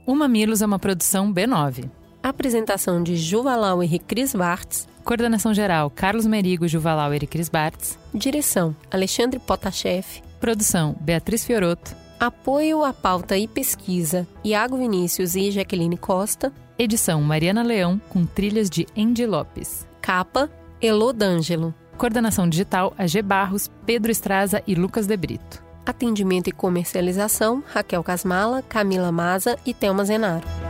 O 0.06 0.14
Mamilos 0.14 0.62
é 0.62 0.66
uma 0.66 0.78
produção 0.78 1.32
B9. 1.32 1.88
Apresentação 2.22 3.02
de 3.02 3.16
Juvalau 3.16 3.82
e 3.84 3.98
Cris 3.98 4.34
Bartz. 4.34 4.88
Coordenação 5.04 5.54
geral 5.54 5.90
Carlos 5.90 6.26
Merigo, 6.26 6.66
Juvalau 6.66 7.14
e 7.14 7.20
Cris 7.20 7.48
Bartz. 7.48 7.98
Direção 8.12 8.74
Alexandre 8.90 9.38
Potashev. 9.38 10.04
Produção 10.40 10.96
Beatriz 11.00 11.44
Fioroto. 11.44 12.07
Apoio 12.20 12.82
à 12.82 12.92
pauta 12.92 13.38
e 13.38 13.46
pesquisa, 13.46 14.26
Iago 14.44 14.76
Vinícius 14.76 15.36
e 15.36 15.52
Jaqueline 15.52 15.96
Costa. 15.96 16.52
Edição 16.76 17.22
Mariana 17.22 17.62
Leão, 17.62 18.00
com 18.08 18.26
trilhas 18.26 18.68
de 18.68 18.88
Andy 18.96 19.24
Lopes. 19.24 19.86
Capa, 20.02 20.50
Elô 20.82 21.12
D'Angelo. 21.12 21.72
Coordenação 21.96 22.48
digital, 22.48 22.92
AG 22.98 23.22
Barros, 23.22 23.70
Pedro 23.86 24.10
Estraza 24.10 24.60
e 24.66 24.74
Lucas 24.74 25.06
De 25.06 25.16
Brito. 25.16 25.62
Atendimento 25.86 26.48
e 26.48 26.52
comercialização, 26.52 27.62
Raquel 27.68 28.02
Casmala, 28.02 28.62
Camila 28.62 29.12
Maza 29.12 29.56
e 29.64 29.72
Thelma 29.72 30.04
Zenaro. 30.04 30.67